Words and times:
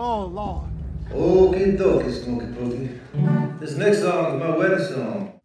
Oh, 0.00 0.26
Lord. 0.26 0.70
Okie 1.10 1.76
dokie, 1.76 2.12
Smoky 2.12 2.46
Pokey. 2.54 3.00
This 3.58 3.74
next 3.74 4.02
song 4.02 4.36
is 4.36 4.40
my 4.40 4.56
wedding 4.56 4.78
song. 4.78 5.37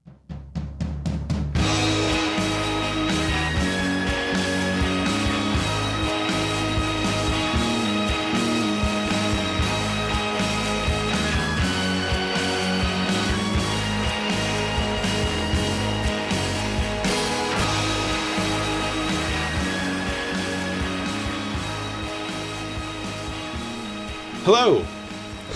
Hello, 24.46 24.86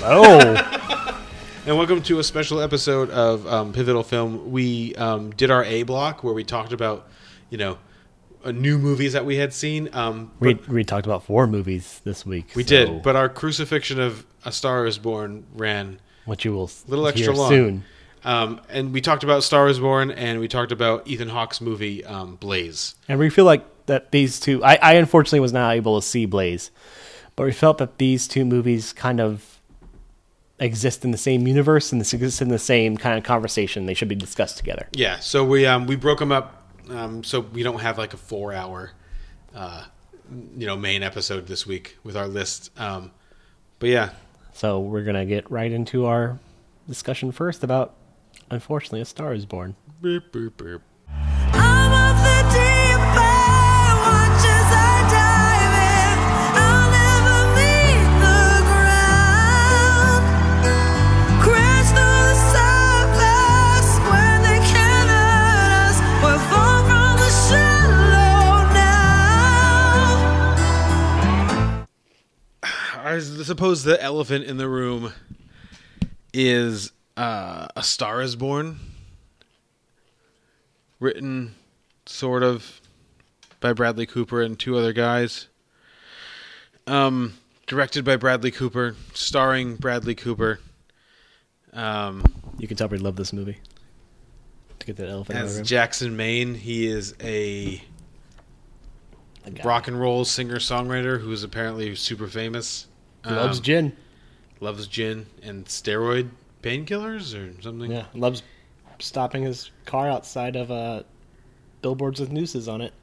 Oh, 0.03 1.19
and 1.65 1.77
welcome 1.77 2.01
to 2.03 2.19
a 2.19 2.23
special 2.23 2.61
episode 2.61 3.09
of 3.09 3.45
um, 3.47 3.73
Pivotal 3.73 4.03
Film. 4.03 4.51
We 4.51 4.95
um, 4.95 5.31
did 5.31 5.51
our 5.51 5.63
A 5.65 5.83
block 5.83 6.23
where 6.23 6.33
we 6.33 6.43
talked 6.43 6.71
about, 6.71 7.09
you 7.49 7.57
know, 7.57 7.77
uh, 8.45 8.51
new 8.51 8.77
movies 8.77 9.13
that 9.13 9.25
we 9.25 9.35
had 9.35 9.53
seen. 9.53 9.89
Um, 9.93 10.31
we 10.39 10.53
we 10.53 10.83
talked 10.83 11.05
about 11.05 11.23
four 11.23 11.47
movies 11.47 11.99
this 12.05 12.25
week. 12.25 12.51
we 12.55 12.63
so 12.63 12.69
did, 12.69 13.01
but 13.01 13.15
our 13.15 13.27
crucifixion 13.27 13.99
of 13.99 14.25
A 14.45 14.51
Star 14.51 14.85
Is 14.85 14.97
Born 14.97 15.45
ran 15.55 15.99
what 16.25 16.45
you 16.45 16.53
will 16.53 16.69
a 16.87 16.89
little 16.89 17.07
extra 17.07 17.33
long. 17.33 17.49
soon. 17.49 17.83
Um, 18.23 18.61
and 18.69 18.93
we 18.93 19.01
talked 19.01 19.23
about 19.23 19.43
Star 19.43 19.67
Is 19.67 19.79
Born, 19.79 20.11
and 20.11 20.39
we 20.39 20.47
talked 20.47 20.71
about 20.71 21.07
Ethan 21.07 21.29
Hawke's 21.29 21.59
movie 21.59 22.05
um, 22.05 22.35
Blaze. 22.35 22.95
And 23.09 23.19
we 23.19 23.29
feel 23.29 23.45
like 23.45 23.65
that 23.87 24.11
these 24.11 24.39
two. 24.39 24.63
I, 24.63 24.75
I 24.81 24.93
unfortunately 24.93 25.39
was 25.39 25.53
not 25.53 25.75
able 25.75 25.99
to 25.99 26.05
see 26.05 26.25
Blaze, 26.25 26.71
but 27.37 27.45
we 27.45 27.53
felt 27.53 27.77
that 27.77 27.97
these 27.99 28.27
two 28.27 28.43
movies 28.43 28.91
kind 28.91 29.21
of 29.21 29.61
exist 30.59 31.05
in 31.05 31.11
the 31.11 31.17
same 31.17 31.47
universe 31.47 31.91
and 31.91 32.01
this 32.01 32.13
exists 32.13 32.41
in 32.41 32.49
the 32.49 32.59
same 32.59 32.97
kind 32.97 33.17
of 33.17 33.23
conversation. 33.23 33.85
They 33.85 33.93
should 33.93 34.07
be 34.09 34.15
discussed 34.15 34.57
together. 34.57 34.87
Yeah, 34.91 35.19
so 35.19 35.45
we 35.45 35.65
um, 35.65 35.87
we 35.87 35.95
broke 35.95 36.19
them 36.19 36.31
up 36.31 36.67
um, 36.89 37.23
so 37.23 37.39
we 37.39 37.63
don't 37.63 37.79
have 37.79 37.97
like 37.97 38.13
a 38.13 38.17
four 38.17 38.53
hour, 38.53 38.91
uh, 39.55 39.85
you 40.57 40.65
know, 40.65 40.75
main 40.75 41.03
episode 41.03 41.47
this 41.47 41.65
week 41.65 41.97
with 42.03 42.17
our 42.17 42.27
list. 42.27 42.71
Um, 42.77 43.11
but 43.79 43.89
yeah, 43.89 44.09
So 44.53 44.79
we're 44.79 45.03
gonna 45.03 45.25
get 45.25 45.49
right 45.51 45.71
into 45.71 46.05
our 46.05 46.39
discussion 46.87 47.31
first 47.31 47.63
about, 47.63 47.95
unfortunately, 48.49 49.01
A 49.01 49.05
Star 49.05 49.33
Is 49.33 49.45
Born. 49.45 49.75
Boop, 50.01 50.31
boop, 50.31 50.51
boop. 50.51 51.46
Suppose 73.57 73.83
the 73.83 73.99
elephant 74.03 74.45
in 74.45 74.57
the 74.57 74.69
room 74.69 75.11
is 76.31 76.91
uh, 77.17 77.65
A 77.75 77.81
Star 77.81 78.21
is 78.21 78.35
Born, 78.35 78.77
written 80.99 81.55
sort 82.05 82.43
of 82.43 82.79
by 83.59 83.73
Bradley 83.73 84.05
Cooper 84.05 84.43
and 84.43 84.59
two 84.59 84.77
other 84.77 84.93
guys. 84.93 85.47
Um, 86.85 87.33
directed 87.65 88.05
by 88.05 88.15
Bradley 88.17 88.51
Cooper, 88.51 88.95
starring 89.15 89.75
Bradley 89.75 90.13
Cooper. 90.13 90.59
Um, 91.73 92.23
You 92.59 92.67
can 92.67 92.77
tell 92.77 92.89
we 92.89 92.99
love 92.99 93.15
this 93.15 93.33
movie. 93.33 93.57
To 94.77 94.85
get 94.85 94.97
that 94.97 95.09
elephant 95.09 95.39
as 95.39 95.55
the 95.55 95.61
room. 95.61 95.65
Jackson 95.65 96.15
Maine, 96.15 96.53
he 96.53 96.85
is 96.85 97.15
a 97.23 97.81
rock 99.63 99.87
and 99.87 99.99
roll 99.99 100.25
singer 100.25 100.57
songwriter 100.57 101.19
who 101.19 101.31
is 101.31 101.41
apparently 101.41 101.95
super 101.95 102.27
famous. 102.27 102.85
Loves 103.35 103.59
Um, 103.59 103.63
gin. 103.63 103.97
loves 104.59 104.87
gin 104.87 105.25
and 105.43 105.65
steroid 105.65 106.29
painkillers 106.63 107.33
or 107.35 107.61
something. 107.61 107.91
Yeah, 107.91 108.05
loves 108.13 108.43
stopping 108.99 109.43
his 109.43 109.71
car 109.85 110.09
outside 110.09 110.55
of 110.55 110.71
uh, 110.71 111.03
billboards 111.81 112.19
with 112.19 112.31
nooses 112.31 112.67
on 112.67 112.81
it. 112.81 112.93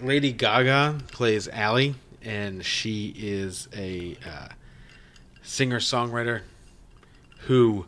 Lady 0.00 0.32
Gaga 0.32 0.98
plays 1.10 1.48
Allie, 1.48 1.94
and 2.22 2.64
she 2.64 3.12
is 3.16 3.68
a 3.76 4.16
uh, 4.24 4.48
singer 5.42 5.80
songwriter 5.80 6.42
who 7.46 7.86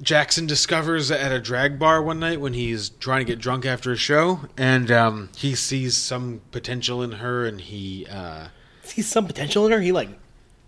Jackson 0.00 0.46
discovers 0.46 1.10
at 1.10 1.32
a 1.32 1.40
drag 1.40 1.78
bar 1.78 2.02
one 2.02 2.20
night 2.20 2.40
when 2.40 2.52
he's 2.52 2.90
trying 2.90 3.24
to 3.26 3.32
get 3.32 3.40
drunk 3.40 3.64
after 3.66 3.90
a 3.90 3.96
show, 3.96 4.40
and 4.56 4.90
um, 4.92 5.30
he 5.36 5.54
sees 5.56 5.96
some 5.96 6.40
potential 6.52 7.02
in 7.02 7.12
her, 7.12 7.46
and 7.46 7.60
he. 7.62 8.06
Uh, 8.08 8.48
Sees 8.82 9.08
some 9.08 9.26
potential 9.26 9.66
in 9.66 9.72
her. 9.72 9.80
He 9.80 9.90
like, 9.90 10.10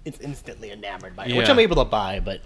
it's 0.08 0.20
instantly 0.20 0.72
enamored 0.72 1.14
by 1.14 1.28
her, 1.28 1.36
which 1.36 1.48
I'm 1.48 1.58
able 1.58 1.76
to 1.76 1.84
buy. 1.84 2.20
But 2.20 2.40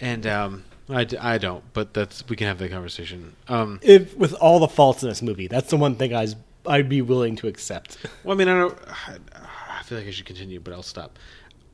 and 0.00 0.26
um, 0.26 0.64
I, 0.88 1.06
I 1.20 1.38
don't, 1.38 1.62
but 1.72 1.92
that's 1.92 2.26
we 2.28 2.36
can 2.36 2.46
have 2.46 2.58
that 2.58 2.70
conversation. 2.70 3.36
Um, 3.48 3.80
if 3.82 4.16
with 4.16 4.32
all 4.34 4.58
the 4.58 4.68
faults 4.68 5.02
in 5.02 5.08
this 5.08 5.22
movie, 5.22 5.46
that's 5.46 5.70
the 5.70 5.76
one 5.76 5.96
thing 5.96 6.14
I 6.14 6.22
was, 6.22 6.36
I'd 6.66 6.88
be 6.88 7.02
willing 7.02 7.36
to 7.36 7.48
accept. 7.48 7.98
Well, 8.22 8.34
I 8.34 8.38
mean, 8.38 8.48
I 8.48 8.58
don't. 8.58 8.78
I 9.06 9.82
feel 9.82 9.98
like 9.98 10.06
I 10.06 10.10
should 10.10 10.24
continue, 10.24 10.60
but 10.60 10.72
I'll 10.72 10.82
stop. 10.82 11.18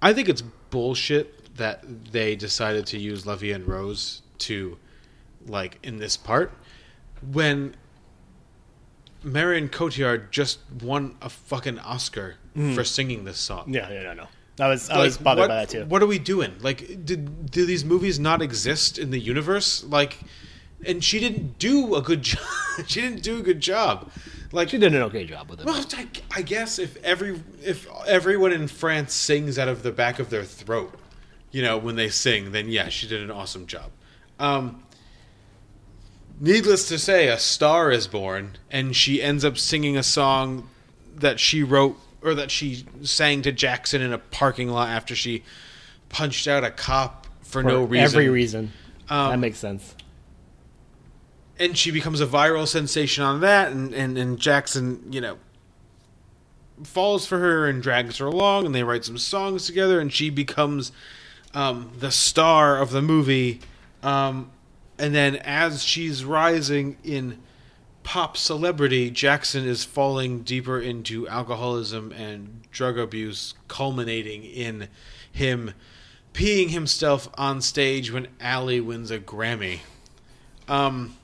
I 0.02 0.12
think 0.12 0.28
it's 0.28 0.42
bullshit 0.42 1.54
that 1.56 1.84
they 2.10 2.34
decided 2.34 2.86
to 2.86 2.98
use 2.98 3.26
La 3.26 3.36
Vie 3.36 3.52
en 3.52 3.66
Rose 3.66 4.22
to, 4.38 4.78
like, 5.46 5.78
in 5.82 5.98
this 5.98 6.16
part, 6.16 6.52
when 7.30 7.76
Marion 9.22 9.68
Cotillard 9.68 10.30
just 10.30 10.60
won 10.80 11.16
a 11.20 11.28
fucking 11.28 11.78
Oscar 11.80 12.36
for 12.74 12.82
singing 12.82 13.24
this 13.24 13.38
song. 13.38 13.72
Yeah, 13.72 13.88
no, 13.88 14.02
no, 14.02 14.14
no. 14.14 14.26
I 14.60 14.68
was 14.68 14.88
I 14.90 14.96
Like, 14.96 15.04
was 15.04 15.18
bothered 15.18 15.42
what, 15.42 15.48
by 15.48 15.56
that 15.56 15.68
too. 15.68 15.84
What 15.86 16.02
are 16.02 16.06
we 16.06 16.18
doing? 16.18 16.52
Like, 16.60 17.04
did 17.04 17.50
do 17.50 17.64
these 17.66 17.84
movies 17.84 18.18
not 18.18 18.42
exist 18.42 18.98
in 18.98 19.10
the 19.10 19.18
universe? 19.18 19.82
Like, 19.84 20.18
and 20.86 21.02
she 21.02 21.18
didn't 21.20 21.58
do 21.58 21.94
a 21.94 22.02
good 22.02 22.22
job. 22.30 22.40
she 22.86 23.00
didn't 23.00 23.22
do 23.22 23.38
a 23.38 23.42
good 23.42 23.60
job. 23.60 24.10
Like, 24.52 24.70
She 24.70 24.78
did 24.78 24.94
an 24.94 25.02
okay 25.02 25.24
job 25.26 25.48
with 25.48 25.60
it. 25.60 25.66
well, 25.66 25.84
I, 25.96 26.08
I 26.34 26.42
guess 26.42 26.78
if 26.80 26.96
every 27.04 27.40
if 27.62 27.86
everyone 28.06 28.52
in 28.52 28.66
France 28.68 29.14
sings 29.14 29.58
out 29.58 29.68
of 29.68 29.82
the 29.82 29.92
back 29.92 30.18
of 30.18 30.28
their 30.30 30.44
throat, 30.44 30.94
you 31.52 31.62
know, 31.62 31.78
when 31.78 31.96
they 31.96 32.08
sing, 32.08 32.50
then 32.52 32.68
yeah, 32.68 32.88
she 32.88 33.06
did 33.06 33.22
an 33.22 33.30
awesome 33.30 33.66
job. 33.66 33.90
Um, 34.40 34.82
needless 36.40 36.88
to 36.88 36.98
say, 36.98 37.28
a 37.28 37.38
star 37.38 37.90
is 37.92 38.06
born, 38.08 38.56
and 38.70 38.96
she 38.96 39.22
ends 39.22 39.44
up 39.44 39.56
singing 39.58 39.96
a 39.96 40.02
song 40.02 40.68
that 41.14 41.38
she 41.38 41.62
wrote 41.62 41.96
or 42.22 42.34
that 42.34 42.50
she 42.50 42.84
sang 43.02 43.42
to 43.42 43.52
Jackson 43.52 44.02
in 44.02 44.12
a 44.12 44.18
parking 44.18 44.68
lot 44.68 44.88
after 44.88 45.14
she 45.14 45.42
punched 46.08 46.46
out 46.48 46.64
a 46.64 46.70
cop 46.70 47.26
for, 47.42 47.62
For 47.62 47.62
no 47.62 47.84
reason. 47.84 48.04
Every 48.04 48.28
reason. 48.28 48.72
Um, 49.08 49.30
that 49.30 49.38
makes 49.38 49.58
sense. 49.58 49.94
and 51.58 51.76
she 51.76 51.90
becomes 51.90 52.20
a 52.20 52.26
viral 52.26 52.66
sensation 52.66 53.24
on 53.24 53.40
that 53.40 53.72
and, 53.72 53.92
and, 53.92 54.16
and 54.16 54.38
jackson 54.38 55.12
you 55.12 55.20
know 55.20 55.36
falls 56.84 57.26
for 57.26 57.38
her 57.38 57.66
and 57.66 57.82
drags 57.82 58.18
her 58.18 58.26
along 58.26 58.66
and 58.66 58.74
they 58.74 58.82
write 58.84 59.04
some 59.04 59.18
songs 59.18 59.66
together 59.66 60.00
and 60.00 60.12
she 60.12 60.30
becomes 60.30 60.92
um, 61.52 61.90
the 61.98 62.10
star 62.10 62.78
of 62.78 62.90
the 62.92 63.02
movie 63.02 63.60
um, 64.02 64.50
and 64.98 65.14
then 65.14 65.36
as 65.36 65.82
she's 65.82 66.24
rising 66.24 66.96
in 67.04 67.38
pop 68.02 68.36
celebrity 68.36 69.10
jackson 69.10 69.66
is 69.66 69.84
falling 69.84 70.40
deeper 70.42 70.80
into 70.80 71.28
alcoholism 71.28 72.10
and 72.12 72.62
drug 72.70 72.98
abuse 72.98 73.54
culminating 73.68 74.42
in 74.42 74.88
him 75.30 75.72
peeing 76.32 76.70
himself 76.70 77.28
on 77.34 77.60
stage 77.60 78.12
when 78.12 78.28
Allie 78.40 78.80
wins 78.80 79.10
a 79.10 79.18
Grammy. 79.18 79.80
Um, 80.68 81.16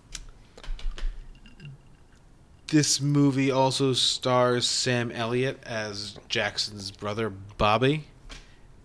this 2.69 3.01
movie 3.01 3.51
also 3.51 3.93
stars 3.93 4.67
Sam 4.67 5.13
Elliott 5.13 5.63
as 5.65 6.19
Jackson's 6.29 6.91
brother 6.91 7.31
Bobby, 7.31 8.05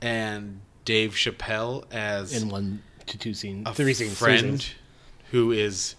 and 0.01 0.61
Dave 0.85 1.13
Chappelle 1.13 1.85
as 1.91 2.41
In 2.41 2.49
one 2.49 2.83
to 3.07 3.17
two 3.17 3.33
scenes, 3.33 3.67
a 3.67 3.73
three 3.73 3.93
scenes, 3.93 4.17
friend 4.17 4.61
scenes. 4.61 4.75
who 5.31 5.51
is 5.51 5.95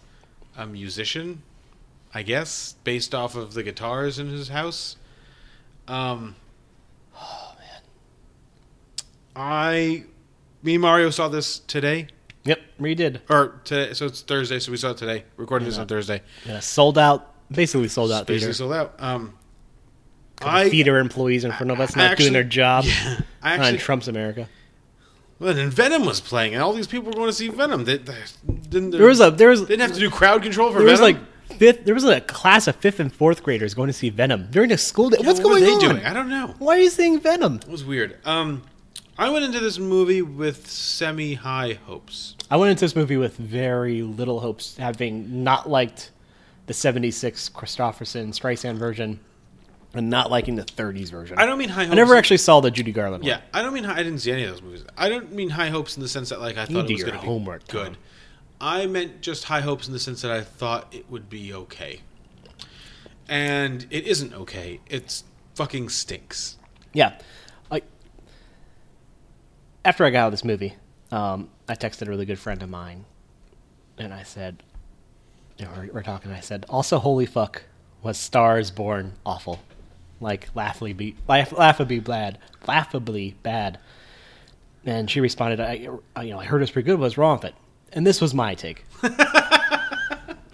a 0.56 0.66
musician, 0.66 1.42
I 2.14 2.22
guess, 2.22 2.74
based 2.84 3.14
off 3.14 3.34
of 3.36 3.54
the 3.54 3.62
guitars 3.62 4.18
in 4.18 4.28
his 4.28 4.48
house. 4.48 4.96
Um, 5.88 6.36
oh 7.16 7.54
man, 7.58 7.80
I, 9.34 10.04
me 10.62 10.74
and 10.74 10.82
Mario 10.82 11.10
saw 11.10 11.28
this 11.28 11.58
today, 11.60 12.08
Yep, 12.44 12.60
redid. 12.80 13.20
or 13.30 13.60
today, 13.64 13.92
so 13.94 14.06
it's 14.06 14.20
Thursday, 14.22 14.58
so 14.58 14.70
we 14.72 14.76
saw 14.78 14.90
it 14.90 14.96
today. 14.98 15.24
Recording 15.36 15.66
this 15.68 15.78
on 15.78 15.86
Thursday. 15.86 16.22
Yeah, 16.46 16.60
sold 16.60 16.98
out. 16.98 17.28
Basically 17.50 17.88
sold 17.88 18.10
out 18.12 18.26
Basically 18.26 18.46
theater. 18.46 18.52
sold 18.54 18.72
out. 18.72 18.94
Um, 18.98 19.34
I- 20.40 20.68
theater 20.70 20.98
employees 20.98 21.44
in 21.44 21.52
front 21.52 21.70
of 21.70 21.80
us 21.80 21.96
I 21.96 22.00
not 22.00 22.10
actually- 22.12 22.24
doing 22.24 22.32
their 22.32 22.44
job 22.44 22.84
Yeah, 22.84 23.20
I 23.42 23.54
on 23.54 23.60
actually, 23.60 23.78
Trump's 23.78 24.08
America. 24.08 24.48
well, 25.38 25.56
and 25.56 25.72
Venom 25.72 26.04
was 26.04 26.20
playing, 26.20 26.54
and 26.54 26.62
all 26.62 26.72
these 26.72 26.86
people 26.86 27.06
were 27.06 27.12
going 27.12 27.28
to 27.28 27.32
see 27.32 27.48
Venom. 27.48 27.84
They, 27.84 27.98
they 27.98 28.14
didn't. 28.68 28.90
There 28.90 29.06
was 29.06 29.20
a 29.20 29.30
there 29.30 29.48
was 29.50 29.60
They 29.62 29.66
didn't 29.76 29.82
have 29.82 29.92
to 29.94 30.00
do 30.00 30.10
crowd 30.10 30.42
control 30.42 30.72
for 30.72 30.78
there 30.80 30.88
was 30.90 31.00
Venom. 31.00 31.20
like 31.20 31.28
fifth 31.58 31.84
there 31.84 31.94
was 31.94 32.04
a 32.04 32.20
class 32.20 32.66
of 32.66 32.76
fifth 32.76 33.00
and 33.00 33.12
fourth 33.12 33.42
graders 33.42 33.74
going 33.74 33.88
to 33.88 33.92
see 33.92 34.10
Venom 34.10 34.48
during 34.50 34.68
the 34.70 34.78
school 34.78 35.10
day. 35.10 35.18
What's 35.20 35.40
what 35.40 35.48
going 35.48 35.64
they 35.64 35.72
on? 35.72 35.80
doing? 35.80 36.04
I 36.04 36.12
don't 36.12 36.28
know. 36.28 36.54
Why 36.58 36.76
are 36.76 36.80
you 36.80 36.90
seeing 36.90 37.20
Venom? 37.20 37.56
It 37.56 37.68
was 37.68 37.84
weird. 37.84 38.18
Um, 38.24 38.62
I 39.18 39.28
went 39.28 39.44
into 39.44 39.60
this 39.60 39.78
movie 39.78 40.22
with 40.22 40.68
semi 40.70 41.34
high 41.34 41.78
hopes. 41.86 42.34
I 42.50 42.56
went 42.56 42.70
into 42.70 42.84
this 42.84 42.96
movie 42.96 43.16
with 43.16 43.36
very 43.36 44.02
little 44.02 44.40
hopes, 44.40 44.76
having 44.76 45.44
not 45.44 45.68
liked 45.68 46.10
the 46.66 46.74
'76 46.74 47.50
Kristofferson 47.50 48.28
Streisand 48.28 48.76
version, 48.76 49.20
and 49.94 50.08
not 50.08 50.30
liking 50.30 50.54
the 50.54 50.64
'30s 50.64 51.10
version. 51.10 51.38
I 51.38 51.44
don't 51.46 51.58
mean 51.58 51.68
high 51.68 51.84
hopes. 51.84 51.92
I 51.92 51.96
never 51.96 52.16
actually 52.16 52.38
saw 52.38 52.60
the 52.60 52.70
Judy 52.70 52.92
Garland 52.92 53.22
one. 53.22 53.28
Yeah, 53.28 53.40
I 53.52 53.62
don't 53.62 53.74
mean 53.74 53.84
high, 53.84 53.94
I 54.00 54.02
didn't 54.02 54.20
see 54.20 54.32
any 54.32 54.44
of 54.44 54.50
those 54.50 54.62
movies. 54.62 54.84
I 54.96 55.08
don't 55.08 55.32
mean 55.32 55.50
high 55.50 55.68
hopes 55.68 55.96
in 55.96 56.02
the 56.02 56.08
sense 56.08 56.30
that 56.30 56.40
like 56.40 56.56
I 56.56 56.64
thought 56.64 56.90
it 56.90 56.92
was 56.92 57.02
going 57.04 57.14
to 57.14 57.20
be 57.20 57.26
homework, 57.26 57.68
good. 57.68 57.86
Tom. 57.94 57.96
I 58.62 58.86
meant 58.86 59.20
just 59.20 59.44
high 59.44 59.60
hopes 59.60 59.86
in 59.86 59.92
the 59.92 59.98
sense 59.98 60.22
that 60.22 60.30
I 60.30 60.40
thought 60.40 60.86
it 60.94 61.10
would 61.10 61.28
be 61.28 61.52
okay, 61.52 62.00
and 63.28 63.86
it 63.90 64.06
isn't 64.06 64.32
okay. 64.32 64.80
It's 64.88 65.24
fucking 65.54 65.90
stinks. 65.90 66.56
Yeah. 66.94 67.14
After 69.84 70.04
I 70.04 70.10
got 70.10 70.20
out 70.20 70.26
of 70.26 70.32
this 70.32 70.44
movie, 70.44 70.74
um, 71.10 71.48
I 71.68 71.74
texted 71.74 72.06
a 72.06 72.10
really 72.10 72.24
good 72.24 72.38
friend 72.38 72.62
of 72.62 72.70
mine, 72.70 73.04
and 73.98 74.14
I 74.14 74.22
said, 74.22 74.62
you 75.58 75.64
know, 75.64 75.72
we're, 75.76 75.92
we're 75.94 76.02
talking. 76.04 76.30
I 76.30 76.38
said, 76.38 76.64
also, 76.68 77.00
holy 77.00 77.26
fuck, 77.26 77.64
was 78.00 78.16
Stars 78.16 78.70
Born 78.70 79.14
awful, 79.26 79.58
like 80.20 80.50
laughably 80.54 81.16
laugh, 81.26 81.50
laughably 81.50 81.98
bad, 81.98 82.38
laughably 82.68 83.34
bad. 83.42 83.80
And 84.86 85.10
she 85.10 85.20
responded, 85.20 85.58
I, 85.58 85.72
you 85.72 86.30
know, 86.30 86.38
I 86.38 86.44
heard 86.44 86.58
it 86.58 86.62
was 86.62 86.70
pretty 86.70 86.86
good. 86.86 87.00
What's 87.00 87.18
wrong 87.18 87.38
with 87.38 87.46
it? 87.46 87.54
And 87.92 88.06
this 88.06 88.20
was 88.20 88.34
my 88.34 88.54
take. 88.54 88.84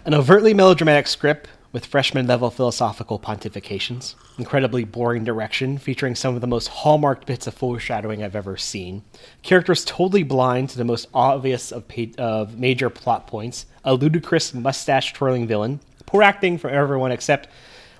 An 0.05 0.13
overtly 0.13 0.53
melodramatic 0.53 1.07
script 1.07 1.47
with 1.71 1.85
freshman 1.85 2.25
level 2.25 2.49
philosophical 2.49 3.19
pontifications, 3.19 4.15
incredibly 4.37 4.83
boring 4.83 5.23
direction 5.23 5.77
featuring 5.77 6.15
some 6.15 6.35
of 6.35 6.41
the 6.41 6.47
most 6.47 6.67
hallmarked 6.67 7.27
bits 7.27 7.45
of 7.45 7.53
foreshadowing 7.53 8.23
I've 8.23 8.35
ever 8.35 8.57
seen, 8.57 9.03
characters 9.43 9.85
totally 9.85 10.23
blind 10.23 10.69
to 10.69 10.77
the 10.77 10.83
most 10.83 11.07
obvious 11.13 11.71
of, 11.71 11.87
pa- 11.87 12.15
of 12.17 12.57
major 12.57 12.89
plot 12.89 13.27
points, 13.27 13.67
a 13.85 13.93
ludicrous 13.93 14.53
mustache 14.53 15.13
twirling 15.13 15.45
villain, 15.45 15.79
poor 16.07 16.23
acting 16.23 16.57
from 16.57 16.73
everyone 16.73 17.11
except 17.11 17.47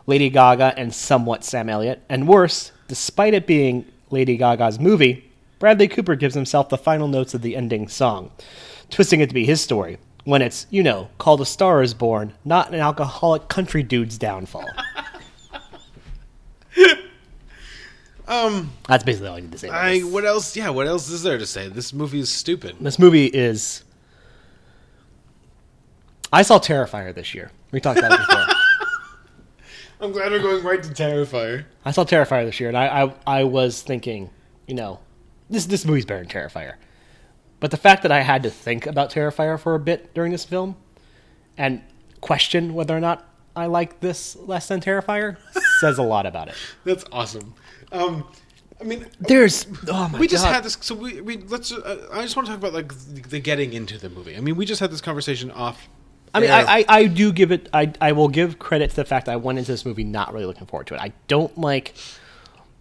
Lady 0.08 0.32
Gaga 0.32 0.74
and 0.76 0.94
somewhat 0.94 1.44
Sam 1.44 1.70
Elliott, 1.70 2.02
and 2.10 2.28
worse, 2.28 2.72
despite 2.88 3.36
it 3.36 3.46
being 3.46 3.86
Lady 4.10 4.36
Gaga's 4.36 4.80
movie, 4.80 5.30
Bradley 5.60 5.88
Cooper 5.88 6.16
gives 6.16 6.34
himself 6.34 6.70
the 6.70 6.78
final 6.78 7.08
notes 7.08 7.34
of 7.34 7.44
the 7.44 7.56
ending 7.56 7.88
song, 7.88 8.32
twisting 8.90 9.22
it 9.22 9.28
to 9.30 9.34
be 9.36 9.46
his 9.46 9.62
story, 9.62 9.98
when 10.24 10.42
it's, 10.42 10.68
you 10.70 10.84
know, 10.84 11.10
called 11.18 11.42
A 11.42 11.46
Star 11.46 11.82
is 11.82 11.94
Born, 11.94 12.34
not 12.46 12.70
an 12.74 12.80
alcoholic 12.80 13.48
country 13.48 13.84
dude's 13.84 14.18
downfall. 14.18 14.68
Um, 18.30 18.72
That's 18.88 19.04
basically 19.04 19.28
all 19.30 19.38
I 19.38 19.40
need 19.40 19.52
to 19.54 19.58
say. 19.58 19.70
about 19.70 19.84
I 19.84 20.00
this. 20.00 20.04
what 20.06 20.24
else? 20.24 20.56
Yeah, 20.56 20.70
what 20.70 20.86
else 20.86 21.10
is 21.10 21.24
there 21.24 21.40
to 21.40 21.48
say? 21.48 21.68
This 21.68 21.92
movie 21.92 22.20
is 22.20 22.30
stupid. 22.30 22.76
This 22.80 23.00
movie 23.00 23.26
is. 23.26 23.84
I 26.32 26.44
saw 26.44 26.60
Terrifier 26.60 27.14
this 27.14 27.34
year. 27.34 27.52
We 27.72 27.82
talked 27.82 27.98
about 27.98 28.12
it 28.12 28.20
before. 28.20 28.46
I'm 30.02 30.12
glad 30.12 30.32
we're 30.32 30.44
going 30.44 30.64
right 30.64 30.82
to 30.82 30.90
Terrifier. 30.90 31.66
I 31.84 31.90
saw 31.92 32.06
Terrifier 32.06 32.46
this 32.46 32.60
year, 32.60 32.70
and 32.70 32.78
I, 32.78 33.06
I, 33.26 33.40
I 33.40 33.44
was 33.46 33.82
thinking, 33.82 34.30
you 34.68 34.76
know, 34.76 35.00
this 35.50 35.66
this 35.66 35.84
movie's 35.84 36.06
better 36.06 36.20
than 36.24 36.30
Terrifier. 36.30 36.76
But 37.60 37.72
the 37.72 37.78
fact 37.78 38.04
that 38.04 38.12
I 38.12 38.22
had 38.22 38.44
to 38.44 38.50
think 38.50 38.86
about 38.86 39.12
Terrifier 39.12 39.60
for 39.60 39.76
a 39.76 39.80
bit 39.80 40.14
during 40.14 40.32
this 40.32 40.46
film, 40.46 40.76
and 41.58 41.82
question 42.22 42.74
whether 42.74 42.96
or 42.96 43.00
not 43.00 43.28
I 43.56 43.66
like 43.66 44.00
this 44.00 44.36
less 44.38 44.68
than 44.68 44.80
Terrifier, 44.82 45.38
says 45.80 45.98
a 45.98 46.04
lot 46.04 46.26
about 46.26 46.48
it. 46.48 46.56
That's 46.86 47.04
awesome. 47.12 47.54
Um, 47.92 48.26
I 48.80 48.84
mean, 48.86 49.08
There's 49.20 49.68
oh 49.90 50.08
my 50.10 50.20
we 50.20 50.28
just 50.28 50.46
God. 50.46 50.54
had 50.54 50.64
this. 50.64 50.78
So 50.80 50.96
we, 50.96 51.20
we 51.22 51.38
let's. 51.38 51.72
Uh, 51.72 52.08
I 52.14 52.22
just 52.22 52.36
want 52.36 52.48
to 52.48 52.54
talk 52.54 52.60
about 52.60 52.74
like 52.74 52.94
the, 52.94 53.22
the 53.22 53.40
getting 53.40 53.74
into 53.74 53.98
the 53.98 54.10
movie. 54.10 54.38
I 54.38 54.40
mean, 54.40 54.56
we 54.56 54.66
just 54.66 54.80
had 54.80 54.92
this 54.92 55.02
conversation 55.02 55.52
off. 55.52 55.90
I 56.34 56.40
mean. 56.40 56.52
I, 56.52 56.62
I, 56.62 56.86
I 56.88 57.06
do 57.08 57.34
give 57.34 57.52
it. 57.52 57.68
I, 57.74 57.92
I 58.00 58.14
will 58.14 58.30
give 58.30 58.58
credit 58.60 58.92
to 58.92 58.96
the 58.96 59.06
fact 59.06 59.26
that 59.26 59.34
I 59.34 59.36
went 59.36 59.60
into 59.60 59.72
this 59.72 59.86
movie 59.86 60.06
not 60.06 60.34
really 60.34 60.46
looking 60.46 60.66
forward 60.66 60.88
to 60.88 60.94
it. 60.94 61.02
I 61.02 61.12
don't 61.28 61.58
like 61.58 61.94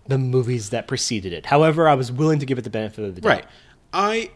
the 0.07 0.19
movies 0.19 0.71
that 0.71 0.87
preceded 0.87 1.33
it. 1.33 1.47
However, 1.47 1.89
I 1.89 1.95
was 1.95 2.13
willing 2.13 2.39
to 2.39 2.47
give 2.47 2.59
it 2.59 2.63
the 2.63 2.71
benefit 2.71 3.05
of 3.05 3.15
the 3.17 3.21
doubt. 3.21 3.29
right. 3.29 3.45
I 3.93 4.31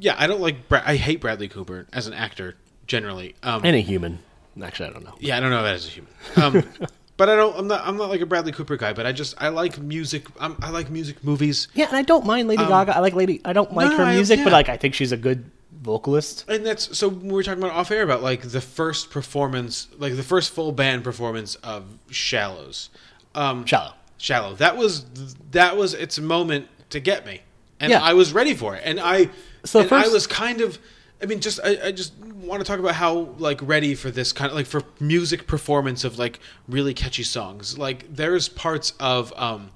yeah, 0.00 0.14
I 0.18 0.26
don't 0.26 0.40
like. 0.40 0.68
Bra- 0.68 0.82
I 0.84 0.96
hate 0.96 1.20
Bradley 1.20 1.48
Cooper 1.48 1.86
as 1.92 2.06
an 2.06 2.12
actor 2.14 2.54
generally. 2.86 3.34
Um, 3.42 3.62
And 3.64 3.74
a 3.76 3.80
human. 3.80 4.20
Actually, 4.62 4.88
I 4.88 4.92
don't 4.92 5.04
know. 5.04 5.14
yeah, 5.20 5.36
I 5.36 5.40
don't 5.40 5.50
know 5.50 5.62
that 5.62 5.74
as 5.74 5.86
a 5.86 5.90
human. 5.90 6.12
Um, 6.36 6.62
but 7.16 7.28
I 7.28 7.36
don't. 7.36 7.56
I'm 7.58 7.66
not. 7.66 7.86
I'm 7.86 7.96
not 7.96 8.08
like 8.08 8.20
a 8.20 8.26
Bradley 8.26 8.52
Cooper 8.52 8.76
guy. 8.76 8.92
But 8.92 9.06
I 9.06 9.12
just 9.12 9.34
I 9.38 9.48
like 9.48 9.78
music. 9.78 10.26
I'm, 10.40 10.56
I 10.62 10.70
like 10.70 10.90
music 10.90 11.22
movies. 11.22 11.68
Yeah, 11.74 11.86
and 11.88 11.96
I 11.96 12.02
don't 12.02 12.24
mind 12.26 12.48
Lady 12.48 12.64
Gaga. 12.64 12.96
I 12.96 13.00
like 13.00 13.14
Lady. 13.14 13.40
I 13.44 13.52
don't 13.52 13.72
like 13.74 13.86
Um, 13.86 13.92
no, 13.92 13.98
her 13.98 14.04
I- 14.04 14.14
music, 14.14 14.40
but 14.44 14.52
like 14.52 14.68
I 14.68 14.76
think 14.76 14.94
she's 14.94 15.12
a 15.12 15.16
good 15.16 15.50
vocalist. 15.82 16.44
And 16.48 16.64
that's 16.64 16.96
so 16.96 17.08
we 17.08 17.32
were 17.32 17.42
talking 17.42 17.62
about 17.62 17.74
off 17.76 17.90
air 17.90 18.02
about 18.02 18.22
like 18.22 18.42
the 18.42 18.60
first 18.60 19.10
performance, 19.10 19.88
like 19.98 20.16
the 20.16 20.22
first 20.22 20.52
full 20.52 20.72
band 20.72 21.04
performance 21.04 21.54
of 21.56 21.84
Shallows. 22.10 22.88
Um, 23.34 23.66
Shallow. 23.66 23.92
Shallow. 24.18 24.54
That 24.54 24.76
was 24.76 25.04
that 25.50 25.76
was 25.76 25.92
its 25.94 26.18
moment 26.18 26.68
to 26.90 26.98
get 27.00 27.26
me, 27.26 27.42
and 27.78 27.90
Yeah. 27.90 28.00
I 28.02 28.14
was 28.14 28.32
ready 28.32 28.54
for 28.54 28.74
it. 28.74 28.82
And 28.84 28.98
I, 28.98 29.28
So 29.66 29.80
and 29.80 29.88
first- 29.88 30.10
I 30.10 30.12
was 30.12 30.26
kind 30.26 30.60
of. 30.60 30.78
I 31.22 31.24
mean, 31.24 31.40
just 31.40 31.60
I, 31.64 31.78
I 31.86 31.92
just 31.92 32.12
want 32.18 32.60
to 32.60 32.66
talk 32.66 32.78
about 32.78 32.94
how 32.94 33.34
like 33.38 33.58
ready 33.62 33.94
for 33.94 34.10
this 34.10 34.32
kind 34.32 34.50
of 34.50 34.56
like 34.56 34.66
for 34.66 34.82
music 35.00 35.46
performance 35.46 36.04
of 36.04 36.18
like 36.18 36.40
really 36.68 36.92
catchy 36.92 37.22
songs. 37.22 37.78
Like 37.78 38.14
there's 38.14 38.48
parts 38.50 38.92
of 39.00 39.32
um, 39.36 39.70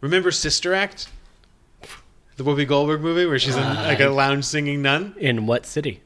remember 0.00 0.32
Sister 0.32 0.74
Act, 0.74 1.08
the 2.36 2.42
Whoopi 2.44 2.66
Goldberg 2.66 3.02
movie 3.02 3.24
where 3.24 3.38
she's 3.38 3.56
in, 3.56 3.62
like 3.62 4.00
a 4.00 4.08
lounge 4.08 4.44
singing 4.44 4.82
nun. 4.82 5.14
In 5.18 5.46
what 5.46 5.64
city? 5.64 6.02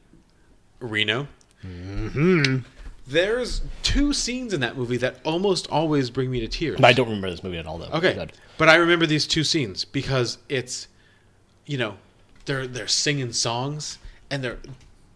Reno. 0.79 1.27
Mm-hmm. 1.65 2.59
There's 3.07 3.61
two 3.81 4.13
scenes 4.13 4.53
in 4.53 4.61
that 4.61 4.77
movie 4.77 4.97
that 4.97 5.17
almost 5.25 5.67
always 5.69 6.09
bring 6.09 6.31
me 6.31 6.39
to 6.39 6.47
tears. 6.47 6.79
I 6.81 6.93
don't 6.93 7.07
remember 7.07 7.29
this 7.29 7.43
movie 7.43 7.57
at 7.57 7.65
all, 7.65 7.77
though. 7.77 7.89
Okay, 7.97 8.27
but 8.57 8.69
I 8.69 8.75
remember 8.75 9.05
these 9.05 9.27
two 9.27 9.43
scenes 9.43 9.83
because 9.83 10.37
it's, 10.47 10.87
you 11.65 11.77
know, 11.77 11.97
they're 12.45 12.67
they're 12.67 12.87
singing 12.87 13.33
songs 13.33 13.97
and 14.29 14.43
they're 14.43 14.59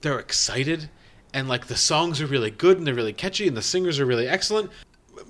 they're 0.01 0.19
excited 0.19 0.89
and 1.33 1.47
like 1.47 1.67
the 1.67 1.75
songs 1.75 2.21
are 2.21 2.25
really 2.25 2.51
good 2.51 2.77
and 2.77 2.87
they're 2.87 2.95
really 2.95 3.13
catchy 3.13 3.47
and 3.47 3.57
the 3.57 3.61
singers 3.61 3.99
are 3.99 4.05
really 4.05 4.27
excellent. 4.27 4.71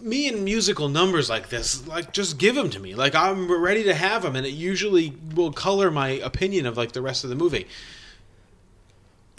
Me 0.01 0.27
and 0.27 0.43
musical 0.43 0.89
numbers 0.89 1.29
like 1.29 1.49
this, 1.49 1.87
like 1.87 2.11
just 2.11 2.37
give 2.37 2.55
them 2.55 2.69
to 2.69 2.79
me. 2.79 2.93
Like 2.93 3.15
I'm 3.15 3.49
ready 3.51 3.83
to 3.85 3.93
have 3.93 4.23
them, 4.23 4.35
and 4.35 4.45
it 4.45 4.51
usually 4.51 5.13
will 5.33 5.51
color 5.51 5.89
my 5.89 6.09
opinion 6.09 6.65
of 6.65 6.77
like 6.77 6.91
the 6.91 7.01
rest 7.01 7.23
of 7.23 7.29
the 7.29 7.35
movie. 7.35 7.67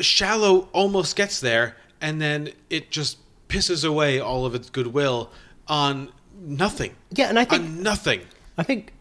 Shallow 0.00 0.68
almost 0.72 1.16
gets 1.16 1.40
there, 1.40 1.76
and 2.00 2.20
then 2.20 2.50
it 2.70 2.90
just 2.90 3.18
pisses 3.48 3.86
away 3.86 4.20
all 4.20 4.46
of 4.46 4.54
its 4.54 4.70
goodwill 4.70 5.30
on 5.68 6.10
nothing. 6.40 6.94
Yeah, 7.12 7.28
and 7.28 7.38
I 7.38 7.44
think 7.44 7.62
On 7.62 7.82
nothing. 7.82 8.22
I 8.56 8.62
think 8.62 8.92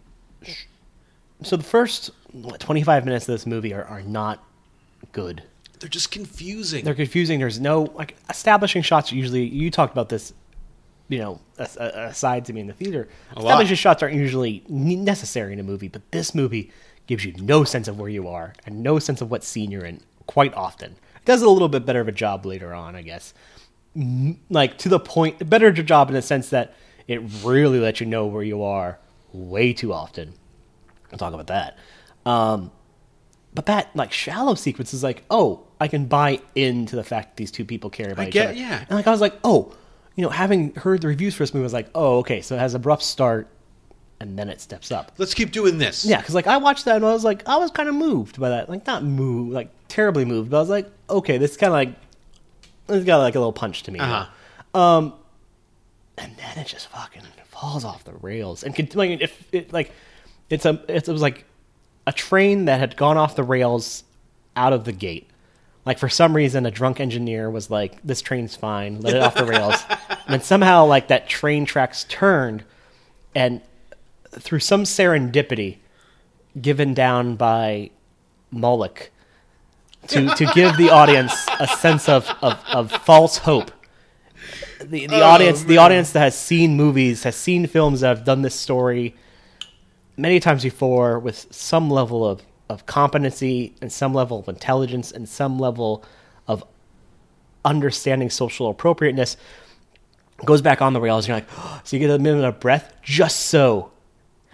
so. 1.43 1.55
The 1.55 1.63
first 1.63 2.11
25 2.59 3.05
minutes 3.05 3.27
of 3.27 3.33
this 3.33 3.45
movie 3.45 3.73
are, 3.73 3.83
are 3.83 4.01
not 4.01 4.43
good. 5.11 5.43
They're 5.79 5.89
just 5.89 6.11
confusing. 6.11 6.83
They're 6.83 6.95
confusing. 6.95 7.39
There's 7.39 7.59
no 7.59 7.83
like 7.95 8.15
establishing 8.29 8.81
shots. 8.81 9.11
Usually, 9.11 9.45
you 9.45 9.69
talked 9.71 9.93
about 9.93 10.09
this. 10.09 10.33
You 11.09 11.19
know, 11.19 11.39
uh, 11.57 11.65
aside 11.95 12.43
to 12.45 12.53
me 12.53 12.59
in 12.59 12.67
the 12.67 12.73
theater, 12.73 13.07
A 13.31 13.35
lot. 13.35 13.45
establishing 13.45 13.75
shots 13.77 14.03
aren't 14.03 14.15
usually 14.15 14.63
necessary 14.67 15.53
in 15.53 15.59
a 15.59 15.63
movie, 15.63 15.87
but 15.87 16.01
this 16.11 16.35
movie 16.35 16.69
gives 17.05 17.23
you 17.23 17.33
no 17.37 17.63
sense 17.63 17.87
of 17.87 17.97
where 17.97 18.09
you 18.09 18.27
are 18.27 18.53
and 18.65 18.83
no 18.83 18.99
sense 18.99 19.21
of 19.21 19.31
what 19.31 19.41
scene 19.43 19.71
you're 19.71 19.85
in. 19.85 20.01
Quite 20.25 20.53
often, 20.53 20.91
it 21.15 21.23
does 21.23 21.41
a 21.41 21.49
little 21.49 21.69
bit 21.69 21.85
better 21.85 22.01
of 22.01 22.09
a 22.09 22.11
job 22.11 22.45
later 22.45 22.73
on, 22.73 22.93
I 22.95 23.03
guess. 23.03 23.33
Like 24.49 24.77
to 24.79 24.89
the 24.89 24.99
point, 24.99 25.49
better 25.49 25.71
job 25.71 26.09
in 26.09 26.13
the 26.13 26.21
sense 26.21 26.49
that 26.49 26.73
it 27.07 27.21
really 27.43 27.79
lets 27.79 28.01
you 28.01 28.05
know 28.05 28.25
where 28.25 28.43
you 28.43 28.61
are 28.63 28.99
way 29.31 29.71
too 29.71 29.93
often. 29.93 30.33
We'll 31.09 31.17
talk 31.19 31.33
about 31.33 31.47
that. 31.47 31.77
Um, 32.27 32.71
but 33.53 33.65
that 33.67 33.95
like 33.95 34.11
shallow 34.11 34.55
sequence 34.55 34.93
is 34.93 35.03
like, 35.03 35.23
oh, 35.29 35.63
I 35.79 35.87
can 35.87 36.05
buy 36.05 36.41
into 36.55 36.95
the 36.95 37.03
fact 37.03 37.29
that 37.29 37.35
these 37.37 37.51
two 37.51 37.65
people 37.65 37.89
care 37.89 38.11
about 38.11 38.25
I 38.25 38.27
each 38.27 38.33
get- 38.33 38.49
other. 38.49 38.57
yeah. 38.59 38.79
And 38.81 38.91
like 38.91 39.07
I 39.07 39.11
was 39.11 39.21
like, 39.21 39.35
oh, 39.43 39.73
you 40.15 40.23
know, 40.23 40.29
having 40.29 40.73
heard 40.75 41.01
the 41.01 41.07
reviews 41.07 41.35
for 41.35 41.43
this 41.43 41.53
movie, 41.53 41.63
I 41.63 41.65
was 41.65 41.73
like, 41.73 41.89
oh, 41.95 42.17
okay, 42.19 42.41
so 42.41 42.55
it 42.55 42.59
has 42.59 42.73
a 42.73 42.79
rough 42.79 43.03
start, 43.03 43.47
and 44.19 44.37
then 44.37 44.49
it 44.49 44.59
steps 44.59 44.91
up. 44.91 45.11
Let's 45.19 45.33
keep 45.35 45.51
doing 45.51 45.77
this. 45.77 46.03
Yeah, 46.05 46.17
because 46.17 46.33
like 46.35 46.47
I 46.47 46.57
watched 46.57 46.85
that 46.85 46.95
and 46.97 47.05
I 47.05 47.13
was 47.13 47.23
like, 47.23 47.47
I 47.47 47.57
was 47.57 47.69
kind 47.71 47.87
of 47.87 47.95
moved 47.95 48.39
by 48.39 48.49
that, 48.49 48.69
like 48.69 48.85
not 48.87 49.03
moved, 49.03 49.53
like 49.53 49.69
terribly 49.87 50.25
moved, 50.25 50.49
but 50.49 50.57
I 50.57 50.59
was 50.59 50.69
like, 50.69 50.89
okay, 51.09 51.37
this 51.37 51.55
kind 51.55 51.69
of 51.69 51.73
like, 51.75 51.89
it's 52.89 53.05
got 53.05 53.17
like 53.19 53.35
a 53.35 53.39
little 53.39 53.53
punch 53.53 53.83
to 53.83 53.91
me. 53.91 53.99
Uh-huh. 53.99 54.25
And 56.19 56.35
then 56.37 56.57
it 56.57 56.65
just 56.67 56.87
fucking 56.87 57.21
falls 57.49 57.85
off 57.85 58.03
the 58.03 58.13
rails 58.13 58.63
and 58.63 58.95
like 58.95 59.21
if 59.21 59.47
it 59.51 59.73
like 59.73 59.91
it's 60.49 60.65
a 60.65 60.79
it's, 60.87 61.09
it 61.09 61.11
was 61.11 61.21
like 61.23 61.43
a 62.07 62.13
train 62.13 62.65
that 62.65 62.79
had 62.79 62.95
gone 62.95 63.17
off 63.17 63.35
the 63.35 63.43
rails 63.43 64.05
out 64.55 64.71
of 64.71 64.85
the 64.85 64.93
gate. 64.93 65.29
Like 65.85 65.99
for 65.99 66.09
some 66.09 66.35
reason, 66.35 66.65
a 66.65 66.71
drunk 66.71 66.99
engineer 66.99 67.49
was 67.49 67.69
like, 67.69 68.01
"This 68.01 68.21
train's 68.21 68.55
fine, 68.55 69.01
let 69.01 69.13
it 69.13 69.21
off 69.21 69.35
the 69.35 69.45
rails," 69.45 69.75
and 70.09 70.29
then 70.29 70.41
somehow 70.41 70.85
like 70.85 71.09
that 71.09 71.29
train 71.29 71.65
tracks 71.65 72.05
turned, 72.05 72.63
and 73.35 73.61
through 74.31 74.59
some 74.59 74.83
serendipity, 74.83 75.77
given 76.59 76.93
down 76.93 77.35
by 77.35 77.91
Moloch, 78.51 79.11
to 80.07 80.29
to 80.35 80.45
give 80.53 80.77
the 80.77 80.89
audience 80.89 81.47
a 81.59 81.67
sense 81.67 82.09
of 82.09 82.29
of, 82.41 82.61
of 82.71 82.91
false 83.03 83.39
hope. 83.39 83.71
The 84.79 85.07
the 85.07 85.21
oh, 85.21 85.23
audience 85.23 85.63
the 85.63 85.77
audience 85.77 86.11
that 86.11 86.19
has 86.21 86.37
seen 86.37 86.75
movies 86.75 87.23
has 87.23 87.35
seen 87.35 87.67
films 87.67 88.01
that 88.01 88.09
have 88.09 88.25
done 88.25 88.43
this 88.43 88.55
story 88.55 89.15
many 90.17 90.39
times 90.39 90.63
before 90.63 91.19
with 91.19 91.47
some 91.51 91.89
level 91.89 92.25
of, 92.25 92.41
of 92.69 92.85
competency 92.85 93.73
and 93.81 93.91
some 93.91 94.13
level 94.13 94.39
of 94.39 94.49
intelligence 94.49 95.11
and 95.11 95.29
some 95.29 95.59
level 95.59 96.03
of 96.47 96.63
understanding 97.63 98.29
social 98.29 98.69
appropriateness 98.69 99.37
goes 100.45 100.61
back 100.61 100.81
on 100.81 100.93
the 100.93 101.01
rails. 101.01 101.27
You're 101.27 101.37
like, 101.37 101.49
so 101.83 101.95
you 101.95 101.99
get 101.99 102.09
a 102.09 102.19
minute 102.19 102.43
of 102.43 102.59
breath 102.59 102.93
just 103.01 103.41
so 103.41 103.91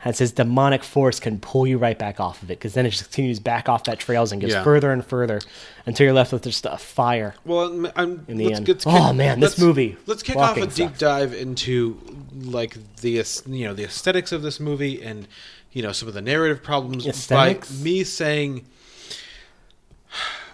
as 0.06 0.18
says 0.18 0.32
demonic 0.32 0.84
force 0.84 1.20
can 1.20 1.40
pull 1.40 1.66
you 1.66 1.78
right 1.78 1.98
back 1.98 2.20
off 2.20 2.42
of 2.44 2.50
it 2.52 2.60
because 2.60 2.74
then 2.74 2.86
it 2.86 2.90
just 2.90 3.04
continues 3.06 3.40
back 3.40 3.70
off 3.70 3.86
that 3.86 4.00
trails 4.00 4.32
and 4.32 4.42
gets 4.42 4.54
Yeah. 4.54 4.64
further 4.64 4.92
and 4.92 5.06
further 5.06 5.40
until 5.86 6.06
you're 6.06 6.14
left 6.14 6.34
with 6.34 6.44
just 6.44 6.66
a 6.66 6.78
fire. 6.78 7.36
Well, 7.46 7.90
I'm, 7.96 8.26
In 8.28 8.38
the 8.38 8.46
let's 8.46 8.58
end. 8.58 8.66
get- 8.66 8.84
Oh, 8.88 9.14
man, 9.14 9.40
this 9.40 9.58
movie 9.58 9.98
Let's 10.06 10.24
kick 10.24 10.36
off 10.36 10.58
a 10.58 10.62
deep 10.68 10.90
sucks. 10.90 11.00
dive 11.00 11.34
into 11.34 12.00
like 12.42 12.78
the 13.02 13.24
you 13.48 13.66
know 13.66 13.74
the 13.74 13.84
aesthetics 13.86 14.32
of 14.32 14.42
this 14.42 14.60
movie 14.60 15.02
and 15.02 15.28
you 15.72 15.82
know 15.82 15.92
some 15.92 16.08
of 16.08 16.14
the 16.14 16.22
narrative 16.22 16.62
problems 16.64 17.06
Aesthetics? 17.08 17.72
by 17.72 17.84
me 17.84 18.04
saying 18.04 18.66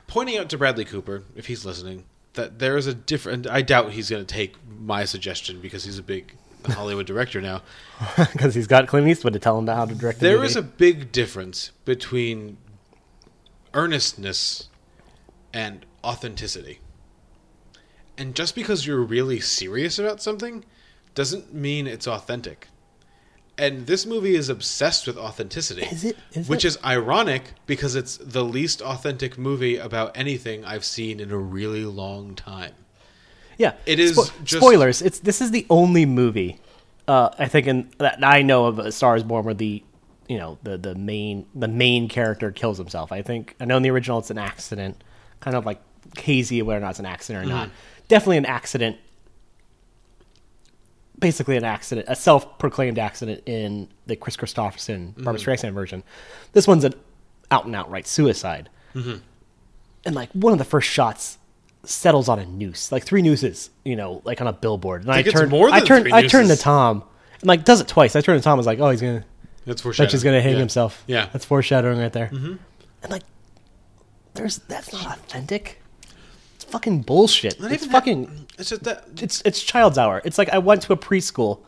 pointing 0.08 0.38
out 0.38 0.50
to 0.50 0.58
Bradley 0.58 0.86
Cooper 0.86 1.24
if 1.36 1.48
he's 1.48 1.66
listening 1.66 2.06
that 2.34 2.60
there 2.60 2.78
is 2.78 2.88
a 2.88 2.94
different. 2.94 3.48
I 3.48 3.62
doubt 3.62 3.92
he's 3.94 4.10
going 4.10 4.26
to 4.26 4.34
take 4.34 4.56
my 4.80 5.04
suggestion 5.06 5.60
because 5.62 5.84
he's 5.86 5.98
a 5.98 6.04
big 6.04 6.36
Hollywood 6.68 7.06
director 7.06 7.42
now. 7.42 7.62
because 8.18 8.56
he's 8.56 8.68
got 8.68 8.88
Clint 8.88 9.08
Eastwood 9.08 9.34
to 9.34 9.40
tell 9.40 9.58
him 9.58 9.68
how 9.68 9.86
to 9.86 9.96
direct 9.96 10.20
the 10.20 10.26
There 10.26 10.36
movie. 10.38 10.48
is 10.48 10.56
a 10.56 10.62
big 10.62 11.12
difference 11.12 11.72
between 11.86 12.58
earnestness 13.74 14.70
and 15.54 15.86
authenticity. 16.04 16.80
And 18.18 18.36
just 18.36 18.56
because 18.56 18.86
you're 18.86 19.02
really 19.02 19.40
serious 19.40 19.98
about 19.98 20.22
something 20.22 20.66
doesn't 21.16 21.54
mean 21.54 21.88
it's 21.88 22.08
authentic. 22.08 22.68
And 23.58 23.88
this 23.88 24.06
movie 24.06 24.36
is 24.36 24.48
obsessed 24.48 25.06
with 25.06 25.18
authenticity. 25.18 25.84
Is 25.84 26.06
it? 26.06 26.18
Is 26.32 26.48
which 26.48 26.64
it? 26.64 26.70
is 26.70 26.78
ironic 26.84 27.54
because 27.66 27.96
it's 27.96 28.16
the 28.18 28.44
least 28.44 28.82
authentic 28.82 29.38
movie 29.38 29.78
about 29.78 30.16
anything 30.16 30.64
I've 30.64 30.86
seen 30.86 31.20
in 31.20 31.32
a 31.32 31.38
really 31.38 31.84
long 31.84 32.36
time. 32.36 32.74
Yeah, 33.60 33.74
It 33.86 34.00
is 34.00 34.18
Spo- 34.18 34.44
just- 34.44 34.62
spoilers. 34.64 35.02
It's 35.04 35.20
this 35.20 35.40
is 35.42 35.52
the 35.52 35.68
only 35.70 36.06
movie 36.08 36.60
uh, 37.08 37.30
I 37.38 37.48
think 37.48 37.68
in, 37.68 37.90
that 38.00 38.24
I 38.24 38.42
know 38.42 38.66
of 38.66 38.80
A 38.80 38.92
Star 38.92 39.16
Is 39.16 39.24
Born 39.24 39.44
where 39.46 39.54
the 39.54 39.84
you 40.28 40.38
know 40.38 40.58
the 40.64 40.78
the 40.78 40.96
main 40.96 41.46
the 41.54 41.68
main 41.68 42.08
character 42.10 42.52
kills 42.52 42.78
himself. 42.78 43.12
I 43.12 43.22
think 43.22 43.56
I 43.60 43.66
know 43.66 43.78
in 43.78 43.84
the 43.84 43.90
original 43.92 44.18
it's 44.20 44.32
an 44.32 44.38
accident, 44.38 45.04
kind 45.42 45.56
of 45.58 45.66
like 45.66 45.82
hazy 46.18 46.62
whether 46.62 46.78
or 46.78 46.82
not 46.82 46.92
it's 46.92 47.00
an 47.00 47.06
accident 47.06 47.46
or 47.46 47.50
Mm-hmm. 47.50 47.58
not. 47.58 47.70
Definitely 48.08 48.38
an 48.38 48.46
accident. 48.46 48.98
Basically, 51.20 51.58
an 51.58 51.66
accident, 51.66 52.08
a 52.10 52.16
self-proclaimed 52.16 52.98
accident 52.98 53.44
in 53.46 53.90
the 54.06 54.16
Kris 54.16 54.38
Kristofferson 54.38 55.16
Barbara 55.16 55.34
Mm-hmm. 55.42 55.50
Streisand 55.68 55.74
version. 55.74 56.02
This 56.54 56.66
one's 56.66 56.86
an 56.86 56.94
out 57.52 57.66
and 57.66 57.76
outright 57.76 58.08
suicide 58.08 58.70
Mm-hmm. 58.96 59.18
and 60.06 60.16
like 60.16 60.32
one 60.32 60.54
of 60.54 60.60
the 60.60 60.66
first 60.66 60.88
shots 60.88 61.38
settles 61.84 62.28
on 62.30 62.40
a 62.40 62.46
noose, 62.46 62.92
like 62.92 63.04
three 63.04 63.22
nooses, 63.22 63.70
you 63.84 63.96
know, 63.96 64.22
like 64.26 64.42
on 64.42 64.48
a 64.48 64.54
billboard. 64.54 65.04
And 65.04 65.12
I, 65.12 65.22
turned, 65.24 65.50
more 65.52 65.70
I 65.70 65.80
turned, 65.80 66.04
three 66.04 66.14
I 66.14 66.28
turned 66.28 66.50
to. 66.50 66.58
Tom, 66.58 67.04
and 67.42 67.48
like 67.48 67.66
does 67.66 67.82
it 67.82 67.88
twice. 67.88 68.16
I 68.16 68.22
turned 68.22 68.40
to 68.40 68.44
Tom, 68.44 68.54
I 68.54 68.58
was 68.58 68.66
like, 68.66 68.80
oh, 68.80 68.90
he's 68.90 69.02
gonna, 69.02 69.26
That's 69.66 69.82
foreshadowing. 69.82 70.08
Dutch 70.08 70.14
is 70.14 70.24
gonna 70.24 70.42
hang 70.42 70.54
Yeah. 70.54 70.60
himself. 70.60 71.04
Yeah. 71.08 71.30
that's 71.32 71.46
foreshadowing 71.46 72.00
right 72.00 72.12
there. 72.14 72.28
Mm-hmm. 72.28 72.56
And 73.04 73.12
like, 73.12 73.24
there's 74.34 74.58
that's 74.60 74.92
not 74.94 75.18
authentic. 75.18 75.82
It's 76.56 76.66
fucking 76.66 77.02
bullshit. 77.04 77.60
Not 77.60 77.72
it's 77.72 77.86
fucking. 77.86 78.26
that, 78.26 78.60
it's 78.60 78.70
just 78.70 78.84
that 78.84 79.06
It's 79.22 79.42
it's 79.46 79.62
child's 79.64 79.98
hour. 79.98 80.22
It's 80.26 80.38
like 80.38 80.50
I 80.50 80.58
went 80.58 80.82
to 80.84 80.94
a 80.94 80.98
preschool. 80.98 81.60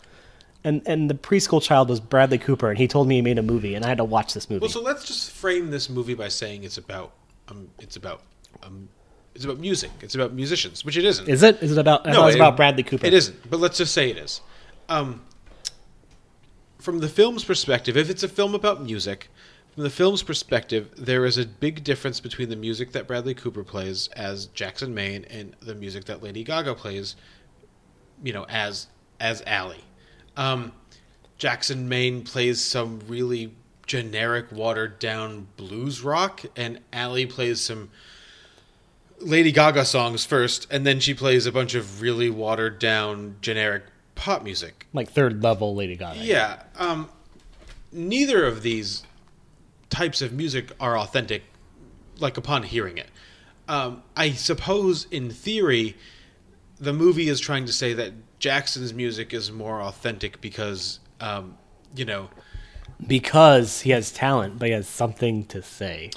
And, 0.63 0.83
and 0.85 1.09
the 1.09 1.15
preschool 1.15 1.59
child 1.59 1.89
was 1.89 1.99
Bradley 1.99 2.37
Cooper, 2.37 2.69
and 2.69 2.77
he 2.77 2.87
told 2.87 3.07
me 3.07 3.15
he 3.15 3.23
made 3.23 3.39
a 3.39 3.41
movie, 3.41 3.73
and 3.73 3.83
I 3.83 3.87
had 3.87 3.97
to 3.97 4.03
watch 4.03 4.35
this 4.35 4.47
movie. 4.47 4.59
Well, 4.61 4.69
so 4.69 4.79
let's 4.79 5.03
just 5.03 5.31
frame 5.31 5.71
this 5.71 5.89
movie 5.89 6.13
by 6.13 6.27
saying 6.27 6.63
it's 6.65 6.77
about 6.77 7.13
um, 7.47 7.67
it's 7.79 7.95
about 7.95 8.21
um, 8.61 8.87
it's 9.35 9.45
about 9.45 9.59
music. 9.59 9.91
It's 10.01 10.15
about 10.15 10.33
musicians, 10.33 10.83
which 10.83 10.97
it 10.97 11.05
isn't. 11.05 11.27
is 11.27 11.43
it? 11.43 11.61
Is 11.63 11.71
it 11.71 11.77
about? 11.77 12.07
I 12.07 12.13
thought 12.13 12.23
it 12.23 12.25
was 12.25 12.35
it- 12.35 12.39
about 12.39 12.57
Bradley 12.57 12.83
Cooper. 12.83 13.05
It 13.05 13.13
isn't, 13.13 13.49
but 13.49 13.59
let's 13.59 13.77
just 13.77 13.93
say 13.93 14.09
it 14.09 14.17
is. 14.17 14.41
Um, 14.89 15.21
from 16.79 16.99
the 16.99 17.07
film's 17.07 17.43
perspective, 17.43 17.95
if 17.95 18.09
it's 18.09 18.23
a 18.23 18.27
film 18.27 18.55
about 18.55 18.83
music, 18.83 19.29
from 19.73 19.83
the 19.83 19.89
film's 19.89 20.23
perspective, 20.23 20.89
there 20.97 21.25
is 21.25 21.37
a 21.37 21.45
big 21.45 21.83
difference 21.83 22.19
between 22.19 22.49
the 22.49 22.55
music 22.55 22.91
that 22.91 23.07
Bradley 23.07 23.33
Cooper 23.33 23.63
plays 23.63 24.09
as 24.09 24.47
Jackson 24.47 24.93
Maine 24.93 25.25
and 25.29 25.55
the 25.61 25.75
music 25.75 26.05
that 26.05 26.21
Lady 26.21 26.43
Gaga 26.43 26.75
plays, 26.75 27.15
you 28.23 28.33
know, 28.33 28.45
as 28.49 28.87
as 29.19 29.43
Allie. 29.45 29.83
Um, 30.35 30.73
Jackson 31.37 31.87
Maine 31.87 32.23
plays 32.23 32.59
some 32.59 32.99
really 33.07 33.53
generic, 33.87 34.47
watered 34.51 34.99
down 34.99 35.47
blues 35.57 36.01
rock, 36.01 36.43
and 36.55 36.79
Allie 36.91 37.25
plays 37.25 37.61
some 37.61 37.89
Lady 39.21 39.51
Gaga 39.51 39.85
songs 39.85 40.25
first, 40.25 40.67
and 40.71 40.85
then 40.85 40.99
she 40.99 41.13
plays 41.13 41.45
a 41.45 41.51
bunch 41.51 41.75
of 41.75 42.01
really 42.01 42.29
watered 42.29 42.79
down, 42.79 43.37
generic 43.41 43.83
pop 44.15 44.43
music. 44.43 44.87
like 44.93 45.09
third 45.09 45.41
level 45.41 45.75
Lady 45.75 45.95
Gaga. 45.95 46.19
Yeah. 46.19 46.63
Um, 46.77 47.09
neither 47.91 48.45
of 48.45 48.61
these 48.61 49.03
types 49.89 50.21
of 50.21 50.31
music 50.33 50.71
are 50.79 50.97
authentic, 50.97 51.43
like 52.19 52.37
upon 52.37 52.63
hearing 52.63 52.97
it. 52.97 53.07
Um, 53.67 54.03
I 54.15 54.31
suppose, 54.31 55.05
in 55.11 55.29
theory, 55.29 55.95
the 56.79 56.93
movie 56.93 57.29
is 57.29 57.39
trying 57.39 57.65
to 57.65 57.73
say 57.73 57.93
that 57.93 58.13
Jackson's 58.39 58.93
music 58.93 59.33
is 59.33 59.51
more 59.51 59.81
authentic 59.81 60.41
because, 60.41 60.99
um, 61.19 61.57
you 61.95 62.05
know, 62.05 62.29
because 63.05 63.81
he 63.81 63.91
has 63.91 64.11
talent, 64.11 64.59
but 64.59 64.67
he 64.67 64.73
has 64.73 64.87
something 64.87 65.45
to 65.45 65.61
say, 65.61 66.11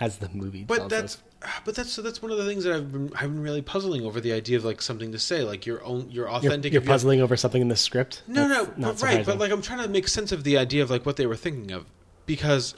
as 0.00 0.18
the 0.18 0.28
movie. 0.30 0.64
but 0.64 0.78
tells 0.78 0.90
that's 0.90 1.14
us. 1.16 1.22
But 1.64 1.74
that's 1.74 1.92
so 1.92 2.02
that's 2.02 2.20
one 2.22 2.30
of 2.30 2.38
the 2.38 2.44
things 2.46 2.64
that 2.64 2.74
I've 2.74 2.92
been 2.92 3.10
I've 3.14 3.32
been 3.32 3.42
really 3.42 3.62
puzzling 3.62 4.04
over 4.04 4.20
the 4.20 4.32
idea 4.32 4.56
of 4.56 4.64
like 4.64 4.80
something 4.82 5.12
to 5.12 5.18
say, 5.18 5.42
like 5.42 5.66
your 5.66 5.82
own 5.84 6.10
your 6.10 6.26
you're, 6.26 6.30
authentic. 6.30 6.72
you're 6.72 6.80
if 6.80 6.84
you 6.84 6.90
have- 6.90 6.94
puzzling 6.94 7.20
over 7.20 7.36
something 7.36 7.60
in 7.62 7.68
the 7.68 7.76
script. 7.76 8.22
No, 8.26 8.48
That's 8.48 8.68
no, 8.78 8.86
not 8.86 8.94
but 8.94 9.02
right. 9.02 9.26
But 9.26 9.38
like, 9.38 9.50
I'm 9.52 9.62
trying 9.62 9.82
to 9.82 9.88
make 9.88 10.08
sense 10.08 10.32
of 10.32 10.44
the 10.44 10.58
idea 10.58 10.82
of 10.82 10.90
like 10.90 11.04
what 11.06 11.16
they 11.16 11.26
were 11.26 11.36
thinking 11.36 11.72
of, 11.72 11.86
because 12.26 12.74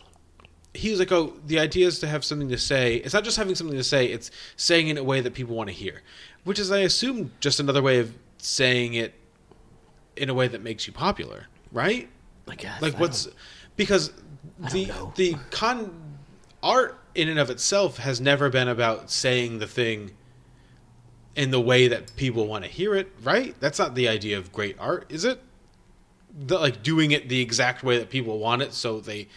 he 0.73 0.91
was 0.91 0.99
like, 0.99 1.13
"Oh, 1.13 1.35
the 1.47 1.59
idea 1.59 1.87
is 1.87 1.99
to 2.01 2.07
have 2.09 2.25
something 2.25 2.49
to 2.49 2.59
say. 2.59 2.97
It's 2.97 3.15
not 3.15 3.25
just 3.25 3.37
having 3.37 3.55
something 3.55 3.77
to 3.77 3.85
say; 3.85 4.07
it's 4.07 4.31
saying 4.57 4.89
it 4.89 4.93
in 4.93 4.99
a 4.99 5.05
way 5.05 5.21
that 5.21 5.35
people 5.35 5.55
want 5.55 5.69
to 5.69 5.75
hear." 5.75 6.03
Which 6.45 6.59
is, 6.59 6.71
I 6.71 6.81
assume, 6.81 7.33
just 7.41 7.61
another 7.61 7.81
way 7.83 7.99
of 8.01 8.13
saying 8.39 8.95
it 8.95 9.15
in 10.17 10.29
a 10.31 10.35
way 10.35 10.49
that 10.49 10.63
makes 10.63 10.87
you 10.87 10.93
popular, 10.93 11.47
right? 11.73 12.09
I 12.49 12.55
guess, 12.57 12.83
Like, 12.83 12.97
I 12.97 12.99
what's 12.99 13.29
because 13.77 14.13
the 14.73 14.91
the 15.17 15.37
con 15.51 15.93
art 16.63 16.99
in 17.15 17.29
and 17.29 17.39
of 17.39 17.51
itself 17.51 17.99
has 17.99 18.21
never 18.21 18.51
been 18.51 18.69
about 18.69 19.11
saying 19.11 19.59
the 19.59 19.67
thing 19.67 20.13
in 21.37 21.51
the 21.51 21.61
way 21.61 21.89
that 21.89 22.15
people 22.17 22.47
want 22.47 22.65
to 22.65 22.71
hear 22.71 22.95
it, 22.95 23.11
right? 23.23 23.55
That's 23.61 23.79
not 23.79 23.95
the 23.95 24.09
idea 24.09 24.39
of 24.39 24.53
great 24.53 24.77
art, 24.79 25.07
is 25.09 25.25
it? 25.25 25.41
The, 26.37 26.59
like 26.59 26.83
doing 26.83 27.11
it 27.11 27.29
the 27.29 27.41
exact 27.41 27.83
way 27.83 27.99
that 27.99 28.11
people 28.11 28.39
want 28.39 28.63
it, 28.63 28.73
so 28.73 29.01
they 29.01 29.29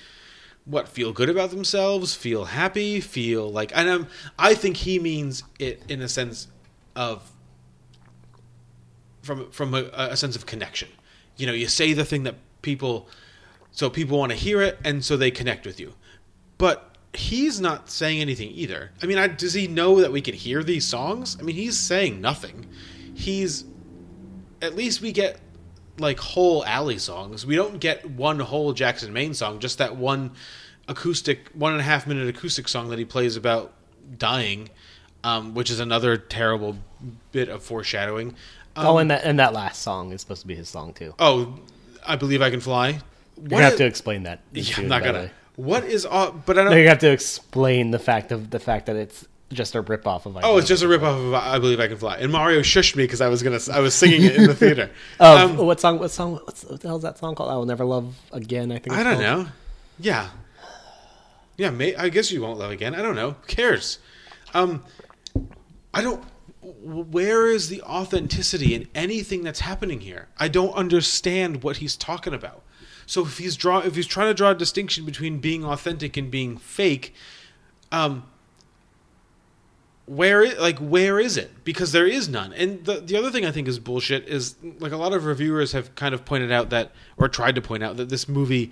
what 0.66 0.88
feel 0.88 1.14
good 1.14 1.30
about 1.30 1.50
themselves, 1.52 2.14
feel 2.14 2.46
happy, 2.46 3.00
feel 3.00 3.50
like. 3.50 3.72
And 3.76 3.90
I'm, 3.90 4.08
I 4.38 4.54
think 4.54 4.78
he 4.78 5.00
means 5.00 5.44
it 5.60 5.82
in 5.88 6.02
a 6.02 6.10
sense 6.10 6.48
of 6.96 7.32
from 9.22 9.50
from 9.52 9.74
a, 9.74 9.90
a 9.94 10.18
sense 10.18 10.36
of 10.36 10.46
connection. 10.46 10.90
You 11.38 11.48
know, 11.48 11.54
you 11.54 11.68
say 11.68 11.94
the 11.94 12.04
thing 12.04 12.24
that 12.24 12.36
people, 12.62 13.08
so 13.72 13.90
people 13.90 14.18
want 14.18 14.32
to 14.32 14.38
hear 14.38 14.62
it, 14.62 14.78
and 14.84 15.06
so 15.06 15.16
they 15.16 15.32
connect 15.32 15.66
with 15.66 15.80
you. 15.80 15.94
But 16.58 16.87
he's 17.14 17.60
not 17.60 17.90
saying 17.90 18.22
anything 18.22 18.52
either. 18.52 18.92
I 19.02 19.06
mean, 19.06 19.18
I, 19.18 19.28
does 19.28 19.54
he 19.54 19.68
know 19.68 20.02
that 20.02 20.12
we 20.12 20.22
can 20.22 20.34
hear 20.34 20.64
these 20.64 20.86
songs? 20.86 21.38
I 21.40 21.44
mean, 21.44 21.56
he's 21.56 21.78
saying 21.78 22.22
nothing. 22.22 22.68
He's 23.14 23.66
at 24.62 24.76
least 24.76 25.02
we 25.02 25.12
get 25.12 25.40
like 26.00 26.20
whole 26.20 26.66
Allie 26.66 26.98
songs. 26.98 27.46
We 27.46 27.56
don't 27.56 27.80
get 27.80 28.10
one 28.10 28.40
whole 28.40 28.74
Jackson 28.74 29.14
Maine 29.14 29.34
song, 29.34 29.60
just 29.60 29.78
that 29.80 29.96
one 29.96 30.32
acoustic, 30.88 31.50
one 31.54 31.74
and 31.74 31.82
a 31.82 31.84
half 31.84 32.08
minute 32.08 32.28
acoustic 32.28 32.68
song 32.68 32.90
that 32.90 33.00
he 33.00 33.06
plays 33.06 33.36
about 33.36 33.74
dying, 34.18 34.70
um, 35.24 35.54
which 35.54 35.70
is 35.70 35.80
another 35.80 36.18
terrible 36.18 36.78
bit 37.32 37.50
of 37.50 37.64
foreshadowing. 37.64 38.36
oh, 38.76 38.98
and 38.98 39.10
that 39.12 39.24
and 39.24 39.40
that 39.40 39.54
last 39.54 39.82
song 39.82 40.12
is 40.12 40.22
supposed 40.22 40.42
to 40.42 40.48
be 40.48 40.56
his 40.56 40.70
song 40.70 40.94
too. 40.94 41.14
Oh, 41.20 41.60
I 42.06 42.16
believe 42.16 42.42
I 42.42 42.50
can 42.50 42.60
fly. 42.60 43.02
You're 43.50 43.62
have 43.62 43.78
to 43.78 43.86
explain 43.86 44.24
that. 44.24 44.42
Yeah, 44.52 44.76
I'm 44.78 44.88
not 44.88 45.04
gonna. 45.04 45.20
way. 45.20 45.32
What 45.58 45.84
is? 45.84 46.06
all? 46.06 46.32
But 46.32 46.58
I 46.58 46.64
don't. 46.64 46.72
No, 46.72 46.78
you 46.78 46.88
have 46.88 47.00
to 47.00 47.12
explain 47.12 47.92
the 47.92 48.00
fact 48.00 48.32
of 48.32 48.52
the 48.52 48.60
fact 48.60 48.86
that 48.86 48.96
it's 48.96 49.28
just 49.52 49.74
a 49.76 49.82
ripoff 49.82 50.26
of. 50.28 50.38
Oh, 50.44 50.58
it's 50.60 50.68
just 50.68 50.84
a 50.84 50.86
ripoff 50.86 51.28
of 51.30 51.34
I 51.34 51.58
Believe 51.58 51.80
I 51.80 51.88
Can 51.88 51.98
Fly. 51.98 52.18
And 52.18 52.32
Mario 52.32 52.60
shushed 52.60 52.96
me 52.96 53.04
because 53.06 53.22
I 53.22 53.28
was 53.28 53.42
gonna 53.42 53.60
I 53.74 53.80
was 53.80 53.96
singing 53.96 54.22
it 54.24 54.36
in 54.36 54.46
the 54.46 54.54
theater. 54.54 54.92
Of 55.20 55.52
Um, 55.52 55.66
what 55.66 55.80
song? 55.80 55.98
What 55.98 56.12
song? 56.12 56.34
What's, 56.44 56.64
what 56.64 56.80
the 56.80 56.88
hell's 56.88 57.02
that 57.02 57.18
song 57.18 57.34
called? 57.34 57.50
I 57.50 57.56
will 57.56 57.66
never 57.66 57.86
love 57.86 58.16
again. 58.32 58.72
I 58.72 58.78
think. 58.78 58.96
I 58.96 59.04
don't 59.04 59.22
called. 59.22 59.46
know. 59.48 59.52
Yeah, 60.00 60.30
yeah. 61.58 61.72
May, 61.72 61.96
I 61.96 62.10
guess 62.10 62.32
you 62.32 62.42
won't 62.42 62.60
love 62.60 62.70
again. 62.70 62.94
I 62.94 63.02
don't 63.02 63.16
know. 63.16 63.32
Who 63.32 63.48
cares? 63.48 63.98
Um, 64.54 64.84
I 65.92 66.04
don't. 66.04 66.24
Where 66.62 67.48
is 67.48 67.70
the 67.70 67.82
authenticity 67.82 68.76
in 68.76 68.88
anything 68.94 69.42
that's 69.44 69.62
happening 69.62 70.02
here? 70.02 70.28
I 70.38 70.50
don't 70.50 70.74
understand 70.76 71.64
what 71.64 71.78
he's 71.78 71.96
talking 71.96 72.34
about. 72.34 72.62
So 73.08 73.24
if 73.26 73.38
he's 73.38 73.56
draw, 73.56 73.80
if 73.80 73.96
he's 73.96 74.06
trying 74.06 74.28
to 74.28 74.34
draw 74.34 74.52
a 74.52 74.56
distinction 74.56 75.06
between 75.06 75.40
being 75.40 75.64
authentic 75.64 76.18
and 76.18 76.30
being 76.30 76.58
fake, 76.58 77.16
um, 77.92 78.26
where 80.06 80.54
like 80.60 80.78
where 80.80 81.18
is 81.18 81.38
it? 81.38 81.64
Because 81.64 81.94
there 81.94 82.06
is 82.06 82.28
none. 82.28 82.52
And 82.54 82.84
the 82.84 83.00
the 83.00 83.18
other 83.18 83.32
thing 83.32 83.46
i 83.46 83.52
think 83.52 83.68
is 83.68 83.80
bullshit 83.80 84.28
is 84.28 84.56
like 84.80 84.92
a 84.92 84.98
lot 84.98 85.14
of 85.14 85.26
reviewers 85.26 85.72
have 85.72 85.96
kind 85.96 86.14
of 86.14 86.26
pointed 86.26 86.52
out 86.52 86.70
that 86.70 86.92
or 87.18 87.30
tried 87.30 87.56
to 87.56 87.62
point 87.62 87.82
out 87.82 87.96
that 87.98 88.10
this 88.10 88.28
movie 88.28 88.72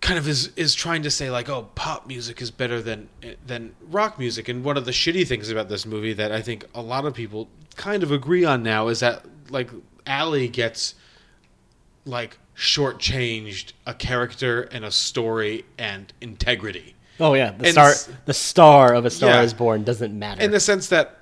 kind 0.00 0.18
of 0.18 0.28
is 0.28 0.50
is 0.56 0.74
trying 0.74 1.02
to 1.04 1.10
say 1.10 1.30
like 1.30 1.48
oh 1.48 1.70
pop 1.76 2.08
music 2.08 2.42
is 2.42 2.50
better 2.50 2.82
than 2.82 3.08
than 3.46 3.76
rock 3.80 4.18
music. 4.18 4.48
And 4.48 4.64
one 4.64 4.76
of 4.76 4.86
the 4.86 4.92
shitty 4.92 5.26
things 5.26 5.50
about 5.50 5.68
this 5.68 5.86
movie 5.86 6.12
that 6.14 6.32
i 6.32 6.42
think 6.42 6.64
a 6.74 6.82
lot 6.82 7.04
of 7.04 7.14
people 7.14 7.48
kind 7.76 8.02
of 8.02 8.10
agree 8.10 8.44
on 8.44 8.64
now 8.64 8.88
is 8.88 9.00
that 9.00 9.24
like 9.50 9.70
Allie 10.06 10.48
gets 10.48 10.94
like 12.04 12.38
shortchanged 12.56 13.72
a 13.86 13.94
character 13.94 14.62
and 14.62 14.84
a 14.84 14.90
story 14.90 15.64
and 15.78 16.12
integrity 16.20 16.94
Oh 17.20 17.34
yeah, 17.34 17.50
the 17.52 17.64
And 17.66 17.72
star. 17.72 17.90
s- 17.90 18.08
The 18.26 18.34
star 18.34 18.92
of 18.94 19.04
a 19.04 19.10
Star 19.10 19.30
Yeah. 19.30 19.42
Is 19.42 19.54
Born 19.54 19.84
doesn't 19.84 20.18
matter. 20.18 20.42
in 20.42 20.50
the 20.50 20.58
sense 20.60 20.88
that 20.88 21.18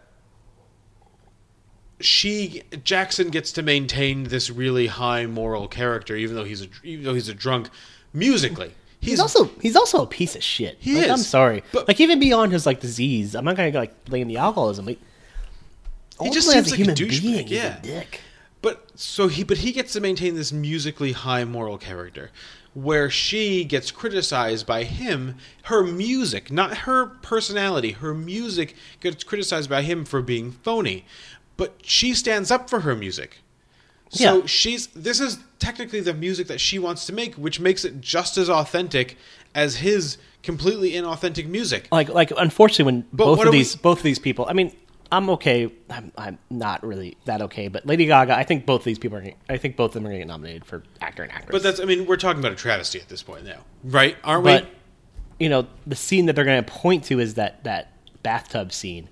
she 2.00 2.62
Jackson 2.82 3.28
gets 3.30 3.52
to 3.52 3.62
maintain 3.62 4.24
this 4.24 4.50
really 4.50 4.88
high 4.88 5.26
moral 5.26 5.68
character, 5.68 6.16
even 6.16 6.34
though 6.34 6.44
he's 6.44 6.62
a 6.62 6.66
even 6.82 7.04
though 7.04 7.14
he's 7.14 7.28
a 7.28 7.34
drunk. 7.34 7.68
Musically, 8.14 8.72
he's, 9.00 9.12
He's 9.12 9.20
also 9.20 9.50
he's 9.60 9.76
also 9.76 10.02
a 10.02 10.06
piece 10.06 10.34
of 10.36 10.42
shit. 10.42 10.76
He 10.80 10.94
Like, 10.96 11.04
is. 11.04 11.10
I'm 11.10 11.16
sorry. 11.18 11.62
But- 11.72 11.88
like 11.88 12.00
even 12.00 12.18
beyond 12.18 12.52
his 12.52 12.66
like 12.66 12.80
disease, 12.80 13.34
I'm 13.34 13.44
not 13.44 13.56
gonna 13.56 13.70
like 13.72 14.04
blame 14.04 14.28
the 14.28 14.36
alcoholism. 14.38 14.84
But 14.86 14.96
He 16.20 16.30
just 16.30 16.50
seems 16.50 16.70
like 16.70 16.80
a 16.80 16.84
douchebag, 16.84 17.48
yeah. 17.48 17.78
a 17.78 17.82
dick. 17.82 18.20
But 18.62 18.88
so 18.94 19.28
he 19.28 19.42
but 19.44 19.58
he 19.58 19.72
gets 19.72 19.92
to 19.94 20.00
maintain 20.00 20.34
this 20.36 20.52
musically 20.52 21.12
high 21.12 21.44
moral 21.44 21.78
character 21.78 22.30
where 22.74 23.10
she 23.10 23.64
gets 23.64 23.90
criticized 23.90 24.66
by 24.66 24.84
him 24.84 25.34
her 25.64 25.82
music 25.84 26.50
not 26.50 26.78
her 26.78 27.04
personality 27.20 27.90
her 27.92 28.14
music 28.14 28.74
gets 29.00 29.22
criticized 29.24 29.68
by 29.68 29.82
him 29.82 30.06
for 30.06 30.22
being 30.22 30.50
phony 30.50 31.04
but 31.58 31.74
she 31.82 32.14
stands 32.14 32.50
up 32.50 32.70
for 32.70 32.80
her 32.80 32.96
music 32.96 33.42
so 34.08 34.38
Yeah. 34.38 34.46
she's 34.46 34.86
this 34.88 35.20
is 35.20 35.38
technically 35.58 36.00
the 36.00 36.14
music 36.14 36.46
that 36.46 36.60
she 36.62 36.78
wants 36.78 37.04
to 37.06 37.12
make 37.12 37.34
which 37.34 37.60
makes 37.60 37.84
it 37.84 38.00
just 38.00 38.38
as 38.38 38.48
authentic 38.48 39.18
as 39.54 39.76
his 39.76 40.16
completely 40.42 40.92
inauthentic 40.92 41.46
music 41.46 41.88
Like 41.92 42.08
like 42.08 42.32
unfortunately, 42.38 42.84
when 42.86 43.00
But 43.12 43.24
both 43.26 43.40
of 43.40 43.46
are 43.48 43.50
we- 43.50 43.58
these 43.58 43.76
both 43.76 43.98
of 43.98 44.02
these 44.04 44.18
people, 44.18 44.46
I 44.48 44.54
mean, 44.54 44.72
I'm 45.12 45.28
okay. 45.30 45.70
I'm, 45.90 46.10
I'm 46.16 46.38
not 46.50 46.84
really 46.84 47.16
that 47.26 47.42
okay, 47.42 47.68
but 47.68 47.86
Lady 47.86 48.06
Gaga, 48.06 48.34
I 48.34 48.44
think 48.44 48.64
both 48.66 48.80
of 48.80 48.84
these 48.86 48.98
people 48.98 49.18
are. 49.18 49.20
gonna- 49.20 49.34
I 49.48 49.58
think 49.58 49.76
both 49.76 49.90
of 49.90 49.94
them 49.94 50.06
are 50.06 50.08
going 50.08 50.20
to 50.20 50.26
get 50.26 50.28
nominated 50.28 50.64
for 50.64 50.82
actor 51.00 51.22
and 51.22 51.30
actress. 51.30 51.52
but 51.52 51.62
that's 51.62 51.80
i 51.80 51.84
mean 51.84 52.06
we're 52.06 52.16
talking 52.16 52.40
about 52.40 52.52
a 52.52 52.56
travesty 52.56 52.98
at 52.98 53.08
this 53.08 53.22
point 53.22 53.44
now 53.44 53.58
right 53.84 54.16
aren't 54.24 54.44
but 54.44 54.64
we 54.64 54.70
you 55.44 55.48
know 55.50 55.66
the 55.86 55.96
scene 55.96 56.26
that 56.26 56.34
they're 56.34 56.44
going 56.44 56.64
to 56.64 56.72
point 56.72 57.04
to 57.04 57.20
is 57.20 57.34
that 57.34 57.62
that 57.64 57.92
bathtub 58.22 58.72
scene 58.72 59.08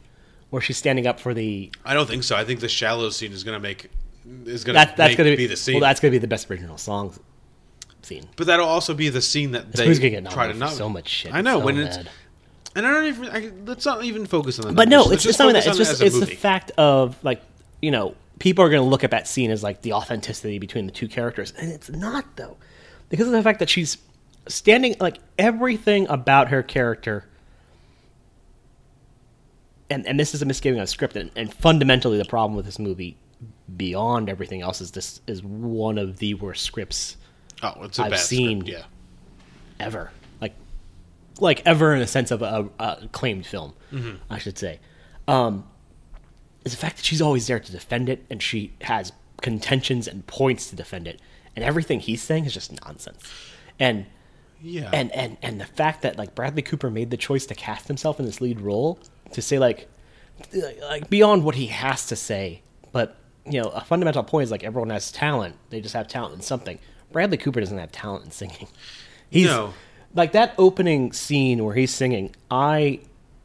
where 0.50 0.62
she's 0.62 0.76
standing 0.76 1.06
up 1.06 1.18
for 1.20 1.34
the 1.34 1.70
I 1.84 1.94
don't 1.94 2.08
think 2.08 2.24
so. 2.24 2.36
I 2.36 2.44
think 2.44 2.60
the 2.60 2.68
shallow 2.68 3.10
scene 3.10 3.32
is 3.32 3.44
going 3.44 3.56
to 3.56 3.60
make 3.62 3.90
is 4.44 4.64
going 4.64 4.74
that, 4.74 4.92
to 4.92 4.96
that's 4.96 5.16
going 5.16 5.30
to 5.30 5.36
be 5.36 5.46
the 5.46 5.56
scene. 5.56 5.74
Well, 5.74 5.80
that's 5.80 6.00
going 6.00 6.12
to 6.12 6.14
be 6.14 6.20
the 6.20 6.28
best 6.28 6.50
original 6.50 6.78
song 6.78 7.14
scene. 8.02 8.28
but 8.36 8.46
that'll 8.46 8.66
also 8.66 8.94
be 8.94 9.08
the 9.08 9.22
scene 9.22 9.52
that 9.52 9.72
This 9.72 9.80
they 9.80 9.94
to 9.94 10.10
get 10.10 10.30
try 10.30 10.46
to 10.46 10.54
nominated 10.54 10.76
so 10.78 10.88
much 10.88 11.08
shit. 11.08 11.34
I 11.34 11.40
know 11.40 11.58
so 11.58 11.64
when 11.64 11.78
it's. 11.78 11.98
And 12.74 12.86
I 12.86 12.90
don't 12.90 13.06
even. 13.06 13.28
I, 13.28 13.52
let's 13.64 13.84
not 13.84 14.04
even 14.04 14.26
focus 14.26 14.58
on 14.58 14.68
that. 14.68 14.74
but 14.74 14.88
no, 14.88 15.10
it's, 15.10 15.26
it's 15.26 15.38
not 15.38 15.52
that. 15.52 15.66
It's 15.66 15.76
just 15.76 16.00
it's 16.02 16.18
the 16.20 16.26
fact 16.26 16.70
of 16.78 17.22
like 17.24 17.42
you 17.82 17.90
know 17.90 18.14
people 18.38 18.64
are 18.64 18.70
going 18.70 18.82
to 18.82 18.88
look 18.88 19.04
at 19.04 19.10
that 19.10 19.26
scene 19.28 19.50
as 19.50 19.62
like 19.62 19.82
the 19.82 19.92
authenticity 19.92 20.58
between 20.58 20.86
the 20.86 20.92
two 20.92 21.08
characters, 21.08 21.52
and 21.58 21.70
it's 21.70 21.90
not 21.90 22.36
though, 22.36 22.56
because 23.08 23.26
of 23.26 23.32
the 23.32 23.42
fact 23.42 23.58
that 23.58 23.68
she's 23.68 23.98
standing 24.48 24.96
like 25.00 25.18
everything 25.38 26.08
about 26.08 26.48
her 26.48 26.62
character. 26.62 27.26
And, 29.92 30.06
and 30.06 30.20
this 30.20 30.34
is 30.34 30.42
a 30.42 30.46
misgiving 30.46 30.80
of 30.80 30.88
script, 30.88 31.16
and, 31.16 31.32
and 31.34 31.52
fundamentally 31.52 32.16
the 32.16 32.24
problem 32.24 32.54
with 32.54 32.64
this 32.64 32.78
movie, 32.78 33.16
beyond 33.76 34.28
everything 34.28 34.62
else, 34.62 34.80
is 34.80 34.92
this 34.92 35.20
is 35.26 35.42
one 35.42 35.98
of 35.98 36.18
the 36.18 36.34
worst 36.34 36.62
scripts 36.62 37.16
Oh, 37.62 37.74
it's 37.82 37.98
a 37.98 38.04
I've 38.04 38.18
seen- 38.20 38.60
script. 38.60 38.78
Yeah, 38.78 39.84
ever 39.84 40.12
like 41.40 41.62
ever 41.66 41.94
in 41.94 42.02
a 42.02 42.06
sense 42.06 42.30
of 42.30 42.42
a, 42.42 42.68
a 42.78 42.98
acclaimed 43.02 43.46
film 43.46 43.72
Mm-hmm. 43.92 44.16
i 44.30 44.38
should 44.38 44.56
say 44.58 44.78
um 45.26 45.64
is 46.64 46.72
the 46.72 46.78
fact 46.78 46.96
that 46.96 47.04
she's 47.04 47.20
always 47.22 47.46
there 47.48 47.58
to 47.58 47.72
defend 47.72 48.08
it 48.08 48.24
and 48.30 48.40
she 48.42 48.72
has 48.82 49.12
contentions 49.40 50.06
and 50.06 50.26
points 50.26 50.68
to 50.70 50.76
defend 50.76 51.08
it 51.08 51.20
and 51.56 51.64
everything 51.64 51.98
he's 52.00 52.22
saying 52.22 52.44
is 52.44 52.54
just 52.54 52.70
nonsense 52.84 53.28
and 53.78 54.06
yeah. 54.62 54.90
and 54.92 55.10
and 55.12 55.38
and 55.42 55.60
the 55.60 55.64
fact 55.66 56.02
that 56.02 56.18
like 56.18 56.34
bradley 56.34 56.62
cooper 56.62 56.90
made 56.90 57.10
the 57.10 57.16
choice 57.16 57.46
to 57.46 57.54
cast 57.54 57.88
himself 57.88 58.20
in 58.20 58.26
this 58.26 58.40
lead 58.40 58.60
role 58.60 58.98
to 59.32 59.40
say 59.42 59.58
like 59.58 59.88
like 60.82 61.08
beyond 61.10 61.44
what 61.44 61.54
he 61.54 61.66
has 61.66 62.06
to 62.06 62.14
say 62.16 62.62
but 62.92 63.16
you 63.46 63.60
know 63.60 63.68
a 63.70 63.80
fundamental 63.80 64.22
point 64.22 64.44
is 64.44 64.50
like 64.50 64.62
everyone 64.62 64.90
has 64.90 65.10
talent 65.10 65.56
they 65.70 65.80
just 65.80 65.94
have 65.94 66.06
talent 66.06 66.34
in 66.34 66.40
something 66.42 66.78
bradley 67.10 67.36
cooper 67.38 67.58
doesn't 67.60 67.78
have 67.78 67.90
talent 67.90 68.24
in 68.24 68.30
singing 68.30 68.68
he's 69.30 69.46
No. 69.46 69.72
Like 70.14 70.32
that 70.32 70.54
opening 70.58 71.12
scene 71.12 71.64
where 71.64 71.74
he's 71.74 71.92
singing 71.92 72.34
i 72.50 73.00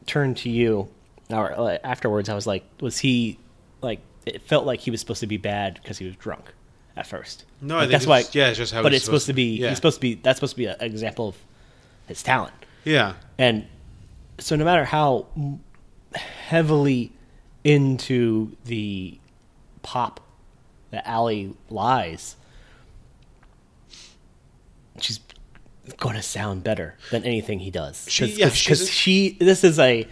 turned 0.06 0.38
to 0.38 0.50
you 0.50 0.88
or 1.30 1.80
afterwards 1.84 2.30
i 2.30 2.34
was 2.36 2.46
like 2.48 2.64
was 2.82 2.98
he 3.00 3.38
like 3.82 4.00
it 4.26 4.42
felt 4.42 4.66
like 4.66 4.80
he 4.80 4.92
was 4.92 5.00
supposed 5.00 5.20
to 5.20 5.28
be 5.28 5.38
bad 5.38 5.80
because 5.82 5.98
he 5.98 6.06
was 6.06 6.16
drunk 6.16 6.54
at 6.98 7.06
first 7.06 7.46
No, 7.62 7.76
I 7.76 7.80
Like, 7.80 7.84
think 7.90 7.92
that's 7.92 8.08
why 8.08 8.24
yeah, 8.32 8.48
it's 8.50 8.58
just 8.58 8.74
how 8.74 8.82
but 8.84 8.94
it's 8.94 9.04
supposed 9.06 9.26
to- 9.28 9.34
be 9.34 9.58
yeah. 9.58 9.70
he's 9.70 9.78
supposed 9.78 9.98
to 9.98 10.02
be 10.02 10.16
that's 10.16 10.38
supposed 10.38 10.54
to 10.54 10.58
be 10.58 10.66
an 10.66 10.76
example 10.80 11.30
of 11.30 11.36
his 12.08 12.22
talent 12.24 12.54
yeah. 12.84 13.14
and 13.38 13.66
so 14.38 14.56
no 14.56 14.64
matter 14.66 14.86
how 14.86 15.26
heavily 16.14 17.12
into 17.64 18.56
the 18.66 19.18
pop 19.82 20.20
that 20.92 21.08
Allie 21.08 21.56
lies, 21.70 22.36
she's 25.00 25.20
going 25.98 26.16
to 26.16 26.22
sound 26.22 26.64
better 26.64 26.96
than 27.12 27.24
anything 27.24 27.60
he 27.60 27.72
does. 27.72 28.06
She- 28.10 28.28
Cause, 28.28 28.38
yeah, 28.38 28.46
'cause- 28.48 28.58
she's 28.58 28.68
'cause 28.68 28.82
a- 28.82 28.92
she. 28.92 29.38
This 29.40 29.64
is 29.64 29.80
a 29.80 30.08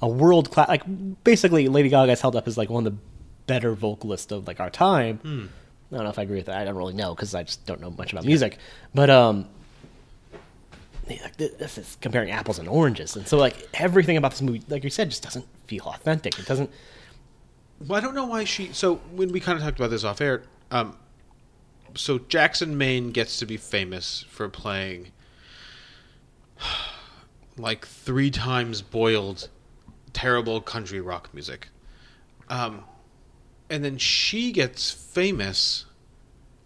a 0.00 0.08
world 0.08 0.50
class. 0.50 0.68
Like 0.68 0.82
basically, 1.24 1.68
Lady 1.68 1.88
Gaga 1.88 2.06
Gaga's 2.08 2.20
held 2.20 2.34
up 2.36 2.48
as 2.48 2.58
like 2.58 2.68
one 2.70 2.86
of 2.86 2.92
the 2.92 2.98
better 3.46 3.74
vocalists 3.74 4.32
of 4.32 4.46
like 4.46 4.58
our 4.60 4.70
time. 4.70 5.18
Hmm. 5.18 5.46
I 5.92 5.96
don't 5.96 6.04
know 6.04 6.10
if 6.10 6.18
I 6.18 6.22
agree 6.22 6.36
with 6.38 6.46
that. 6.46 6.56
I 6.56 6.64
don't 6.64 6.74
really 6.76 6.94
know 6.94 7.14
because 7.14 7.34
I 7.34 7.42
just 7.42 7.64
don't 7.66 7.80
know 7.80 7.90
much 7.90 8.12
about 8.12 8.24
music. 8.24 8.58
But 8.94 9.10
um, 9.10 9.46
this 11.36 11.78
is 11.78 11.96
comparing 12.00 12.30
apples 12.30 12.58
and 12.58 12.68
oranges, 12.68 13.16
and 13.16 13.26
so 13.26 13.36
like 13.36 13.68
everything 13.74 14.16
about 14.16 14.30
this 14.30 14.40
movie, 14.42 14.62
like 14.68 14.84
you 14.84 14.90
said, 14.90 15.10
just 15.10 15.22
doesn't 15.22 15.44
feel 15.66 15.84
authentic. 15.86 16.38
It 16.38 16.46
doesn't. 16.46 16.70
Well, 17.86 17.98
I 17.98 18.00
don't 18.00 18.14
know 18.14 18.24
why 18.26 18.44
she. 18.44 18.72
So 18.72 18.96
when 19.14 19.32
we 19.32 19.40
kind 19.40 19.58
of 19.58 19.64
talked 19.64 19.78
about 19.78 19.90
this 19.90 20.04
off 20.04 20.20
air, 20.20 20.42
um, 20.70 20.96
so 21.94 22.18
Jackson 22.18 22.76
Maine 22.76 23.10
gets 23.10 23.38
to 23.38 23.46
be 23.46 23.56
famous 23.56 24.24
for 24.28 24.48
playing 24.48 25.12
like 27.56 27.86
three 27.86 28.30
times 28.30 28.82
boiled, 28.82 29.48
terrible 30.12 30.60
country 30.60 31.00
rock 31.00 31.30
music, 31.32 31.68
um, 32.48 32.84
and 33.70 33.84
then 33.84 33.98
she 33.98 34.52
gets 34.52 34.90
famous 34.90 35.86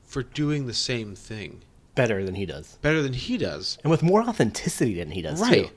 for 0.04 0.22
doing 0.22 0.66
the 0.66 0.74
same 0.74 1.14
thing 1.14 1.62
better 1.94 2.24
than 2.24 2.34
he 2.34 2.46
does, 2.46 2.78
better 2.82 3.02
than 3.02 3.12
he 3.12 3.38
does. 3.38 3.78
and 3.82 3.90
with 3.90 4.02
more 4.02 4.22
authenticity 4.22 4.94
than 4.94 5.10
he 5.10 5.22
does. 5.22 5.40
Right. 5.40 5.68
Too. 5.68 5.74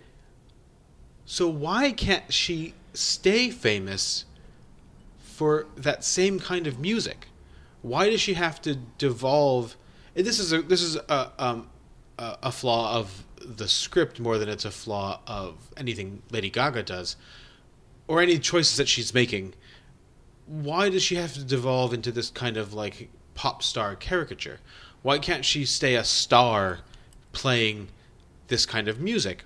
So 1.25 1.47
why 1.47 1.91
can't 1.91 2.33
she 2.33 2.73
stay 2.93 3.49
famous 3.49 4.25
for 5.19 5.67
that 5.77 6.03
same 6.03 6.39
kind 6.39 6.67
of 6.67 6.79
music? 6.79 7.28
Why 7.81 8.09
does 8.09 8.21
she 8.21 8.33
have 8.33 8.61
to 8.63 8.75
devolve? 8.97 9.75
This 10.13 10.39
is 10.39 10.51
a 10.51 10.61
this 10.61 10.81
is 10.81 10.95
a 10.95 11.31
um, 11.37 11.69
a 12.17 12.51
flaw 12.51 12.97
of 12.97 13.23
the 13.37 13.67
script 13.67 14.19
more 14.19 14.37
than 14.37 14.49
it's 14.49 14.65
a 14.65 14.71
flaw 14.71 15.21
of 15.25 15.55
anything 15.77 16.21
Lady 16.31 16.49
Gaga 16.49 16.83
does, 16.83 17.15
or 18.07 18.21
any 18.21 18.37
choices 18.37 18.77
that 18.77 18.87
she's 18.87 19.13
making. 19.13 19.53
why 20.45 20.89
does 20.89 21.03
she 21.03 21.15
have 21.15 21.33
to 21.33 21.43
devolve 21.43 21.93
into 21.93 22.11
this 22.11 22.29
kind 22.31 22.57
of 22.57 22.73
like 22.73 23.09
pop 23.35 23.63
star 23.63 23.95
caricature? 23.95 24.59
Why 25.01 25.19
can't 25.19 25.45
she 25.45 25.63
stay 25.65 25.95
a 25.95 26.03
star 26.03 26.79
playing 27.31 27.89
this 28.47 28.65
kind 28.65 28.87
of 28.87 28.99
music? 28.99 29.43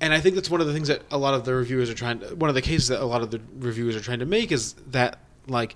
And 0.00 0.12
I 0.12 0.20
think 0.20 0.34
that's 0.34 0.50
one 0.50 0.60
of 0.60 0.66
the 0.66 0.72
things 0.72 0.88
that 0.88 1.02
a 1.10 1.18
lot 1.18 1.34
of 1.34 1.44
the 1.44 1.54
reviewers 1.54 1.88
are 1.88 1.94
trying. 1.94 2.20
To, 2.20 2.34
one 2.34 2.48
of 2.50 2.54
the 2.54 2.62
cases 2.62 2.88
that 2.88 3.00
a 3.00 3.04
lot 3.04 3.22
of 3.22 3.30
the 3.30 3.40
reviewers 3.58 3.96
are 3.96 4.00
trying 4.00 4.18
to 4.18 4.26
make 4.26 4.52
is 4.52 4.74
that 4.88 5.20
like 5.46 5.74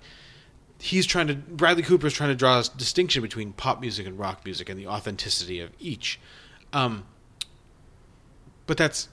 he's 0.83 1.05
trying 1.05 1.27
to 1.27 1.35
Bradley 1.35 1.81
Cooper 1.81 2.07
is 2.07 2.13
trying 2.13 2.29
to 2.29 2.35
draw 2.35 2.59
a 2.59 2.63
distinction 2.77 3.21
between 3.21 3.53
pop 3.53 3.79
music 3.79 4.05
and 4.05 4.19
rock 4.19 4.43
music 4.43 4.67
and 4.67 4.77
the 4.77 4.87
authenticity 4.87 5.61
of 5.61 5.71
each. 5.79 6.19
Um, 6.73 7.05
but 8.65 8.75
that's 8.75 9.07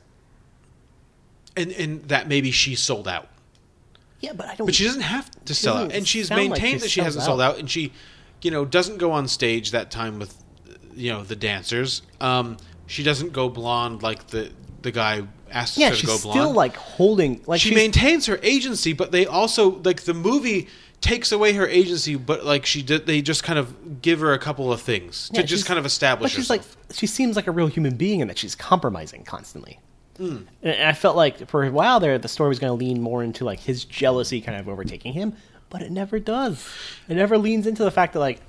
and 1.57 1.71
and 1.73 2.03
that 2.09 2.27
maybe 2.27 2.51
she 2.51 2.75
sold 2.75 3.07
out. 3.07 3.29
Yeah, 4.19 4.33
but 4.33 4.49
I 4.49 4.57
don't. 4.57 4.67
But 4.67 4.75
she 4.75 4.85
doesn't 4.85 5.03
have 5.03 5.31
to 5.45 5.55
sell 5.55 5.77
out, 5.77 5.93
and 5.93 6.07
she's 6.07 6.29
like 6.29 6.39
maintained 6.39 6.81
she 6.81 6.87
that 6.87 6.91
she 6.91 7.01
hasn't 7.03 7.25
sold 7.25 7.41
out. 7.41 7.55
out, 7.55 7.61
and 7.61 7.71
she, 7.71 7.93
you 8.43 8.51
know, 8.51 8.65
doesn't 8.65 8.99
go 8.99 9.13
on 9.13 9.29
stage 9.29 9.71
that 9.71 9.93
time 9.93 10.19
with, 10.19 10.37
you 10.95 11.13
know, 11.13 11.23
the 11.23 11.37
dancers. 11.37 12.03
Um, 12.21 12.57
she 12.87 13.05
doesn't 13.05 13.33
go 13.33 13.49
blonde 13.49 14.03
like 14.03 14.27
the 14.27 14.51
the 14.83 14.91
guy 14.91 15.23
asked 15.53 15.79
yeah, 15.79 15.91
her 15.91 15.95
to 15.95 16.01
she's 16.01 16.09
go 16.09 16.17
still 16.17 16.53
like 16.53 16.75
holding 16.75 17.43
like 17.47 17.61
she 17.61 17.75
maintains 17.75 18.27
her 18.27 18.41
agency, 18.43 18.93
but 18.93 19.13
they 19.13 19.25
also 19.25 19.81
like 19.83 20.03
the 20.03 20.15
movie 20.15 20.67
takes 21.01 21.33
away 21.33 21.53
her 21.55 21.67
agency, 21.67 22.15
but 22.17 22.45
like 22.45 22.67
she 22.67 22.83
did, 22.83 23.07
they 23.07 23.23
just 23.23 23.43
kind 23.43 23.59
of 23.59 24.03
give 24.03 24.21
her 24.21 24.33
a 24.33 24.39
couple 24.39 24.73
of 24.73 24.81
things 24.81 25.31
yeah, 25.33 25.41
to 25.41 25.47
just 25.47 25.67
kind 25.67 25.79
of 25.79 25.87
establish 25.87 26.33
But 26.33 26.37
she's 26.37 26.49
herself. 26.49 26.77
like 26.89 26.97
she 26.97 27.07
seems 27.07 27.37
like 27.37 27.47
a 27.47 27.51
real 27.53 27.69
human 27.69 27.97
being, 27.97 28.21
and 28.21 28.29
that 28.31 28.39
she's 28.39 28.55
compromising 28.55 29.25
constantly. 29.25 29.81
Hmm. 30.17 30.39
And 30.63 30.83
I 30.83 30.93
felt 30.93 31.17
like 31.17 31.49
for 31.49 31.65
a 31.65 31.71
while 31.71 32.01
there, 32.01 32.19
the 32.19 32.29
story 32.29 32.49
was 32.51 32.59
going 32.59 32.71
to 32.71 32.75
lean 32.85 33.01
more 33.01 33.23
into 33.23 33.45
like 33.45 33.61
his 33.61 33.85
jealousy 33.85 34.41
kind 34.43 34.59
of 34.61 34.69
overtaking 34.69 35.15
him, 35.15 35.35
but 35.71 35.81
it 35.81 35.91
never 35.91 36.19
does. 36.19 36.69
It 37.09 37.15
never 37.15 37.39
leans 37.39 37.67
into 37.67 37.83
the 37.85 37.91
fact 37.91 38.13
that 38.13 38.21
like 38.21 38.41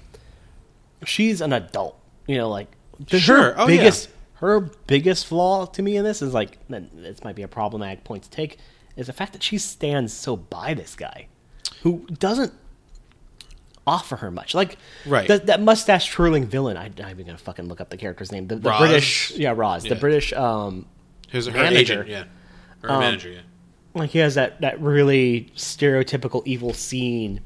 she's 1.06 1.42
an 1.42 1.54
adult. 1.54 1.98
You 2.28 2.38
know, 2.38 2.50
like 2.50 2.68
Sure. 3.08 3.38
her 3.38 3.56
Oh, 3.58 3.68
yeah. 3.68 3.78
biggest 3.78 4.10
her 4.36 4.60
biggest 4.60 5.26
flaw 5.28 5.66
to 5.68 5.82
me 5.82 5.98
in 5.98 6.04
this 6.04 6.22
is 6.22 6.34
like 6.34 6.58
this 6.68 7.24
might 7.24 7.36
be 7.36 7.42
a 7.44 7.48
problematic 7.48 8.04
point 8.04 8.24
to 8.24 8.30
take 8.30 8.58
is 8.96 9.08
the 9.08 9.14
fact 9.14 9.34
that 9.34 9.42
she 9.44 9.58
stands 9.58 10.12
so 10.14 10.36
by 10.36 10.74
this 10.74 10.96
guy 10.96 11.28
who 11.82 12.06
doesn't 12.20 12.54
offer 13.88 14.16
her 14.18 14.32
much. 14.32 14.54
Like 14.54 14.78
Right. 15.06 15.28
that, 15.28 15.48
that 15.48 15.62
mustache 15.62 16.12
twirling 16.12 16.46
villain. 16.46 16.78
I, 16.78 16.86
I'm 16.86 16.94
not 16.98 17.10
even 17.12 17.26
gonna 17.26 17.38
fucking 17.38 17.66
look 17.68 17.82
up 17.82 17.90
the 17.90 17.98
character's 17.98 18.32
name. 18.32 18.48
The, 18.48 18.56
the? 18.56 18.76
British, 18.78 19.32
yeah, 19.32 19.54
Roz, 19.56 19.84
the 19.84 19.96
British. 19.96 20.34
Um, 20.34 20.86
His 21.30 21.48
her 21.48 21.54
manager. 21.54 22.04
agent, 22.04 22.08
yeah, 22.10 22.24
her 22.84 22.92
Um, 22.92 23.00
manager, 23.00 23.30
yeah. 23.30 23.40
like 23.96 24.12
he 24.12 24.20
has 24.20 24.36
that 24.36 24.62
that 24.62 24.80
really 24.82 25.52
stereotypical 25.56 26.44
evil 26.46 26.74
scene 26.74 27.42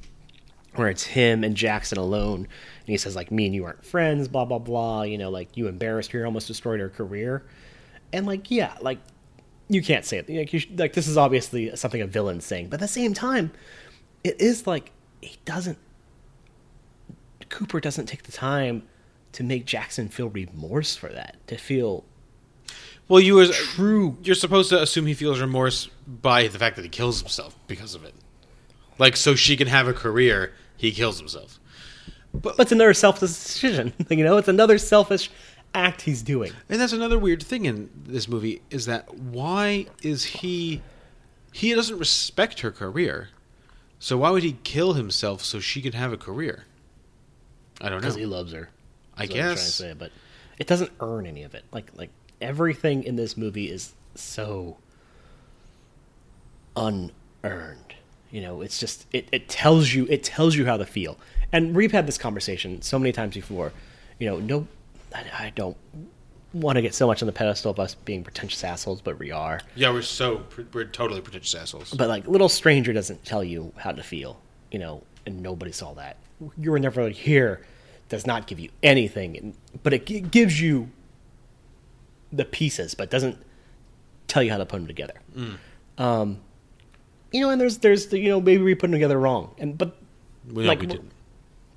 where 0.75 0.89
it's 0.89 1.03
him 1.05 1.45
and 1.45 1.55
Jackson 1.55 1.97
alone, 1.97 2.39
and 2.39 2.47
he 2.87 2.97
says 2.97 3.15
like, 3.15 3.31
"Me 3.31 3.45
and 3.45 3.55
you 3.55 3.63
aren't 3.63 3.85
friends," 3.85 4.27
blah 4.27 4.43
blah 4.43 4.59
blah. 4.59 5.03
You 5.03 5.17
know, 5.17 5.29
like 5.29 5.55
you 5.55 5.67
embarrassed 5.67 6.11
her, 6.11 6.25
almost 6.25 6.47
destroyed 6.47 6.81
her 6.81 6.89
career, 6.89 7.45
and 8.11 8.25
like 8.25 8.51
yeah, 8.51 8.75
like 8.81 8.97
you 9.69 9.81
can't 9.81 10.03
say 10.03 10.17
it. 10.17 10.29
Like, 10.29 10.51
you 10.51 10.61
like 10.75 10.91
this 10.91 11.07
is 11.07 11.15
obviously 11.17 11.73
something 11.77 12.01
a 12.01 12.07
villain's 12.07 12.45
saying, 12.45 12.67
but 12.67 12.75
at 12.75 12.79
the 12.81 12.87
same 12.89 13.13
time, 13.13 13.51
it 14.25 14.41
is 14.41 14.65
like 14.65 14.91
he 15.21 15.37
doesn't. 15.45 15.77
Cooper 17.49 17.79
doesn't 17.79 18.07
take 18.07 18.23
the 18.23 18.31
time 18.31 18.83
to 19.33 19.43
make 19.43 19.65
Jackson 19.65 20.09
feel 20.09 20.29
remorse 20.29 20.95
for 20.95 21.09
that, 21.09 21.35
to 21.47 21.57
feel 21.57 22.03
Well, 23.07 23.19
you 23.19 23.35
were 23.35 23.45
true 23.45 24.17
You're 24.23 24.33
supposed 24.33 24.69
to 24.69 24.81
assume 24.81 25.05
he 25.05 25.13
feels 25.13 25.39
remorse 25.39 25.89
by 26.07 26.47
the 26.47 26.57
fact 26.57 26.75
that 26.77 26.81
he 26.81 26.89
kills 26.89 27.19
himself 27.19 27.55
because 27.67 27.93
of 27.93 28.03
it. 28.03 28.15
Like, 28.97 29.15
so 29.15 29.35
she 29.35 29.55
can 29.55 29.67
have 29.67 29.87
a 29.87 29.93
career, 29.93 30.53
he 30.75 30.91
kills 30.91 31.19
himself. 31.19 31.59
But 32.33 32.55
it's 32.57 32.71
another 32.71 32.93
selfish 32.95 33.29
decision. 33.29 33.93
You 34.09 34.23
know, 34.23 34.37
it's 34.37 34.47
another 34.47 34.79
selfish 34.79 35.29
act 35.75 36.01
he's 36.01 36.23
doing. 36.23 36.51
And 36.67 36.81
that's 36.81 36.93
another 36.93 37.19
weird 37.19 37.43
thing 37.43 37.65
in 37.65 37.89
this 38.05 38.27
movie 38.27 38.61
is 38.71 38.87
that 38.87 39.13
why 39.13 39.85
is 40.01 40.23
he 40.23 40.81
he 41.51 41.73
doesn't 41.73 41.99
respect 41.99 42.61
her 42.61 42.71
career. 42.71 43.29
So 44.05 44.17
why 44.17 44.29
would 44.29 44.43
he 44.43 44.57
kill 44.63 44.93
himself 44.93 45.43
so 45.43 45.59
she 45.59 45.81
could 45.81 45.95
have 45.95 46.13
a 46.13 46.17
career? 46.17 46.65
I 47.81 47.85
don't 47.89 47.93
know. 47.93 48.01
Because 48.01 48.13
he 48.13 48.27
loves 48.27 48.53
her. 48.53 48.69
I 49.17 49.23
is 49.23 49.29
what 49.31 49.39
I'm 49.39 49.43
trying 49.45 49.55
to 49.55 49.61
guess. 49.63 49.73
say, 49.73 49.93
but 49.93 50.11
it 50.59 50.67
doesn't 50.67 50.91
earn 50.99 51.25
any 51.25 51.41
of 51.41 51.55
it. 51.55 51.63
Like 51.71 51.89
like 51.95 52.11
everything 52.39 53.01
in 53.01 53.15
this 53.15 53.35
movie 53.35 53.67
is 53.67 53.93
so 54.13 54.77
unearned. 56.75 57.95
You 58.29 58.41
know, 58.41 58.61
it's 58.61 58.79
just 58.79 59.07
it, 59.11 59.27
it 59.31 59.49
tells 59.49 59.91
you 59.91 60.05
it 60.07 60.23
tells 60.23 60.55
you 60.55 60.67
how 60.67 60.77
to 60.77 60.85
feel. 60.85 61.17
And 61.51 61.75
we've 61.75 61.91
had 61.91 62.05
this 62.05 62.19
conversation 62.19 62.83
so 62.83 62.99
many 62.99 63.11
times 63.11 63.33
before. 63.33 63.73
You 64.19 64.29
know, 64.29 64.37
no, 64.37 64.67
I, 65.15 65.45
I 65.45 65.53
don't 65.55 65.77
want 66.55 66.77
to 66.77 66.81
get 66.81 66.95
so 66.95 67.05
much 67.05 67.21
on 67.21 67.25
the 67.25 67.33
pedestal 67.33 67.69
of 67.71 67.79
us 67.79 67.95
being 67.95 68.23
pretentious 68.23 68.63
assholes, 68.63 69.01
but 69.01 69.19
we 69.19 69.31
are. 69.31 69.59
Yeah, 69.75 69.91
we're 69.91 70.01
so 70.01 70.43
we're 70.73 70.85
totally 70.85 71.21
pretentious 71.21 71.53
assholes. 71.53 71.93
But 71.93 72.07
like, 72.07 72.27
little 72.27 72.49
stranger 72.49 72.93
doesn't 72.93 73.25
tell 73.25 73.43
you 73.43 73.73
how 73.77 73.91
to 73.91 74.01
feel, 74.01 74.39
you 74.71 74.79
know, 74.79 75.03
and 75.25 75.41
nobody 75.41 75.71
saw 75.71 75.93
that. 75.95 76.17
You 76.57 76.71
were 76.71 76.79
never 76.79 77.09
here 77.09 77.65
does 78.07 78.25
not 78.25 78.47
give 78.47 78.59
you 78.59 78.69
anything, 78.83 79.55
but 79.83 79.93
it 79.93 80.31
gives 80.31 80.61
you 80.61 80.89
the 82.31 82.45
pieces, 82.45 82.93
but 82.93 83.09
doesn't 83.09 83.37
tell 84.27 84.43
you 84.43 84.51
how 84.51 84.57
to 84.57 84.65
put 84.65 84.77
them 84.77 84.87
together. 84.87 85.15
Um, 85.97 86.39
you 87.31 87.41
know, 87.41 87.49
and 87.49 87.59
there's 87.59 87.79
there's 87.79 88.07
the, 88.07 88.19
you 88.19 88.29
know 88.29 88.39
maybe 88.39 88.63
we 88.63 88.75
put 88.75 88.83
them 88.87 88.93
together 88.93 89.19
wrong, 89.19 89.53
and 89.57 89.77
but 89.77 89.97
like, 90.47 90.79
we 90.79 90.87
didn't. 90.87 91.11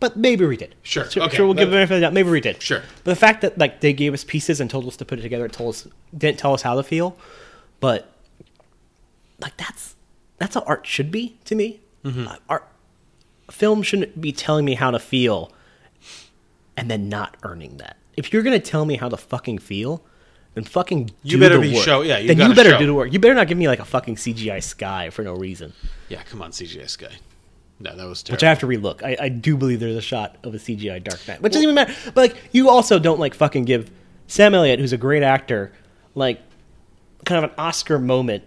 But 0.00 0.16
maybe 0.16 0.44
we 0.46 0.56
did. 0.56 0.74
Sure, 0.82 1.08
sure, 1.11 1.24
okay, 1.24 1.37
sure 1.37 1.46
we'll 1.46 1.54
give 1.54 1.68
them 1.70 1.76
benefit 1.76 1.94
of 1.94 2.00
the 2.00 2.06
doubt. 2.06 2.12
Maybe 2.12 2.30
we 2.30 2.40
did. 2.40 2.62
Sure. 2.62 2.82
But 3.04 3.11
the 3.12 3.16
fact 3.16 3.40
that 3.42 3.58
like 3.58 3.80
they 3.80 3.92
gave 3.92 4.14
us 4.14 4.24
pieces 4.24 4.61
and 4.61 4.70
told 4.70 4.87
us 4.87 4.96
to 4.98 5.04
put 5.04 5.18
it 5.18 5.22
together, 5.22 5.46
it 5.46 5.52
told 5.52 5.74
us 5.74 5.88
didn't 6.16 6.38
tell 6.38 6.54
us 6.54 6.62
how 6.62 6.74
to 6.76 6.82
feel, 6.82 7.16
but 7.80 8.12
like 9.40 9.56
that's 9.56 9.96
that's 10.38 10.54
how 10.54 10.62
art 10.66 10.87
should 10.87 11.11
be 11.11 11.37
to 11.44 11.54
me. 11.54 11.80
Mm-hmm. 12.04 12.28
Uh, 12.28 12.37
art 12.48 12.68
film 13.50 13.82
shouldn't 13.82 14.20
be 14.20 14.30
telling 14.32 14.64
me 14.64 14.74
how 14.74 14.90
to 14.90 14.98
feel 14.98 15.52
and 16.76 16.90
then 16.90 17.08
not 17.08 17.37
earning 17.42 17.78
that. 17.78 17.96
If 18.16 18.32
you're 18.32 18.42
gonna 18.42 18.61
tell 18.61 18.84
me 18.84 18.96
how 18.96 19.08
to 19.08 19.16
fucking 19.16 19.58
feel, 19.58 20.04
then 20.54 20.64
fucking 20.64 21.06
do 21.06 21.12
You 21.24 21.38
better 21.38 21.56
the 21.56 21.62
be 21.62 21.74
work. 21.74 21.84
show- 21.84 22.02
yeah, 22.02 22.18
you 22.18 22.28
then 22.28 22.48
you 22.48 22.54
better 22.54 22.70
show. 22.70 22.78
do 22.78 22.87
the 22.87 22.94
work. 22.94 23.12
You 23.12 23.18
better 23.18 23.34
not 23.34 23.48
give 23.48 23.58
me 23.58 23.66
like 23.68 23.78
a 23.80 23.84
fucking 23.84 24.16
CGI 24.16 24.62
sky 24.62 25.11
for 25.11 25.22
no 25.22 25.34
reason. 25.34 25.72
Yeah, 26.08 26.22
come 26.24 26.42
on, 26.42 26.50
CGI 26.52 26.88
Sky. 26.88 27.12
No, 27.81 27.95
that 27.95 28.07
was 28.07 28.23
terrible. 28.23 28.37
Which. 28.37 28.43
I 28.45 28.49
have 28.49 28.59
to 28.61 28.67
relook. 28.67 29.03
I, 29.03 29.17
I 29.21 29.29
do 29.29 29.57
believe 29.57 29.81
there's 29.81 29.97
a 29.97 30.01
shot 30.01 30.37
of 30.43 30.55
a 30.55 30.59
CGI 30.59 31.03
Dark 31.03 31.27
Knight, 31.29 31.41
which 31.41 31.53
doesn't 31.53 31.62
even 31.62 31.75
matter. 31.75 31.95
But 32.07 32.17
like, 32.17 32.37
you 32.53 32.69
also 32.69 32.99
don't 32.99 33.21
like 33.21 33.35
fucking 33.35 33.64
give 33.64 33.91
Sam 34.27 34.55
Elliott, 34.55 34.81
who's 34.81 34.93
a 34.93 34.99
great 34.99 35.23
actor, 35.23 35.73
like 36.14 36.43
kind 37.25 37.45
of 37.45 37.51
an 37.51 37.57
Oscar 37.57 37.99
moment, 37.99 38.45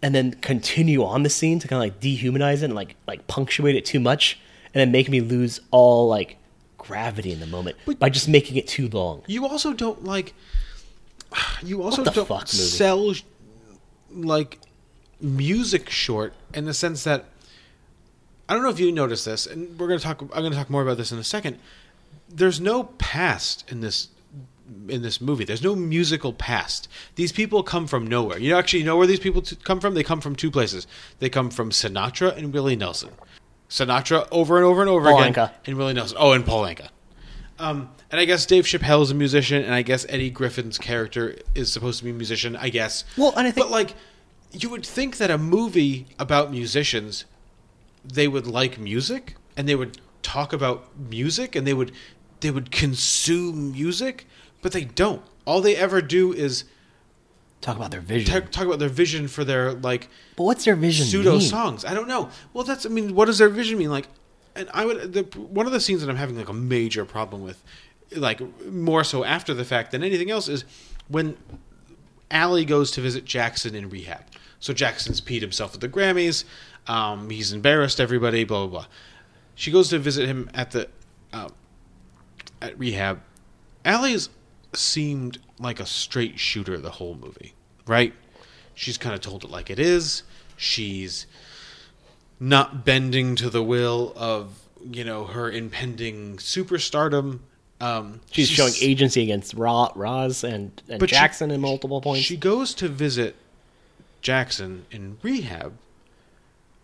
and 0.00 0.14
then 0.14 0.32
continue 0.34 1.04
on 1.04 1.22
the 1.22 1.30
scene 1.30 1.58
to 1.58 1.68
kind 1.68 1.82
of 1.82 1.94
like 1.94 2.00
dehumanize 2.00 2.56
it 2.56 2.64
and 2.64 2.74
like 2.74 2.96
like 3.06 3.26
punctuate 3.26 3.76
it 3.76 3.84
too 3.84 4.00
much, 4.00 4.38
and 4.72 4.80
then 4.80 4.90
make 4.90 5.08
me 5.10 5.20
lose 5.20 5.60
all 5.70 6.08
like 6.08 6.38
gravity 6.78 7.30
in 7.30 7.40
the 7.40 7.46
moment 7.46 7.76
by 7.98 8.08
just 8.08 8.28
making 8.28 8.56
it 8.56 8.66
too 8.66 8.88
long. 8.88 9.22
You 9.26 9.46
also 9.46 9.72
don't 9.72 10.04
like. 10.04 10.34
You 11.62 11.82
also 11.82 12.02
don't 12.02 12.48
sell 12.48 13.14
like 14.10 14.58
music 15.20 15.88
short 15.88 16.34
in 16.52 16.64
the 16.64 16.74
sense 16.74 17.04
that 17.04 17.26
I 18.48 18.54
don't 18.54 18.62
know 18.62 18.70
if 18.70 18.80
you 18.80 18.92
noticed 18.92 19.24
this, 19.24 19.46
and 19.46 19.78
we're 19.78 19.88
gonna 19.88 20.00
talk. 20.00 20.20
I'm 20.20 20.28
gonna 20.42 20.50
talk 20.54 20.68
more 20.70 20.82
about 20.82 20.96
this 20.96 21.12
in 21.12 21.18
a 21.18 21.24
second. 21.24 21.58
There's 22.28 22.60
no 22.60 22.84
past 22.84 23.64
in 23.70 23.80
this 23.80 24.08
in 24.88 25.02
this 25.02 25.20
movie. 25.20 25.44
There's 25.44 25.62
no 25.62 25.74
musical 25.76 26.32
past. 26.32 26.88
These 27.16 27.32
people 27.32 27.62
come 27.62 27.86
from 27.86 28.06
nowhere. 28.06 28.38
You 28.38 28.56
actually 28.56 28.82
know 28.84 28.96
where 28.96 29.06
these 29.06 29.20
people 29.20 29.42
t- 29.42 29.56
come 29.56 29.80
from. 29.80 29.94
They 29.94 30.02
come 30.02 30.20
from 30.20 30.34
two 30.34 30.50
places. 30.50 30.86
They 31.18 31.28
come 31.28 31.50
from 31.50 31.70
Sinatra 31.70 32.36
and 32.36 32.52
Willie 32.52 32.76
Nelson. 32.76 33.10
Sinatra 33.68 34.26
over 34.30 34.56
and 34.56 34.64
over 34.66 34.80
and 34.80 34.90
over 34.90 35.10
Paul 35.10 35.22
again, 35.22 35.34
Anka. 35.34 35.50
and 35.66 35.76
Willie 35.78 35.94
Nelson. 35.94 36.16
Oh, 36.20 36.32
and 36.32 36.44
Paul 36.44 36.62
Anka. 36.64 36.88
Um, 37.58 37.90
and 38.10 38.20
I 38.20 38.24
guess 38.24 38.44
Dave 38.46 38.64
Chappelle 38.64 39.02
is 39.02 39.10
a 39.10 39.14
musician, 39.14 39.62
and 39.62 39.74
I 39.74 39.82
guess 39.82 40.04
Eddie 40.08 40.30
Griffin's 40.30 40.78
character 40.78 41.36
is 41.54 41.70
supposed 41.72 41.98
to 41.98 42.04
be 42.04 42.10
a 42.10 42.14
musician. 42.14 42.56
I 42.56 42.68
guess. 42.70 43.04
Well, 43.16 43.32
and 43.36 43.46
I 43.46 43.50
think- 43.50 43.66
but 43.66 43.70
like, 43.70 43.94
you 44.52 44.68
would 44.70 44.84
think 44.84 45.18
that 45.18 45.30
a 45.30 45.38
movie 45.38 46.06
about 46.18 46.50
musicians, 46.50 47.24
they 48.04 48.28
would 48.28 48.46
like 48.46 48.78
music, 48.78 49.36
and 49.56 49.68
they 49.68 49.74
would 49.74 49.98
talk 50.22 50.52
about 50.52 50.96
music, 50.98 51.54
and 51.56 51.66
they 51.66 51.74
would 51.74 51.92
they 52.40 52.50
would 52.50 52.70
consume 52.70 53.72
music, 53.72 54.26
but 54.62 54.72
they 54.72 54.84
don't. 54.84 55.22
All 55.44 55.60
they 55.60 55.76
ever 55.76 56.00
do 56.02 56.32
is 56.32 56.64
Talk 57.60 57.76
about 57.76 57.92
their 57.92 58.00
vision. 58.00 58.42
ta- 58.42 58.48
talk 58.50 58.66
about 58.66 58.80
their 58.80 58.88
vision 58.88 59.28
for 59.28 59.44
their 59.44 59.72
like 59.72 60.08
but 60.36 60.42
what's 60.44 60.64
their 60.64 60.74
vision? 60.74 61.06
pseudo 61.06 61.32
mean? 61.32 61.40
songs. 61.40 61.84
I 61.84 61.94
don't 61.94 62.08
know. 62.08 62.28
Well, 62.52 62.64
that's 62.64 62.84
I 62.84 62.88
mean, 62.88 63.14
what 63.14 63.26
does 63.26 63.38
their 63.38 63.48
vision 63.48 63.78
mean? 63.78 63.90
Like, 63.90 64.08
and 64.56 64.68
I 64.74 64.84
would 64.84 65.12
the 65.12 65.22
one 65.38 65.66
of 65.66 65.72
the 65.72 65.78
scenes 65.80 66.00
that 66.00 66.10
I'm 66.10 66.16
having 66.16 66.36
like 66.36 66.48
a 66.48 66.52
major 66.52 67.04
problem 67.04 67.42
with, 67.42 67.62
like 68.16 68.40
more 68.66 69.04
so 69.04 69.22
after 69.22 69.54
the 69.54 69.64
fact 69.64 69.92
than 69.92 70.02
anything 70.02 70.28
else, 70.28 70.48
is 70.48 70.64
when 71.06 71.36
Allie 72.32 72.64
goes 72.64 72.90
to 72.92 73.00
visit 73.00 73.24
Jackson 73.24 73.76
in 73.76 73.88
rehab. 73.88 74.24
So 74.58 74.72
Jackson's 74.72 75.20
peed 75.20 75.40
himself 75.40 75.74
at 75.74 75.80
the 75.80 75.88
Grammys. 75.88 76.44
Um, 76.86 77.30
he's 77.30 77.52
embarrassed 77.52 78.00
everybody. 78.00 78.44
Blah 78.44 78.66
blah 78.66 78.80
blah. 78.80 78.86
She 79.54 79.70
goes 79.70 79.88
to 79.90 79.98
visit 79.98 80.26
him 80.26 80.50
at 80.54 80.70
the 80.72 80.88
uh, 81.32 81.48
at 82.60 82.78
rehab. 82.78 83.20
Allie's 83.84 84.28
seemed 84.74 85.38
like 85.58 85.80
a 85.80 85.86
straight 85.86 86.38
shooter 86.38 86.78
the 86.78 86.90
whole 86.92 87.14
movie, 87.14 87.54
right? 87.86 88.14
She's 88.74 88.96
kind 88.98 89.14
of 89.14 89.20
told 89.20 89.44
it 89.44 89.50
like 89.50 89.70
it 89.70 89.78
is. 89.78 90.22
She's 90.56 91.26
not 92.40 92.84
bending 92.84 93.36
to 93.36 93.50
the 93.50 93.62
will 93.62 94.12
of 94.16 94.58
you 94.90 95.04
know 95.04 95.24
her 95.26 95.50
impending 95.50 96.36
superstardom. 96.38 97.40
Um, 97.80 98.20
She's, 98.30 98.48
showing 98.48 98.74
agency 98.80 99.24
against 99.24 99.54
Ra, 99.54 99.90
Roz 99.96 100.44
and, 100.44 100.80
and 100.88 101.00
But 101.00 101.10
she- 101.10 101.16
Jackson 101.16 101.50
in 101.50 101.60
multiple 101.60 102.00
points. 102.00 102.24
She 102.24 102.36
goes 102.36 102.74
to 102.74 102.86
visit 102.88 103.34
Jackson 104.20 104.86
in 104.92 105.18
rehab, 105.20 105.76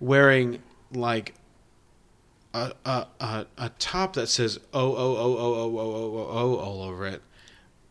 wearing 0.00 0.62
like 0.92 1.34
a 2.54 2.72
a 2.84 3.06
a, 3.20 3.46
a 3.58 3.68
top 3.78 4.14
that 4.14 4.28
says 4.28 4.58
oh 4.72 4.92
oh 4.94 5.16
oh 5.16 5.36
oh 5.38 5.54
oh 5.54 5.78
oh 5.78 5.94
oh 5.94 6.16
oh 6.16 6.28
oh 6.30 6.56
all 6.56 6.82
over 6.82 7.06
it, 7.06 7.22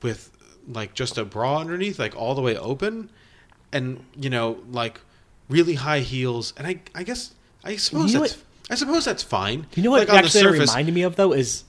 with 0.02 0.32
like 0.68 0.94
just 0.94 1.18
a 1.18 1.26
bra 1.26 1.60
underneath, 1.60 2.00
like 2.00 2.16
all 2.16 2.36
the 2.36 2.42
way 2.42 2.58
open, 2.58 3.10
and 3.72 4.04
you 4.20 4.30
know 4.30 4.60
like 4.72 5.00
really 5.50 5.76
high 5.76 6.00
heels, 6.00 6.54
and 6.58 6.66
I 6.68 6.82
I 6.96 7.04
guess 7.04 7.34
I 7.64 7.76
suppose 7.78 8.12
You 8.14 8.20
know 8.20 8.24
that's 8.26 8.36
what- 8.38 8.44
I 8.70 8.76
suppose 8.76 9.06
that's 9.06 9.24
fine. 9.24 9.66
you 9.76 9.84
know 9.84 9.92
what 9.92 10.10
Like, 10.10 10.26
actually 10.26 10.42
surface- 10.42 10.70
reminded 10.72 10.94
me 10.94 11.04
of 11.04 11.16
though 11.16 11.32
is 11.32 11.64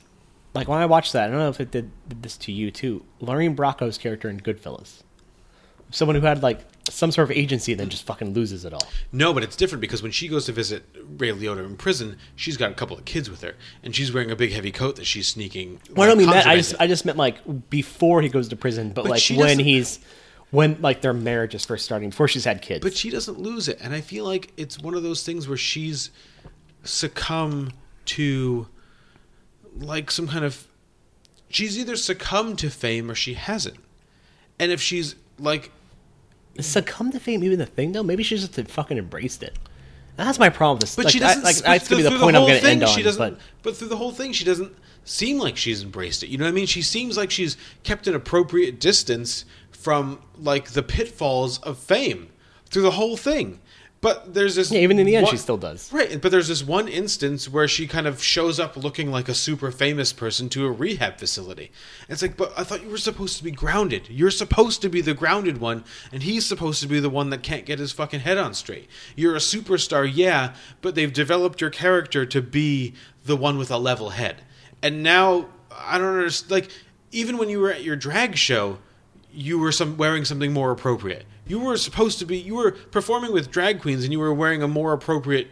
like 0.55 0.67
when 0.67 0.81
I 0.81 0.87
watched 0.87 1.13
that. 1.13 1.29
I 1.29 1.31
don't 1.31 1.39
know 1.39 1.49
if 1.49 1.61
it 1.61 1.71
did, 1.71 1.93
did 2.09 2.25
this 2.25 2.37
to 2.39 2.51
you 2.53 2.73
too. 2.73 3.05
Lorraine 3.21 3.55
Bracco's 3.55 3.99
character 3.99 4.29
in 4.29 4.41
Goodfellas, 4.41 5.03
someone 5.93 6.17
who 6.17 6.23
had 6.27 6.43
like 6.43 6.61
some 6.91 7.11
sort 7.11 7.31
of 7.31 7.37
agency 7.37 7.73
and 7.73 7.81
then 7.81 7.89
just 7.89 8.05
fucking 8.05 8.33
loses 8.35 8.65
it 8.65 8.73
all. 8.73 8.87
No, 9.13 9.33
but 9.33 9.43
it's 9.43 9.57
different 9.57 9.81
because 9.81 10.03
when 10.03 10.13
she 10.13 10.29
goes 10.29 10.47
to 10.47 10.53
visit 10.53 10.85
Ray 11.17 11.31
Liotta 11.31 11.65
in 11.65 11.77
prison, 11.77 12.17
she's 12.37 12.57
got 12.57 12.71
a 12.71 12.75
couple 12.75 12.97
of 12.97 13.05
kids 13.05 13.31
with 13.31 13.43
her, 13.43 13.55
and 13.83 13.95
she's 13.95 14.13
wearing 14.13 14.31
a 14.31 14.37
big 14.37 14.53
heavy 14.53 14.73
coat 14.73 14.97
that 14.97 15.07
she's 15.07 15.29
sneaking. 15.29 15.81
Well, 15.95 16.05
I 16.05 16.09
don't 16.09 16.19
mean 16.19 16.31
that. 16.31 16.47
I 16.47 16.57
just. 16.57 16.75
I 16.81 16.87
just 16.87 17.05
meant 17.05 17.19
like 17.19 17.71
before 17.71 18.23
he 18.23 18.29
goes 18.29 18.49
to 18.49 18.57
prison, 18.57 18.91
but, 18.91 19.03
But 19.03 19.11
like 19.11 19.23
when 19.37 19.59
he's 19.59 20.01
when 20.51 20.81
like 20.81 21.03
their 21.03 21.13
marriage 21.13 21.55
is 21.55 21.65
first 21.65 21.85
starting, 21.85 22.11
before 22.11 22.29
she's 22.29 22.45
had 22.45 22.63
kids. 22.63 22.83
but 22.83 22.95
she 22.97 23.11
doesn't 23.11 23.39
lose 23.39 23.69
it, 23.69 23.79
and 23.81 23.95
I 23.95 24.01
feel 24.01 24.25
like 24.25 24.53
it's 24.57 24.79
one 24.79 24.95
of 24.95 25.03
those 25.03 25.23
things 25.23 25.47
where 25.49 25.59
she's 25.59 26.11
succumb 26.85 27.73
to 28.07 28.67
like 29.77 30.11
some 30.11 30.29
kind 30.29 30.45
of 30.45 30.67
she's 31.51 31.79
either 31.79 31.97
succumbed 31.97 32.59
to 32.61 32.71
fame 32.71 33.11
or 33.11 33.15
she 33.15 33.35
hasn't, 33.35 33.77
and 34.59 34.73
if 34.73 34.81
she's 34.81 35.15
like 35.39 35.71
Succumb 36.61 37.13
to 37.13 37.21
fame 37.21 37.45
even 37.45 37.59
the 37.59 37.67
thing 37.67 37.93
though? 37.93 38.03
Maybe 38.03 38.23
she 38.23 38.37
just 38.37 38.55
fucking 38.55 38.99
embraced 38.99 39.43
it. 39.43 39.59
That's 40.17 40.39
my 40.39 40.49
problem. 40.49 40.77
with 40.77 40.81
This, 40.81 40.97
But 40.97 41.05
like, 41.07 41.13
she 41.13 41.21
doesn't. 41.21 41.43
I, 41.43 41.45
like 41.45 41.57
that's 41.57 41.89
gonna 41.89 42.03
be 42.03 42.09
the 42.09 42.19
point 42.19 42.35
I'm 42.35 42.41
whole 42.43 42.49
going 42.49 42.61
to 42.61 42.69
end 42.69 42.81
thing, 42.81 42.89
on. 42.89 42.95
She 42.97 43.03
doesn't. 43.05 43.35
but 43.35 43.41
But, 43.63 43.77
through 43.77 43.89
the 43.89 43.97
whole 43.97 44.11
thing, 44.11 44.33
she 44.33 44.45
doesn't 44.45 44.77
seem 45.05 45.39
like 45.39 45.57
she's 45.57 45.85
embraced 45.85 46.25
it. 46.25 46.29
You 46.29 46.39
know 46.39 46.45
what 46.45 46.51
I 46.51 46.55
mean? 46.55 46.67
She 46.67 46.83
seems 46.83 47.17
like 47.17 47.31
she's 47.31 47.57
kept 47.85 48.09
an 48.09 48.17
appropriate 48.17 48.81
distance 48.81 49.45
from 49.71 50.21
like 50.37 50.71
the 50.71 50.83
pitfalls 50.83 51.61
of 51.61 51.79
fame 51.79 52.31
through 52.69 52.83
the 52.83 52.91
whole 52.93 53.17
thing. 53.17 53.61
But 54.01 54.33
there's 54.33 54.55
this. 54.55 54.71
Yeah, 54.71 54.81
even 54.81 55.01
in 55.01 55.07
the 55.07 55.17
end, 55.17 55.25
one- 55.25 55.33
she 55.33 55.39
still 55.39 55.57
does. 55.57 55.93
Right, 55.93 56.21
but 56.23 56.31
there's 56.31 56.47
this 56.47 56.63
one 56.63 56.87
instance 56.87 57.49
where 57.49 57.67
she 57.67 57.89
kind 57.89 58.07
of 58.07 58.23
shows 58.23 58.61
up 58.61 58.77
looking 58.77 59.11
like 59.11 59.29
a 59.29 59.35
super 59.35 59.73
famous 59.73 60.13
person 60.13 60.49
to 60.51 60.67
a 60.67 60.71
rehab 60.71 61.19
facility. 61.19 61.73
It's 62.09 62.23
like, 62.23 62.37
but 62.37 62.53
I 62.57 62.63
thought 62.63 62.85
you 62.85 62.91
were 62.91 62.97
supposed 62.97 63.39
to 63.39 63.45
be 63.45 63.51
grounded. 63.51 64.09
You're 64.09 64.31
supposed 64.31 64.83
to 64.83 64.89
be 64.89 65.01
the 65.01 65.15
grounded 65.15 65.59
one, 65.59 65.83
and 66.13 66.23
he's 66.23 66.47
supposed 66.47 66.81
to 66.83 66.87
be 66.87 67.01
the 67.01 67.11
one 67.11 67.31
that 67.31 67.43
can't 67.43 67.67
get 67.67 67.81
his 67.81 67.91
fucking 67.91 68.21
head 68.21 68.39
on 68.39 68.55
straight. 68.55 68.89
You're 69.17 69.35
a 69.35 69.41
superstar, 69.41 70.09
yeah, 70.13 70.55
but 70.81 70.95
they've 70.95 71.13
developed 71.13 71.61
your 71.61 71.71
character 71.71 72.25
to 72.27 72.41
be 72.41 72.95
the 73.25 73.37
one 73.37 73.59
with 73.59 73.71
a 73.71 73.79
level 73.79 74.11
head. 74.11 74.43
And 74.81 75.03
now, 75.03 75.49
I 75.77 75.99
don't 75.99 76.17
understand. 76.17 76.53
Like, 76.53 76.71
even 77.11 77.37
when 77.37 77.49
you 77.49 77.59
were 77.59 77.73
at 77.73 77.83
your 77.83 77.97
drag 77.97 78.37
show, 78.37 78.79
you 79.33 79.59
were 79.59 79.73
some 79.73 79.97
wearing 79.97 80.25
something 80.25 80.53
more 80.53 80.71
appropriate. 80.71 81.25
You 81.49 81.59
were 81.59 81.77
supposed 81.77 82.19
to 82.21 82.27
be 82.27 82.37
you 82.37 82.55
were 82.55 82.73
performing 82.73 83.33
with 83.33 83.51
drag 83.51 83.81
queens 83.81 84.05
and 84.05 84.13
you 84.13 84.19
were 84.19 84.33
wearing 84.35 84.63
a 84.63 84.69
more 84.69 84.93
appropriate 84.93 85.49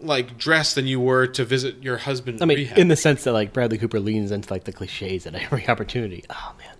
like 0.00 0.36
dress 0.36 0.74
than 0.74 0.86
you 0.86 1.00
were 1.00 1.26
to 1.26 1.44
visit 1.44 1.82
your 1.82 1.98
husband. 1.98 2.42
I 2.42 2.46
mean, 2.46 2.58
rehab. 2.58 2.78
in 2.78 2.88
the 2.88 2.96
sense 2.96 3.24
that 3.24 3.32
like 3.32 3.52
Bradley 3.52 3.78
Cooper 3.78 4.00
leans 4.00 4.30
into 4.30 4.52
like 4.52 4.64
the 4.64 4.72
cliches 4.72 5.26
at 5.26 5.34
every 5.34 5.68
opportunity. 5.68 6.24
Oh 6.30 6.54
man, 6.58 6.74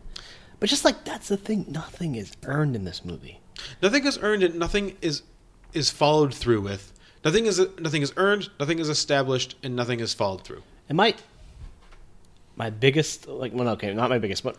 but 0.59 0.69
just 0.69 0.85
like 0.85 1.05
that's 1.05 1.29
the 1.29 1.37
thing. 1.37 1.67
Nothing 1.69 2.15
is 2.15 2.33
earned 2.45 2.75
in 2.77 2.85
this 2.85 3.05
movie. 3.05 3.41
nothing 3.83 4.07
is 4.07 4.19
earned 4.21 4.43
and 4.43 4.59
nothing 4.59 4.97
is 5.01 5.23
is 5.73 5.91
followed 5.91 6.35
through 6.35 6.63
with. 6.63 6.93
Nothing 7.25 7.47
is 7.47 7.61
nothing 7.79 8.03
is 8.03 8.13
earned, 8.17 8.51
nothing 8.59 8.79
is 8.79 8.89
established, 8.89 9.57
and 9.63 9.75
nothing 9.75 10.01
is 10.01 10.15
followed 10.15 10.45
through. 10.45 10.63
And 10.89 10.97
my 10.97 11.15
my 12.55 12.71
biggest 12.71 13.29
like 13.29 13.53
well 13.55 13.69
okay 13.71 13.93
not 13.93 14.09
my 14.09 14.19
biggest 14.19 14.43
but 14.43 14.57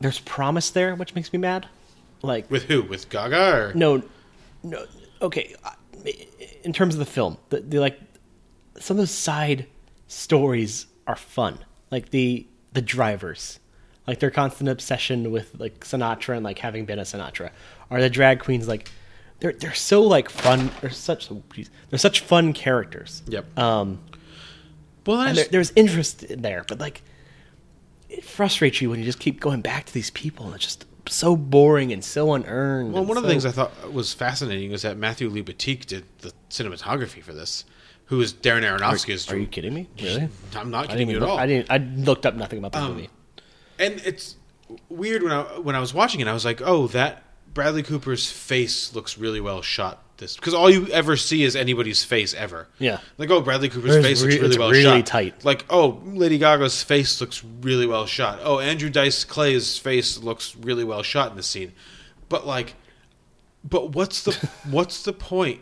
there's 0.00 0.18
promise 0.20 0.68
there 0.70 0.94
which 0.94 1.14
makes 1.14 1.32
me 1.32 1.38
mad. 1.38 1.66
Like 2.22 2.50
With 2.50 2.64
who? 2.64 2.82
With 2.82 3.08
Gaga 3.08 3.56
or 3.56 3.72
no 3.74 4.02
no 4.62 4.86
okay 5.20 5.54
in 6.62 6.72
terms 6.72 6.94
of 6.94 6.98
the 6.98 7.06
film 7.06 7.36
the, 7.50 7.60
the 7.60 7.78
like 7.78 7.98
some 8.78 8.96
of 8.96 8.98
those 8.98 9.10
side 9.10 9.66
stories 10.06 10.86
are 11.06 11.16
fun 11.16 11.58
like 11.90 12.10
the 12.10 12.46
the 12.72 12.82
drivers 12.82 13.58
like 14.06 14.18
their 14.20 14.30
constant 14.30 14.68
obsession 14.68 15.30
with 15.30 15.58
like 15.58 15.80
Sinatra 15.80 16.36
and 16.36 16.44
like 16.44 16.58
having 16.58 16.84
been 16.84 16.98
a 16.98 17.02
Sinatra 17.02 17.50
or 17.90 18.00
the 18.00 18.10
drag 18.10 18.40
queens 18.40 18.68
like 18.68 18.88
they're 19.40 19.52
they're 19.52 19.74
so 19.74 20.02
like 20.02 20.28
fun 20.28 20.70
they're 20.80 20.90
such 20.90 21.30
oh, 21.30 21.42
geez, 21.52 21.70
they're 21.90 21.98
such 21.98 22.20
fun 22.20 22.52
characters 22.52 23.22
Yep. 23.26 23.58
um 23.58 24.00
well, 25.06 25.34
there, 25.34 25.46
there's 25.50 25.72
interest 25.74 26.22
in 26.22 26.42
there, 26.42 26.64
but 26.68 26.78
like 26.78 27.02
it 28.08 28.24
frustrates 28.24 28.80
you 28.80 28.90
when 28.90 28.98
you 28.98 29.04
just 29.04 29.18
keep 29.18 29.40
going 29.40 29.60
back 29.60 29.86
to 29.86 29.92
these 29.94 30.10
people 30.10 30.46
and 30.46 30.54
it's 30.54 30.64
just 30.64 30.86
so 31.08 31.36
boring 31.36 31.92
and 31.92 32.04
so 32.04 32.32
unearned. 32.34 32.92
well, 32.92 33.04
one 33.04 33.16
of 33.16 33.22
the 33.22 33.28
things 33.28 33.44
I 33.44 33.50
thought 33.50 33.92
was 33.92 34.12
fascinating 34.14 34.70
was 34.70 34.82
that 34.82 34.96
Matthew 34.96 35.30
Libatique 35.30 35.86
did 35.86 36.04
the 36.18 36.32
cinematography 36.50 37.22
for 37.22 37.32
this, 37.32 37.64
who 38.06 38.20
is 38.20 38.32
Darren 38.32 38.62
Aronofsky's. 38.62 39.30
Are 39.30 39.38
you 39.38 39.46
kidding 39.46 39.74
me? 39.74 39.88
Really? 40.00 40.28
I'm 40.56 40.70
not 40.70 40.88
kidding 40.88 41.08
you 41.10 41.16
at 41.16 41.20
look, 41.22 41.30
all. 41.30 41.38
I 41.38 41.46
didn't. 41.46 41.70
I 41.70 41.78
looked 41.78 42.26
up 42.26 42.34
nothing 42.34 42.58
about 42.58 42.72
the 42.72 42.78
Um, 42.78 42.94
movie. 42.94 43.10
and 43.78 44.00
it's 44.04 44.36
weird 44.88 45.22
when 45.22 45.32
I 45.32 45.42
when 45.58 45.74
I 45.76 45.80
was 45.80 45.92
watching 45.92 46.20
it, 46.20 46.28
I 46.28 46.32
was 46.32 46.44
like, 46.44 46.60
oh, 46.62 46.86
that 46.88 47.22
Bradley 47.52 47.82
Cooper's 47.82 48.30
face 48.30 48.94
looks 48.94 49.18
really 49.18 49.40
well 49.40 49.60
shot. 49.62 50.01
This 50.16 50.36
because 50.36 50.54
all 50.54 50.70
you 50.70 50.86
ever 50.88 51.16
see 51.16 51.42
is 51.42 51.56
anybody's 51.56 52.04
face 52.04 52.34
ever. 52.34 52.68
Yeah. 52.78 52.98
like 53.18 53.30
oh, 53.30 53.40
Bradley 53.40 53.68
Cooper's 53.68 53.96
It's 53.96 54.06
face 54.06 54.22
re- 54.22 54.38
looks 54.38 54.42
really 54.42 54.58
well 54.58 54.70
really 54.70 55.00
shot. 55.00 55.06
tight. 55.06 55.44
Like 55.44 55.64
oh, 55.70 56.00
Lady 56.04 56.38
Gaga's 56.38 56.82
face 56.82 57.20
looks 57.20 57.42
really 57.60 57.86
well 57.86 58.06
shot. 58.06 58.40
Oh, 58.42 58.58
Andrew 58.58 58.90
Dice 58.90 59.24
Clay's 59.24 59.78
face 59.78 60.18
looks 60.18 60.54
really 60.56 60.84
well 60.84 61.02
shot 61.02 61.30
in 61.30 61.36
the 61.36 61.42
scene. 61.42 61.72
But 62.28 62.46
like, 62.46 62.74
but 63.64 63.90
what's 63.90 64.22
the 64.22 64.32
what's 64.70 65.02
the 65.02 65.12
point 65.12 65.60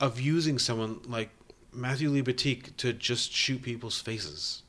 of 0.00 0.20
using 0.20 0.58
someone 0.58 1.00
like 1.06 1.30
Matthew 1.72 2.10
Libatique 2.10 2.76
to 2.78 2.92
just 2.92 3.32
shoot 3.32 3.62
people's 3.62 4.00
faces? 4.00 4.62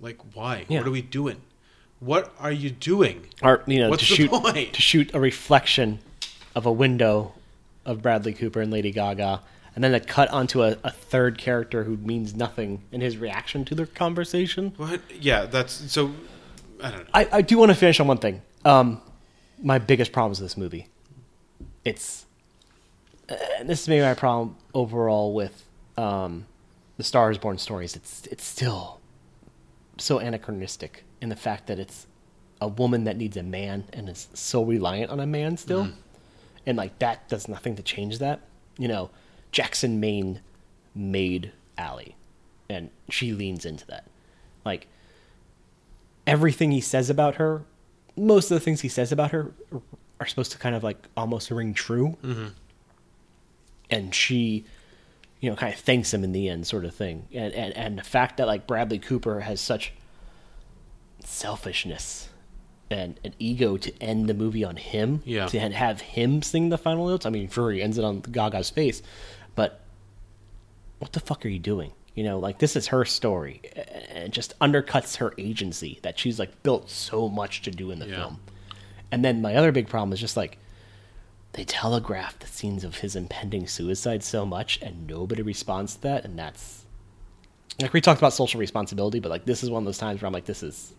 Like, 0.00 0.18
why? 0.34 0.64
Yeah. 0.68 0.78
What 0.78 0.88
are 0.88 0.92
we 0.92 1.02
doing? 1.02 1.40
What 2.00 2.32
are 2.40 2.52
you 2.52 2.70
doing? 2.70 3.26
Or 3.42 3.62
you 3.66 3.80
know, 3.80 3.90
what's 3.90 4.06
to 4.08 4.14
shoot 4.14 4.30
point? 4.30 4.72
to 4.72 4.82
shoot 4.82 5.14
a 5.14 5.20
reflection 5.20 6.00
of 6.54 6.66
a 6.66 6.72
window 6.72 7.34
of 7.90 8.02
Bradley 8.02 8.32
Cooper 8.32 8.60
and 8.60 8.70
Lady 8.70 8.92
Gaga, 8.92 9.42
and 9.74 9.82
then 9.82 9.92
to 9.92 10.00
cut 10.00 10.28
onto 10.30 10.62
a, 10.62 10.76
a 10.84 10.90
third 10.90 11.38
character 11.38 11.84
who 11.84 11.96
means 11.96 12.34
nothing 12.34 12.82
in 12.92 13.00
his 13.00 13.16
reaction 13.16 13.64
to 13.66 13.74
their 13.74 13.86
conversation. 13.86 14.72
What? 14.76 15.00
Yeah, 15.20 15.46
that's 15.46 15.72
so. 15.72 16.12
I 16.82 16.90
don't 16.90 17.00
know. 17.00 17.10
I, 17.12 17.28
I 17.32 17.42
do 17.42 17.58
want 17.58 17.70
to 17.70 17.74
finish 17.74 18.00
on 18.00 18.06
one 18.06 18.18
thing. 18.18 18.42
Um, 18.64 19.02
my 19.62 19.78
biggest 19.78 20.12
problem 20.12 20.30
with 20.30 20.38
this 20.38 20.56
movie, 20.56 20.86
it's, 21.84 22.24
uh, 23.28 23.34
and 23.58 23.68
this 23.68 23.82
is 23.82 23.88
maybe 23.88 24.02
my 24.02 24.14
problem 24.14 24.56
overall 24.72 25.34
with 25.34 25.64
um, 25.98 26.46
the 26.96 27.04
Star 27.04 27.30
is 27.30 27.38
Born 27.38 27.58
stories. 27.58 27.96
It's 27.96 28.26
it's 28.28 28.44
still 28.44 29.00
so 29.98 30.18
anachronistic 30.18 31.04
in 31.20 31.28
the 31.28 31.36
fact 31.36 31.66
that 31.66 31.78
it's 31.78 32.06
a 32.60 32.68
woman 32.68 33.04
that 33.04 33.16
needs 33.16 33.36
a 33.36 33.42
man 33.42 33.84
and 33.92 34.08
is 34.08 34.28
so 34.34 34.62
reliant 34.62 35.10
on 35.10 35.20
a 35.20 35.26
man 35.26 35.56
still, 35.56 35.88
and 36.70 36.76
like 36.76 37.00
that 37.00 37.28
does 37.28 37.48
nothing 37.48 37.74
to 37.74 37.82
change 37.82 38.20
that. 38.20 38.42
You 38.78 38.86
know, 38.86 39.10
Jackson 39.50 39.98
Maine 39.98 40.40
made 40.94 41.50
Allie, 41.76 42.14
and 42.68 42.90
she 43.08 43.32
leans 43.32 43.66
into 43.66 43.84
that. 43.88 44.06
Like 44.64 44.86
everything 46.28 46.70
he 46.70 46.80
says 46.80 47.10
about 47.10 47.34
her, 47.34 47.64
most 48.16 48.52
of 48.52 48.54
the 48.54 48.60
things 48.60 48.82
he 48.82 48.88
says 48.88 49.10
about 49.10 49.32
her 49.32 49.52
are 50.20 50.26
supposed 50.26 50.52
to 50.52 50.58
kind 50.58 50.76
of 50.76 50.84
like 50.84 51.08
almost 51.16 51.50
ring 51.50 51.74
true. 51.74 52.16
Mm-hmm. 52.22 52.48
And 53.90 54.14
she, 54.14 54.64
you 55.40 55.50
know, 55.50 55.56
kind 55.56 55.74
of 55.74 55.80
thanks 55.80 56.14
him 56.14 56.22
in 56.22 56.30
the 56.30 56.48
end, 56.48 56.68
sort 56.68 56.84
of 56.84 56.94
thing. 56.94 57.26
And, 57.32 57.52
and 57.52 57.76
and 57.76 57.98
the 57.98 58.04
fact 58.04 58.36
that 58.36 58.46
like 58.46 58.68
Bradley 58.68 59.00
Cooper 59.00 59.40
has 59.40 59.60
such 59.60 59.92
selfishness 61.24 62.29
and 62.90 63.18
an 63.24 63.34
ego 63.38 63.76
to 63.76 63.92
end 64.02 64.28
the 64.28 64.34
movie 64.34 64.64
on 64.64 64.76
him. 64.76 65.22
Yeah. 65.24 65.46
To 65.46 65.60
have 65.60 66.00
him 66.00 66.42
sing 66.42 66.68
the 66.70 66.78
final 66.78 67.06
notes. 67.06 67.24
I 67.24 67.30
mean, 67.30 67.48
he 67.48 67.82
ends 67.82 67.98
it 67.98 68.04
on 68.04 68.20
Gaga's 68.20 68.70
face, 68.70 69.00
but 69.54 69.80
what 70.98 71.12
the 71.12 71.20
fuck 71.20 71.46
are 71.46 71.48
you 71.48 71.58
doing? 71.60 71.92
You 72.14 72.24
know, 72.24 72.38
like 72.38 72.58
this 72.58 72.74
is 72.76 72.88
her 72.88 73.04
story, 73.04 73.62
and 74.10 74.24
it 74.24 74.30
just 74.32 74.58
undercuts 74.58 75.16
her 75.18 75.32
agency 75.38 76.00
that 76.02 76.18
she's 76.18 76.38
like 76.38 76.62
built 76.62 76.90
so 76.90 77.28
much 77.28 77.62
to 77.62 77.70
do 77.70 77.90
in 77.92 78.00
the 78.00 78.08
Yeah. 78.08 78.16
film. 78.16 78.40
And 79.12 79.24
then 79.24 79.40
my 79.40 79.54
other 79.54 79.72
big 79.72 79.88
problem 79.88 80.12
is 80.12 80.20
just 80.20 80.36
like 80.36 80.58
they 81.52 81.64
telegraph 81.64 82.38
the 82.38 82.46
scenes 82.46 82.84
of 82.84 82.98
his 82.98 83.16
impending 83.16 83.66
suicide 83.68 84.22
so 84.24 84.44
much, 84.44 84.80
and 84.82 85.06
nobody 85.06 85.42
responds 85.42 85.94
to 85.94 86.00
that, 86.02 86.24
and 86.24 86.38
that's 86.38 86.84
like 87.80 87.92
we 87.92 88.00
talked 88.00 88.20
about 88.20 88.32
social 88.34 88.60
responsibility, 88.60 89.20
but 89.20 89.30
like 89.30 89.44
this 89.46 89.62
is 89.62 89.70
one 89.70 89.82
of 89.82 89.86
those 89.86 89.96
times 89.98 90.20
where 90.20 90.26
I'm 90.26 90.32
like, 90.32 90.44
this 90.44 90.62
is 90.64 90.92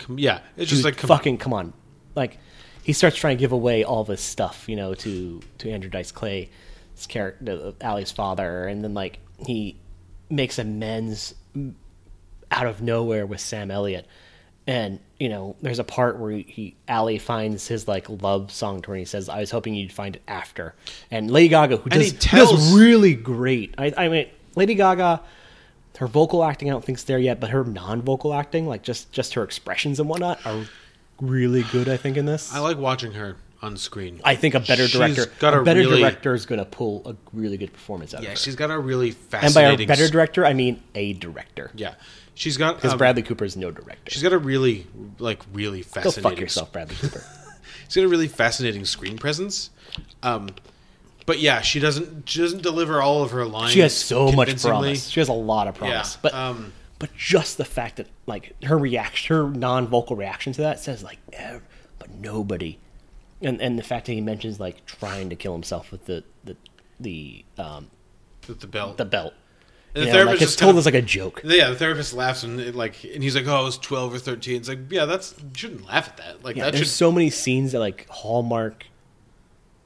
Com- 0.00 0.18
yeah, 0.18 0.40
it's 0.56 0.70
just 0.70 0.84
like 0.84 0.96
com- 0.96 1.08
fucking 1.08 1.38
come 1.38 1.52
on, 1.52 1.72
like 2.14 2.38
he 2.82 2.92
starts 2.92 3.16
trying 3.16 3.36
to 3.36 3.40
give 3.40 3.52
away 3.52 3.84
all 3.84 4.04
this 4.04 4.20
stuff, 4.22 4.68
you 4.68 4.76
know, 4.76 4.94
to 4.94 5.40
to 5.58 5.70
Andrew 5.70 5.90
Dice 5.90 6.12
Clay's 6.12 6.48
character, 7.08 7.72
Allie's 7.80 8.10
father, 8.10 8.66
and 8.66 8.82
then 8.82 8.94
like 8.94 9.18
he 9.46 9.76
makes 10.28 10.58
amends 10.58 11.34
out 12.50 12.66
of 12.66 12.82
nowhere 12.82 13.26
with 13.26 13.40
Sam 13.40 13.70
Elliott. 13.70 14.06
And 14.66 15.00
you 15.18 15.28
know, 15.28 15.56
there's 15.62 15.78
a 15.78 15.84
part 15.84 16.18
where 16.18 16.32
he, 16.32 16.76
Allie 16.86 17.18
finds 17.18 17.66
his 17.66 17.88
like 17.88 18.08
love 18.08 18.52
song 18.52 18.82
to 18.82 18.88
her, 18.88 18.94
and 18.94 19.00
he 19.00 19.04
says, 19.04 19.28
"I 19.28 19.40
was 19.40 19.50
hoping 19.50 19.74
you'd 19.74 19.92
find 19.92 20.16
it 20.16 20.22
after." 20.28 20.74
And 21.10 21.30
Lady 21.30 21.48
Gaga, 21.48 21.78
who 21.78 21.90
does, 21.90 22.12
tells- 22.14 22.50
does 22.50 22.72
really 22.78 23.14
great. 23.14 23.74
I, 23.78 23.92
I 23.96 24.08
mean, 24.08 24.26
Lady 24.54 24.74
Gaga, 24.74 25.22
her 26.00 26.06
vocal 26.06 26.42
acting, 26.42 26.70
I 26.70 26.72
don't 26.72 26.82
think's 26.82 27.04
there 27.04 27.18
yet, 27.18 27.40
but 27.40 27.50
her 27.50 27.62
non-vocal 27.62 28.32
acting, 28.32 28.66
like 28.66 28.82
just 28.82 29.12
just 29.12 29.34
her 29.34 29.42
expressions 29.42 30.00
and 30.00 30.08
whatnot, 30.08 30.44
are 30.46 30.64
really 31.20 31.62
good. 31.64 31.90
I 31.90 31.98
think 31.98 32.16
in 32.16 32.24
this, 32.24 32.52
I 32.54 32.58
like 32.60 32.78
watching 32.78 33.12
her 33.12 33.36
on 33.60 33.76
screen. 33.76 34.18
I 34.24 34.34
think 34.34 34.54
a 34.54 34.60
better 34.60 34.88
She's 34.88 34.92
director, 34.98 35.26
got 35.38 35.52
a 35.52 35.60
a 35.60 35.62
better 35.62 35.80
really- 35.80 36.00
director 36.00 36.32
is 36.32 36.46
going 36.46 36.58
to 36.58 36.64
pull 36.64 37.02
a 37.04 37.14
really 37.34 37.58
good 37.58 37.74
performance 37.74 38.14
out 38.14 38.22
yeah, 38.22 38.28
of 38.28 38.28
her. 38.28 38.30
Yeah, 38.32 38.36
she's 38.36 38.56
got 38.56 38.70
a 38.70 38.78
really 38.78 39.10
fascinating. 39.10 39.72
and 39.72 39.76
by 39.76 39.82
a 39.84 39.86
better 39.86 40.08
director, 40.08 40.46
I 40.46 40.54
mean 40.54 40.82
a 40.94 41.12
director. 41.12 41.70
Yeah, 41.74 41.96
she's 42.32 42.56
got 42.56 42.76
Because 42.76 42.92
um, 42.92 42.98
Bradley 42.98 43.22
Cooper 43.22 43.44
is 43.44 43.58
no 43.58 43.70
director. 43.70 44.10
She's 44.10 44.22
got 44.22 44.32
a 44.32 44.38
really 44.38 44.86
like 45.18 45.42
really 45.52 45.82
fascinating. 45.82 46.22
Go 46.22 46.30
fuck 46.30 46.40
yourself, 46.40 46.72
Bradley 46.72 46.96
Cooper. 46.96 47.22
She's 47.88 47.96
got 47.96 48.04
a 48.04 48.08
really 48.08 48.28
fascinating 48.28 48.84
screen 48.84 49.18
presence. 49.18 49.68
Um, 50.22 50.50
but 51.30 51.38
yeah, 51.38 51.60
she 51.60 51.78
doesn't 51.78 52.28
she 52.28 52.40
doesn't 52.40 52.62
deliver 52.62 53.00
all 53.00 53.22
of 53.22 53.30
her 53.30 53.44
lines. 53.44 53.70
She 53.70 53.78
has 53.80 53.96
so 53.96 54.32
much 54.32 54.60
promise. 54.60 55.06
She 55.06 55.20
has 55.20 55.28
a 55.28 55.32
lot 55.32 55.68
of 55.68 55.76
Yeah, 55.76 55.78
promise. 55.78 56.16
But 56.20 56.34
um, 56.34 56.72
but 56.98 57.14
just 57.16 57.56
the 57.56 57.64
fact 57.64 57.96
that 57.98 58.08
like 58.26 58.60
her 58.64 58.76
reaction, 58.76 59.36
her 59.36 59.48
non-vocal 59.48 60.16
reaction 60.16 60.52
to 60.54 60.62
that 60.62 60.80
says 60.80 61.04
like, 61.04 61.18
ev- 61.32 61.62
but 62.00 62.10
nobody, 62.10 62.78
and 63.40 63.60
and 63.62 63.78
the 63.78 63.84
fact 63.84 64.06
that 64.06 64.12
he 64.14 64.20
mentions 64.20 64.58
like 64.58 64.84
trying 64.86 65.30
to 65.30 65.36
kill 65.36 65.52
himself 65.52 65.92
with 65.92 66.06
the 66.06 66.24
the 66.42 66.56
the 66.98 67.44
um 67.58 67.90
with 68.48 68.58
the 68.58 68.66
belt. 68.66 68.96
the 68.96 69.04
belt. 69.04 69.32
And 69.94 70.02
the 70.02 70.06
You 70.06 70.06
know, 70.06 70.12
therapist 70.18 70.34
like 70.40 70.42
it's 70.42 70.50
just 70.52 70.58
told 70.58 70.76
as 70.78 70.84
like 70.86 70.94
a 70.94 71.02
joke. 71.02 71.42
yeah, 71.44 71.70
the 71.70 71.76
therapist 71.76 72.12
laughs 72.12 72.42
and 72.42 72.60
it, 72.60 72.74
like, 72.74 73.02
and 73.04 73.22
he's 73.22 73.36
like, 73.36 73.46
"Oh, 73.46 73.56
I 73.56 73.62
was 73.62 73.78
twelve 73.78 74.12
or 74.14 74.18
13. 74.18 74.56
It's 74.56 74.68
like, 74.68 74.78
yeah, 74.90 75.04
that's 75.04 75.34
you 75.38 75.48
shouldn't 75.54 75.86
laugh 75.86 76.08
at 76.08 76.16
that. 76.16 76.44
Like 76.44 76.56
Yeah, 76.56 76.64
that 76.64 76.72
there's 76.74 76.86
should. 76.88 76.94
so 76.96 77.12
many 77.12 77.30
scenes 77.30 77.72
that 77.72 77.78
like 77.80 78.06
hallmark 78.08 78.86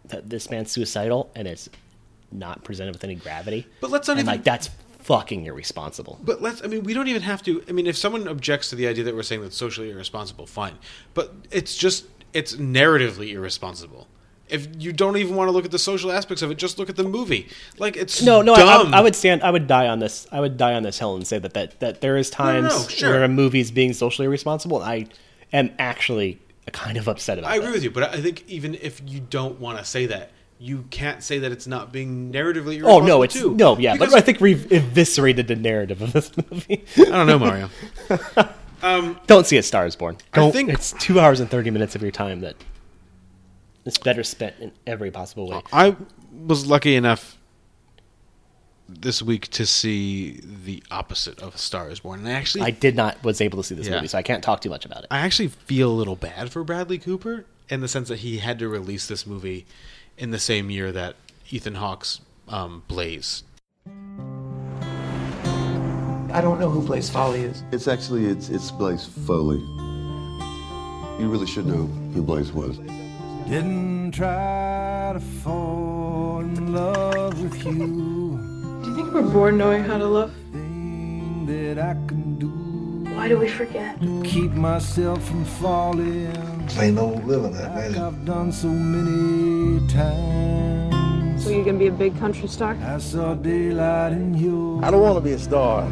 that 0.07 0.31
this 0.31 0.51
man's 0.51 0.71
suicidal, 0.71 1.31
and 1.35 1.49
it's 1.49 1.69
not 2.31 2.65
presented 2.65 2.95
with 2.95 3.05
any 3.05 3.15
gravity. 3.15 3.67
But 3.81 3.91
let's 3.91 4.09
not 4.09 4.15
and 4.19 4.27
even- 4.27 4.35
like 4.35 4.45
that's 4.45 4.71
fucking 5.01 5.45
irresponsible. 5.47 6.19
But 6.23 6.43
let's. 6.43 6.63
I 6.63 6.67
mean, 6.67 6.83
we 6.85 6.95
don't 6.95 7.09
even 7.09 7.23
have 7.23 7.43
to. 7.45 7.63
I 7.69 7.73
mean, 7.73 7.87
if 7.87 7.97
someone 7.97 8.27
objects 8.29 8.71
to 8.71 8.77
the 8.77 8.87
idea 8.87 9.05
that 9.05 9.15
we're 9.15 9.23
saying 9.23 9.43
that's 9.43 9.57
socially 9.57 9.91
irresponsible, 9.91 10.47
fine. 10.47 10.79
But 11.15 11.33
it's 11.51 11.77
just 11.77 12.07
it's 12.33 12.57
narratively 12.57 13.33
irresponsible. 13.33 14.09
If 14.49 14.69
you 14.79 14.93
don't 14.93 15.17
even 15.17 15.37
want 15.37 15.49
to 15.49 15.53
look 15.53 15.65
at 15.65 15.71
the 15.71 15.79
social 15.79 16.13
aspects 16.13 16.43
of 16.43 16.51
it, 16.51 16.59
just 16.59 16.79
look 16.79 16.91
at 16.91 16.97
the 16.97 17.05
movie. 17.05 17.49
Like 17.79 17.97
it's 17.97 18.21
No, 18.21 18.43
no, 18.43 18.53
I, 18.53 18.59
dumb. 18.59 18.93
I, 18.93 19.01
would 19.01 19.17
stand. 19.17 19.43
I 19.43 19.51
would 19.51 19.67
die 19.67 19.89
on 19.89 20.01
this. 20.01 20.27
I 20.31 20.39
would 20.41 20.59
die 20.59 20.75
on 20.75 20.83
this 20.83 20.99
hill 20.99 21.17
and 21.17 21.27
say 21.27 21.39
that 21.39 21.55
that, 21.55 21.81
that 21.81 22.03
there 22.03 22.19
is 22.19 22.31
no, 22.33 22.37
times 22.37 22.69
no, 22.69 22.89
sure. 22.89 23.11
where 23.11 23.25
a 23.25 23.29
movie's 23.29 23.71
being 23.71 23.95
socially 23.95 24.27
irresponsible. 24.27 24.83
And 24.83 24.91
I 24.91 25.57
am 25.57 25.71
actually 25.79 26.41
kind 26.71 26.97
of 26.97 27.09
upset 27.09 27.39
about. 27.39 27.51
It. 27.51 27.53
I 27.53 27.57
agree 27.57 27.67
that. 27.69 27.73
with 27.75 27.85
you, 27.85 27.91
but 27.91 28.05
I 28.15 28.21
think 28.21 28.45
even 28.49 28.75
if 28.75 29.01
you 29.07 29.21
don't 29.21 29.61
want 29.61 29.79
to 29.79 29.85
say 29.85 30.07
that, 30.07 30.31
you 30.59 30.85
can't 30.91 31.23
say 31.23 31.41
that 31.41 31.53
it's 31.53 31.67
not 31.67 31.93
being 31.93 32.33
narratively 32.33 32.81
Oh 32.85 33.01
no, 33.01 33.23
it's 33.23 33.35
too. 33.35 33.55
no, 33.55 33.77
yeah, 33.79 33.93
Because- 33.95 34.13
but 34.13 34.19
I 34.19 34.21
think 34.23 34.41
we've 34.41 34.71
eviscerated 34.73 35.49
the 35.49 35.57
narrative 35.57 36.01
of 36.01 36.13
this 36.13 36.31
movie. 36.51 36.85
I 36.99 37.05
don't 37.05 37.27
know, 37.27 37.39
Mario. 37.39 37.71
Um, 38.83 39.19
don't 39.27 39.47
see 39.47 39.57
it, 39.57 39.63
Stars 39.65 39.97
Born. 39.97 40.19
I 40.35 40.41
Don't. 40.41 40.53
think- 40.53 40.69
it's 40.69 40.93
two 41.01 41.19
hours 41.19 41.41
and 41.41 41.49
thirty 41.51 41.71
minutes 41.71 41.95
of 41.95 42.03
your 42.03 42.11
time 42.11 42.41
that 42.41 42.55
is 43.87 43.97
better 43.97 44.23
spent 44.23 44.57
in 44.61 44.73
every 44.87 45.11
possible 45.11 45.49
way. 45.49 45.63
I 45.73 45.97
was 46.47 46.67
lucky 46.67 46.95
enough 46.95 47.39
this 48.89 49.23
week 49.23 49.49
to 49.49 49.65
see 49.67 50.41
the 50.65 50.83
opposite 50.91 51.41
of 51.41 51.55
A 51.55 51.59
Star 51.59 51.89
Is 51.91 52.01
Born, 52.01 52.21
and 52.21 52.29
I 52.29 52.33
actually 52.33 52.63
I 52.65 52.71
did 52.71 52.95
not 52.97 53.23
was 53.25 53.41
able 53.41 53.59
to 53.59 53.65
see 53.65 53.75
this 53.75 53.87
Yeah. 53.89 53.97
movie, 53.97 54.09
so 54.09 54.19
I 54.19 54.23
can't 54.23 54.43
talk 54.45 54.61
too 54.61 54.71
much 54.71 54.85
about 54.85 55.01
it. 55.05 55.07
I 55.11 55.21
actually 55.21 55.49
feel 55.49 55.91
a 55.91 55.95
little 55.95 56.17
bad 56.17 56.51
for 56.53 56.63
Bradley 56.65 56.99
Cooper 56.99 57.45
in 57.69 57.81
the 57.81 57.89
sense 57.89 58.09
that 58.09 58.19
he 58.21 58.39
had 58.39 58.59
to 58.59 58.69
release 58.69 59.07
this 59.07 59.27
movie 59.27 59.65
in 60.19 60.31
the 60.33 60.39
same 60.39 60.71
year 60.71 60.93
that 60.93 61.17
Ethan 61.51 61.77
Hawke's 61.77 62.21
um, 62.49 62.83
Blaze. 62.89 63.43
I 66.33 66.41
don't 66.41 66.59
know 66.59 66.69
who 66.69 66.83
Blaze 66.83 67.09
Folly 67.09 67.43
is. 67.43 67.63
It's 67.73 67.87
actually 67.89 68.27
it's 68.27 68.49
it's 68.49 68.71
Blaze 68.73 69.07
Foley. 69.07 69.59
You 71.21 71.29
really 71.31 71.47
should 71.47 71.65
know 71.67 71.87
who 72.13 72.23
Blaze 72.23 72.53
was. 72.53 72.77
Didn't 73.49 74.13
try 74.13 75.13
to 75.15 75.21
fall 75.21 76.41
in 76.41 76.73
love 76.73 77.41
with 77.41 77.65
you. 77.65 78.44
Do 78.95 79.01
you 79.01 79.07
think 79.07 79.15
we're 79.17 79.33
born 79.33 79.59
knowing 79.59 79.83
how 79.83 79.99
to 79.99 80.07
love? 80.07 80.33
Thing 80.53 81.47
that 81.47 81.83
I 81.85 81.95
can 82.07 82.39
do 82.39 82.47
Why 83.17 83.27
do 83.27 83.37
we 83.39 83.49
forget? 83.49 84.01
to 84.01 84.23
keep 84.23 84.53
myself 84.53 85.21
from 85.27 85.45
falling. 85.45 86.31
Plain 86.69 86.97
old 86.99 87.25
living, 87.27 87.55
that 87.55 87.75
man. 87.75 87.99
I've 87.99 88.25
done 88.25 88.53
so 88.53 88.69
many 88.69 89.85
times. 89.89 91.43
So 91.43 91.51
you're 91.51 91.65
gonna 91.65 91.77
be 91.77 91.89
a 91.89 91.91
big 91.91 92.17
country 92.21 92.47
star? 92.47 92.79
I 92.85 92.99
saw 92.99 93.35
daylight 93.35 94.13
in 94.13 94.33
you. 94.35 94.79
I 94.85 94.93
don't 94.93 95.03
want 95.03 95.17
to 95.17 95.21
be 95.21 95.33
a 95.33 95.41
star. 95.41 95.83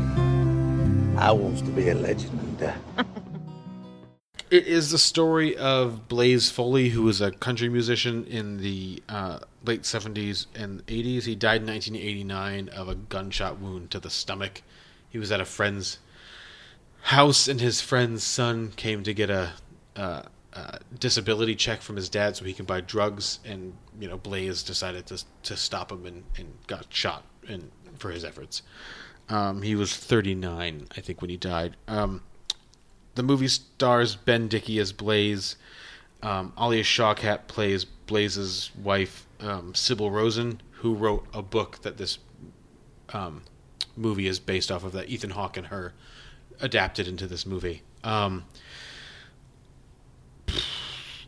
I 1.18 1.32
want 1.32 1.58
to 1.58 1.72
be 1.72 1.88
a 1.88 1.96
legend. 1.96 2.72
It 4.52 4.66
is 4.66 4.90
the 4.90 4.98
story 4.98 5.56
of 5.56 6.08
Blaze 6.08 6.50
Foley, 6.50 6.90
who 6.90 7.04
was 7.04 7.22
a 7.22 7.30
country 7.30 7.70
musician 7.70 8.26
in 8.26 8.58
the 8.58 9.02
uh, 9.08 9.38
late 9.64 9.84
70s 9.84 10.44
and 10.54 10.84
80s. 10.88 11.22
He 11.22 11.34
died 11.34 11.62
in 11.62 11.68
1989 11.68 12.68
of 12.68 12.86
a 12.86 12.94
gunshot 12.94 13.58
wound 13.58 13.90
to 13.92 13.98
the 13.98 14.10
stomach. 14.10 14.60
He 15.08 15.16
was 15.16 15.32
at 15.32 15.40
a 15.40 15.46
friend's 15.46 16.00
house, 17.00 17.48
and 17.48 17.62
his 17.62 17.80
friend's 17.80 18.24
son 18.24 18.72
came 18.76 19.02
to 19.04 19.14
get 19.14 19.30
a, 19.30 19.54
uh, 19.96 20.24
uh 20.52 20.78
disability 21.00 21.54
check 21.54 21.80
from 21.80 21.96
his 21.96 22.10
dad 22.10 22.36
so 22.36 22.44
he 22.44 22.52
can 22.52 22.66
buy 22.66 22.82
drugs. 22.82 23.38
And 23.46 23.72
you 23.98 24.06
know, 24.06 24.18
Blaze 24.18 24.62
decided 24.62 25.06
to 25.06 25.24
to 25.44 25.56
stop 25.56 25.90
him 25.90 26.04
and, 26.04 26.24
and 26.36 26.52
got 26.66 26.92
shot 26.92 27.24
in, 27.48 27.70
for 27.96 28.10
his 28.10 28.22
efforts. 28.22 28.60
Um, 29.30 29.62
he 29.62 29.74
was 29.74 29.96
39, 29.96 30.88
I 30.94 31.00
think, 31.00 31.22
when 31.22 31.30
he 31.30 31.38
died. 31.38 31.76
Um, 31.88 32.22
the 33.14 33.22
movie 33.22 33.48
stars 33.48 34.16
Ben 34.16 34.48
Dickey 34.48 34.78
as 34.78 34.92
Blaze. 34.92 35.56
Um, 36.22 36.52
Alia 36.60 36.84
Shawkat 36.84 37.46
plays 37.48 37.84
Blaze's 37.84 38.70
wife, 38.76 39.26
um, 39.40 39.74
Sybil 39.74 40.10
Rosen, 40.10 40.60
who 40.70 40.94
wrote 40.94 41.26
a 41.34 41.42
book 41.42 41.82
that 41.82 41.96
this 41.96 42.18
um, 43.12 43.42
movie 43.96 44.28
is 44.28 44.38
based 44.38 44.70
off 44.70 44.84
of. 44.84 44.92
That 44.92 45.08
Ethan 45.08 45.30
Hawke 45.30 45.56
and 45.56 45.66
her 45.68 45.94
adapted 46.60 47.08
into 47.08 47.26
this 47.26 47.44
movie. 47.44 47.82
Um, 48.04 48.44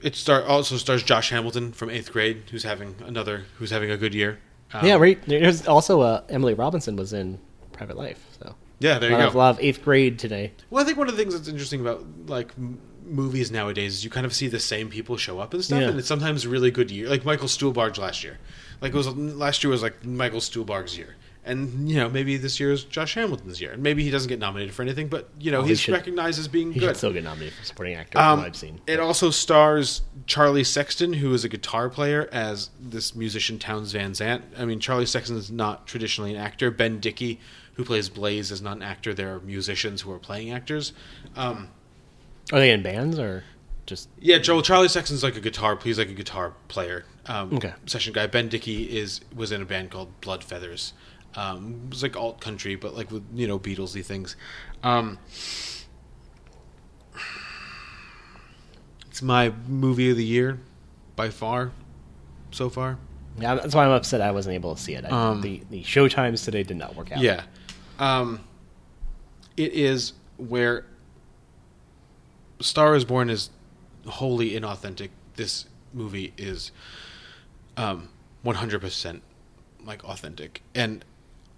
it 0.01 0.15
star 0.15 0.45
also 0.45 0.77
stars 0.77 1.03
Josh 1.03 1.31
Hamilton 1.31 1.73
from 1.73 1.91
Eighth 1.91 2.13
Grade, 2.13 2.43
who's 2.51 2.63
having 2.63 2.95
another, 3.05 3.45
who's 3.59 3.71
having 3.71 3.91
a 3.91 3.97
good 3.97 4.15
year. 4.15 4.39
Um, 4.73 4.87
yeah, 4.87 4.97
right. 4.97 5.21
There's 5.27 5.67
also 5.67 6.01
uh, 6.03 6.23
Emily 6.29 6.55
Robinson 6.55 6.97
was 6.97 7.13
in 7.13 7.39
Private 7.73 7.97
Life, 7.97 8.25
so 8.39 8.55
Yeah, 8.81 8.99
there 8.99 9.11
you 9.11 9.17
go. 9.31 9.41
of 9.41 9.59
eighth 9.61 9.83
grade 9.83 10.19
today. 10.19 10.53
Well, 10.71 10.83
I 10.83 10.87
think 10.87 10.99
one 10.99 11.09
of 11.09 11.17
the 11.17 11.23
things 11.23 11.35
that's 11.35 11.49
interesting 11.49 11.81
about 11.81 12.05
like 12.27 12.51
m- 12.59 12.79
movies 13.07 13.51
nowadays 13.51 13.95
is 13.95 14.05
you 14.05 14.11
kind 14.11 14.27
of 14.27 14.35
see 14.35 14.49
the 14.49 14.61
same 14.61 14.89
people 14.89 15.17
show 15.17 15.39
up 15.39 15.55
and 15.55 15.65
stuff, 15.65 15.81
Yeah. 15.81 15.89
and 15.89 15.99
it's 15.99 16.09
sometimes 16.09 16.47
really 16.47 16.71
good 16.71 16.91
year. 16.91 17.09
Like 17.09 17.25
Michael 17.25 17.49
Stuhlbarg 17.49 17.97
last 17.99 18.25
year, 18.25 18.39
like 18.81 18.93
it 18.93 18.97
was 18.97 19.09
last 19.09 19.63
year 19.63 19.71
was 19.71 19.83
like 19.83 20.05
Michael 20.05 20.41
Stuhlbarg's 20.41 20.97
year, 20.99 21.15
and 21.45 21.89
you 21.89 21.97
know 21.97 22.09
maybe 22.09 22.37
this 22.37 22.59
year 22.59 22.73
is 22.73 22.83
Josh 22.85 23.15
Hamilton's 23.15 23.61
year, 23.61 23.73
and 23.73 23.83
maybe 23.83 24.03
he 24.03 24.11
doesn't 24.11 24.29
get 24.29 24.39
nominated 24.39 24.75
for 24.75 24.83
anything, 24.83 25.09
but 25.09 25.29
you 25.39 25.51
know 25.53 25.61
Oh, 25.61 25.63
he 25.63 25.69
he's 25.69 25.81
should- 25.81 25.95
recognized 25.95 26.39
as 26.41 26.49
being 26.49 26.73
He 26.73 26.81
good. 26.81 26.89
should 26.89 26.97
still 26.97 27.13
get 27.13 27.25
nominated 27.25 27.55
for 27.55 27.65
supporting 27.65 27.95
actor 27.95 28.19
Um, 28.19 28.39
what 28.39 28.47
I've 28.49 28.57
seen. 28.57 28.81
It 28.87 28.99
also 29.01 29.31
stars 29.31 30.03
Charlie 30.27 30.65
Sexton, 30.65 31.13
who 31.15 31.33
is 31.35 31.45
a 31.45 31.49
guitar 31.49 31.89
player, 31.91 32.29
as 32.33 32.71
this 32.81 33.15
musician 33.15 33.59
Townes 33.59 33.93
Van 33.93 34.15
Zandt. 34.15 34.45
I 34.59 34.65
mean, 34.65 34.81
Charlie 34.81 35.07
Sexton 35.07 35.37
is 35.37 35.51
not 35.51 35.87
traditionally 35.87 36.35
an 36.35 36.41
actor. 36.41 36.71
Ben 36.71 36.99
Dickey, 37.01 37.39
who 37.75 37.85
plays 37.85 38.09
Blaze, 38.09 38.51
is 38.51 38.63
not 38.63 38.77
an 38.77 38.83
actor. 38.83 39.13
There 39.15 39.35
are 39.35 39.41
musicians 39.41 40.03
who 40.03 40.13
are 40.13 40.19
playing 40.19 40.51
actors. 40.53 40.93
Um, 41.37 41.69
Are 42.53 42.59
they 42.59 42.71
in 42.71 42.83
bands 42.83 43.19
or? 43.19 43.45
just 43.87 44.09
Yeah, 44.19 44.39
Joel 44.39 44.63
Charlie 44.63 44.89
Sexton's 44.89 45.23
like 45.23 45.37
a 45.37 45.41
guitar. 45.41 45.79
He's 45.83 45.99
like 45.99 46.09
a 46.09 46.15
guitar 46.15 46.55
player, 46.69 47.05
um, 47.27 47.55
Okay. 47.55 47.75
session 47.87 48.13
guy. 48.15 48.27
Ben 48.27 48.49
Dickey 48.49 48.85
is 48.99 49.21
was 49.35 49.53
in 49.53 49.61
a 49.61 49.67
band 49.67 49.91
called 49.91 50.21
Blood 50.23 50.43
Feathers. 50.43 50.93
Um, 51.37 51.83
it 51.87 51.91
was 51.91 52.03
like 52.03 52.17
alt 52.17 52.41
country, 52.41 52.77
but 52.77 52.95
like 52.97 53.11
with 53.11 53.25
you 53.35 53.47
know 53.47 53.59
Beatlesy 53.59 54.05
things. 54.05 54.37
Um, 54.83 55.19
it's 59.09 59.23
my 59.23 59.53
movie 59.69 60.11
of 60.11 60.17
the 60.17 60.25
year 60.25 60.59
by 61.17 61.31
far, 61.31 61.73
so 62.51 62.69
far. 62.69 62.99
yeah. 63.39 63.55
That's 63.57 63.75
why 63.75 63.85
I'm 63.85 63.91
upset 63.93 64.21
I 64.21 64.31
wasn't 64.31 64.55
able 64.55 64.75
to 64.75 64.81
see 64.81 64.95
it. 64.95 65.05
I, 65.05 65.09
Um, 65.11 65.41
the 65.43 65.63
the 65.71 65.83
show 65.83 66.09
times 66.09 66.43
today 66.43 66.63
did 66.63 66.77
not 66.77 66.97
work 66.97 67.13
out. 67.13 67.19
Yeah. 67.21 67.43
Um, 67.99 68.45
it 69.57 69.73
is 69.73 70.15
where 70.37 70.85
Star 72.61 72.95
is 72.95 73.05
Born 73.05 73.31
is 73.31 73.51
wholly 74.07 74.53
inauthentic. 74.53 75.11
This 75.37 75.67
movie 75.93 76.33
is 76.37 76.73
um, 77.77 78.09
100% 78.45 79.21
like 79.85 80.05
authentic. 80.05 80.63
And 80.75 81.05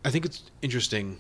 I 0.05 0.11
think 0.11 0.25
it's 0.25 0.51
interesting. 0.63 1.19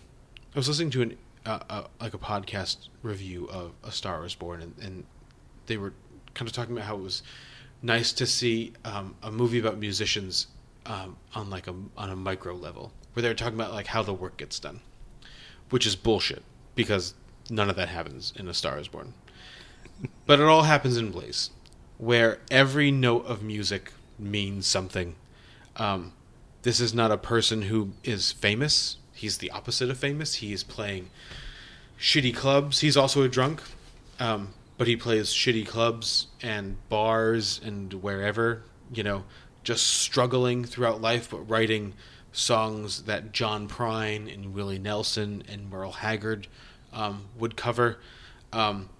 I 0.54 0.58
was 0.58 0.68
listening 0.68 0.90
to 0.90 1.02
an 1.02 1.16
uh, 1.46 1.60
uh, 1.70 1.84
like 2.00 2.14
a 2.14 2.18
podcast 2.18 2.88
review 3.02 3.48
of 3.50 3.72
A 3.84 3.92
Star 3.92 4.24
is 4.24 4.34
Born 4.34 4.62
and, 4.62 4.74
and 4.82 5.04
they 5.66 5.76
were 5.76 5.92
kind 6.34 6.48
of 6.48 6.52
talking 6.52 6.74
about 6.74 6.86
how 6.86 6.96
it 6.96 7.02
was 7.02 7.22
nice 7.82 8.12
to 8.14 8.26
see 8.26 8.72
um, 8.84 9.14
a 9.22 9.30
movie 9.30 9.58
about 9.58 9.78
musicians 9.78 10.48
um, 10.86 11.16
on 11.34 11.48
like 11.50 11.68
a 11.68 11.74
on 11.96 12.10
a 12.10 12.16
micro 12.16 12.54
level 12.54 12.92
where 13.12 13.22
they 13.22 13.28
were 13.28 13.34
talking 13.34 13.54
about 13.54 13.72
like 13.72 13.86
how 13.86 14.02
the 14.02 14.12
work 14.12 14.36
gets 14.36 14.58
done 14.58 14.80
which 15.70 15.86
is 15.86 15.96
bullshit 15.96 16.42
because 16.74 17.14
none 17.50 17.70
of 17.70 17.76
that 17.76 17.88
happens 17.88 18.32
in 18.36 18.48
A 18.48 18.54
Star 18.54 18.78
Is 18.78 18.88
Born. 18.88 19.14
but 20.26 20.40
it 20.40 20.46
all 20.46 20.62
happens 20.62 20.96
in 20.96 21.10
Blaze, 21.10 21.50
where 21.98 22.38
every 22.50 22.90
note 22.90 23.26
of 23.26 23.42
music 23.42 23.92
means 24.18 24.66
something. 24.66 25.14
Um, 25.76 26.12
this 26.62 26.80
is 26.80 26.94
not 26.94 27.12
a 27.12 27.18
person 27.18 27.62
who 27.62 27.92
is 28.04 28.32
famous. 28.32 28.96
He's 29.14 29.38
the 29.38 29.50
opposite 29.50 29.90
of 29.90 29.98
famous. 29.98 30.36
He 30.36 30.52
is 30.52 30.62
playing 30.62 31.10
shitty 31.98 32.34
clubs. 32.34 32.80
He's 32.80 32.96
also 32.96 33.22
a 33.22 33.28
drunk, 33.28 33.62
um, 34.18 34.52
but 34.76 34.86
he 34.86 34.96
plays 34.96 35.28
shitty 35.28 35.66
clubs 35.66 36.26
and 36.42 36.76
bars 36.88 37.60
and 37.64 37.92
wherever, 37.94 38.62
you 38.92 39.02
know, 39.02 39.24
just 39.64 39.86
struggling 39.86 40.64
throughout 40.64 41.00
life, 41.00 41.30
but 41.30 41.48
writing 41.48 41.94
songs 42.37 43.03
that 43.05 43.32
John 43.32 43.66
Prine 43.66 44.32
and 44.32 44.53
Willie 44.53 44.78
Nelson 44.78 45.43
and 45.49 45.70
Merle 45.70 45.93
Haggard 45.93 46.47
um, 46.93 47.24
would 47.39 47.57
cover. 47.57 47.99
Um, 48.53 48.91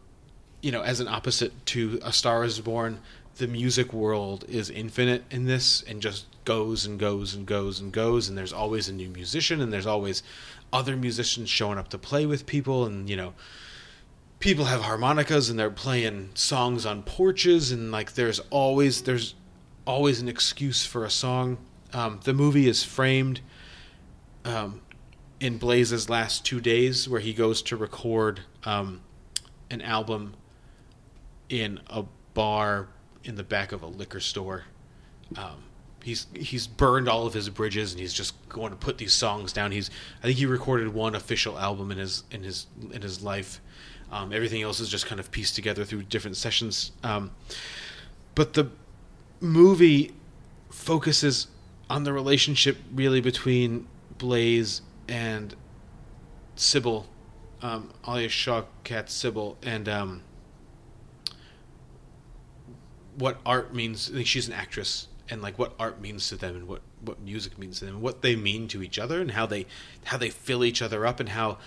you 0.62 0.72
know, 0.72 0.82
as 0.82 1.01
an 1.01 1.09
opposite 1.09 1.66
to 1.66 2.01
A 2.03 2.12
Star 2.12 2.45
Is 2.45 2.59
Born, 2.61 3.01
the 3.37 3.47
music 3.47 3.93
world 3.93 4.47
is 4.49 4.70
infinite 4.70 5.24
in 5.30 5.45
this 5.45 5.82
and 5.82 6.01
just 6.01 6.24
goes 6.47 6.87
and 6.87 6.99
goes 6.99 7.34
and 7.34 7.47
goes 7.47 7.78
and 7.78 7.93
goes. 7.93 8.28
And 8.28 8.39
there's 8.39 8.55
always 8.55 8.89
a 8.89 8.93
new 8.93 9.09
musician, 9.09 9.61
and 9.61 9.70
there's 9.70 9.87
always 9.87 10.22
other 10.72 10.97
musicians 10.97 11.51
showing 11.51 11.78
up 11.78 11.89
to 11.89 11.99
play 11.99 12.24
with 12.24 12.47
people, 12.47 12.87
and 12.87 13.09
you 13.09 13.16
know, 13.16 13.34
people 14.41 14.64
have 14.64 14.82
harmonicas 14.82 15.51
and 15.51 15.59
they're 15.59 15.70
playing 15.70 16.30
songs 16.34 16.87
on 16.87 17.03
porches, 17.03 17.70
and 17.70 17.93
like 17.93 18.14
there's 18.14 18.41
always 18.49 19.03
there's 19.03 19.34
always 19.87 20.22
an 20.22 20.28
excuse 20.28 20.87
for 20.87 21.05
a 21.05 21.11
song. 21.11 21.59
Um, 21.97 22.20
the 22.24 22.34
movie 22.34 22.68
is 22.68 22.84
framed 22.84 23.40
um, 24.44 24.82
in 25.40 25.59
Blaze's 25.59 26.11
last 26.11 26.44
two 26.44 26.61
days, 26.61 27.09
where 27.09 27.20
he 27.20 27.32
goes 27.32 27.62
to 27.62 27.76
record 27.76 28.40
um, 28.64 29.01
an 29.70 29.80
album 29.80 30.34
in 31.49 31.80
a 31.86 32.05
bar 32.34 32.88
in 33.24 33.36
the 33.36 33.42
back 33.42 33.72
of 33.72 33.82
a 33.82 33.86
liquor 33.86 34.20
store. 34.20 34.64
Um, 35.38 35.64
he's 36.05 36.26
he's 36.34 36.66
burned 36.66 37.09
all 37.09 37.26
of 37.26 37.32
his 37.32 37.49
bridges, 37.49 37.92
and 37.92 38.01
he's 38.01 38.12
just 38.12 38.34
going 38.51 38.72
to 38.72 38.76
put 38.76 38.99
these 38.99 39.14
songs 39.14 39.55
down. 39.55 39.72
He's 39.72 39.90
I 40.22 40.26
think 40.26 40.36
he 40.36 40.44
recorded 40.44 40.92
one 40.92 41.14
official 41.14 41.59
album 41.59 41.90
in 41.90 41.97
his 41.97 42.24
in 42.30 42.42
his 42.42 42.66
in 42.92 43.01
his 43.01 43.22
life. 43.22 43.62
Um, 44.12 44.34
everything 44.34 44.61
else 44.61 44.80
is 44.80 44.90
just 44.90 45.07
kind 45.07 45.18
of 45.18 45.30
pieced 45.30 45.55
together 45.55 45.86
through 45.86 46.03
different 46.03 46.36
sessions. 46.36 46.92
Um, 47.03 47.30
but 48.34 48.53
the 48.53 48.70
movie 49.40 50.12
focuses 50.70 51.49
on 51.89 52.05
the 52.05 52.12
relationship 52.12 52.78
really 52.93 53.20
between 53.20 53.87
Blaze 54.18 54.82
and 55.09 55.55
Sybil, 56.57 57.07
um, 57.62 57.93
Alia 58.07 58.28
Shawkat 58.28 59.09
Sybil, 59.09 59.57
and 59.62 59.89
um, 59.89 60.22
what 63.16 63.39
art 63.47 63.74
means. 63.74 64.11
I 64.11 64.14
think 64.14 64.26
she's 64.26 64.49
an 64.49 64.55
actress, 64.55 65.09
and 65.28 65.43
like 65.43 65.59
what 65.59 65.74
art 65.78 66.01
means 66.01 66.28
to 66.30 66.37
them, 66.37 66.57
and 66.57 66.68
what 66.68 66.82
what 67.01 67.20
music 67.20 67.59
means 67.59 67.78
to 67.78 67.84
them, 67.84 67.95
and 67.97 68.03
what 68.03 68.22
they 68.22 68.37
mean 68.37 68.68
to 68.68 68.82
each 68.82 68.99
other, 68.99 69.20
and 69.20 69.32
how 69.32 69.47
they 69.47 69.66
how 70.05 70.16
they 70.16 70.30
fill 70.30 70.64
each 70.64 70.82
other 70.82 71.07
up, 71.07 71.20
and 71.20 71.30
how 71.30 71.59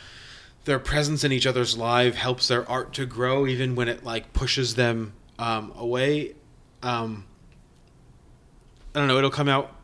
their 0.65 0.79
presence 0.79 1.23
in 1.23 1.31
each 1.31 1.47
other's 1.47 1.77
life 1.77 2.15
helps 2.15 2.47
their 2.47 2.69
art 2.69 2.93
to 2.93 3.05
grow, 3.05 3.47
even 3.47 3.75
when 3.75 3.87
it 3.87 4.03
like 4.03 4.33
pushes 4.33 4.75
them 4.75 5.13
um, 5.37 5.71
away. 5.77 6.35
Um, 6.83 7.25
I 8.93 8.99
don't 8.99 9.07
know. 9.07 9.17
It'll 9.17 9.29
come 9.29 9.47
out 9.47 9.78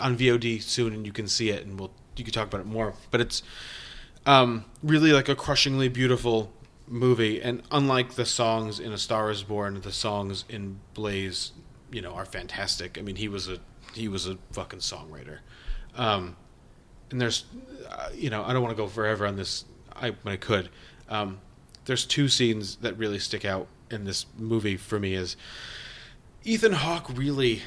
on 0.00 0.16
VOD 0.16 0.62
soon, 0.62 0.92
and 0.92 1.06
you 1.06 1.12
can 1.12 1.28
see 1.28 1.50
it, 1.50 1.64
and 1.64 1.78
we'll 1.78 1.92
you 2.16 2.24
can 2.24 2.32
talk 2.32 2.48
about 2.48 2.60
it 2.60 2.66
more. 2.66 2.94
But 3.10 3.20
it's 3.20 3.42
um, 4.24 4.64
really 4.82 5.12
like 5.12 5.28
a 5.28 5.36
crushingly 5.36 5.88
beautiful 5.88 6.52
movie, 6.88 7.40
and 7.40 7.62
unlike 7.70 8.14
the 8.14 8.24
songs 8.24 8.80
in 8.80 8.92
A 8.92 8.98
Star 8.98 9.30
Is 9.30 9.42
Born, 9.42 9.80
the 9.80 9.92
songs 9.92 10.44
in 10.48 10.80
Blaze, 10.94 11.52
you 11.90 12.00
know, 12.00 12.12
are 12.14 12.24
fantastic. 12.24 12.98
I 12.98 13.02
mean, 13.02 13.16
he 13.16 13.28
was 13.28 13.48
a 13.48 13.58
he 13.94 14.08
was 14.08 14.26
a 14.26 14.38
fucking 14.52 14.80
songwriter. 14.80 15.38
Um, 15.96 16.36
and 17.10 17.20
there's, 17.20 17.44
uh, 17.88 18.08
you 18.14 18.30
know, 18.30 18.42
I 18.44 18.52
don't 18.52 18.62
want 18.62 18.76
to 18.76 18.82
go 18.82 18.88
forever 18.88 19.26
on 19.26 19.36
this. 19.36 19.64
I 19.94 20.10
when 20.10 20.34
I 20.34 20.36
could. 20.36 20.68
Um, 21.08 21.40
there's 21.84 22.04
two 22.04 22.28
scenes 22.28 22.76
that 22.76 22.98
really 22.98 23.18
stick 23.18 23.44
out 23.44 23.68
in 23.90 24.04
this 24.04 24.26
movie 24.36 24.76
for 24.76 24.98
me. 24.98 25.14
Is 25.14 25.36
Ethan 26.44 26.72
Hawke 26.72 27.16
really 27.16 27.62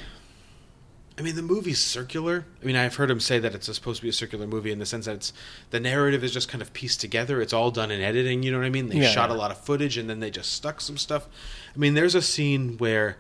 I 1.20 1.22
mean, 1.22 1.36
the 1.36 1.42
movie's 1.42 1.84
circular. 1.84 2.46
I 2.62 2.66
mean, 2.66 2.78
I've 2.78 2.96
heard 2.96 3.12
him 3.12 3.20
say 3.20 3.40
that 3.40 3.54
it's 3.54 3.74
supposed 3.74 3.98
to 3.98 4.04
be 4.04 4.10
a 4.10 4.14
circular 4.14 4.48
movie 4.48 4.72
in 4.72 4.80
the 4.80 4.86
sense 4.86 5.06
that 5.06 5.16
it's 5.16 5.34
the 5.70 5.80
narrative 5.80 6.24
is 6.24 6.32
just 6.32 6.48
kind 6.48 6.62
of 6.62 6.72
pieced 6.72 7.02
together. 7.02 7.42
It's 7.42 7.52
all 7.52 7.72
done 7.72 7.92
in 7.92 8.02
editing. 8.02 8.42
You 8.42 8.52
know 8.52 8.58
what 8.60 8.66
I 8.66 8.70
mean? 8.70 8.88
They 8.88 9.00
Yeah, 9.02 9.10
shot 9.10 9.30
yeah. 9.30 9.36
a 9.36 9.38
lot 9.38 9.52
of 9.52 9.58
footage 9.60 9.98
and 9.98 10.10
then 10.10 10.22
they 10.22 10.32
just 10.32 10.54
stuck 10.54 10.80
some 10.80 10.98
stuff. 10.98 11.28
I 11.76 11.78
mean, 11.78 11.94
there's 11.94 12.16
a 12.16 12.22
scene 12.22 12.78
where 12.78 13.18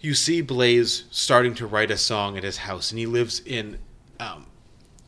you 0.00 0.14
see 0.14 0.42
Blaze 0.42 1.04
starting 1.10 1.54
to 1.54 1.66
write 1.66 1.90
a 1.90 1.96
song 1.96 2.36
at 2.36 2.42
his 2.44 2.58
house, 2.58 2.90
and 2.90 2.98
he 2.98 3.06
lives 3.06 3.40
in 3.40 3.78
um, 4.20 4.46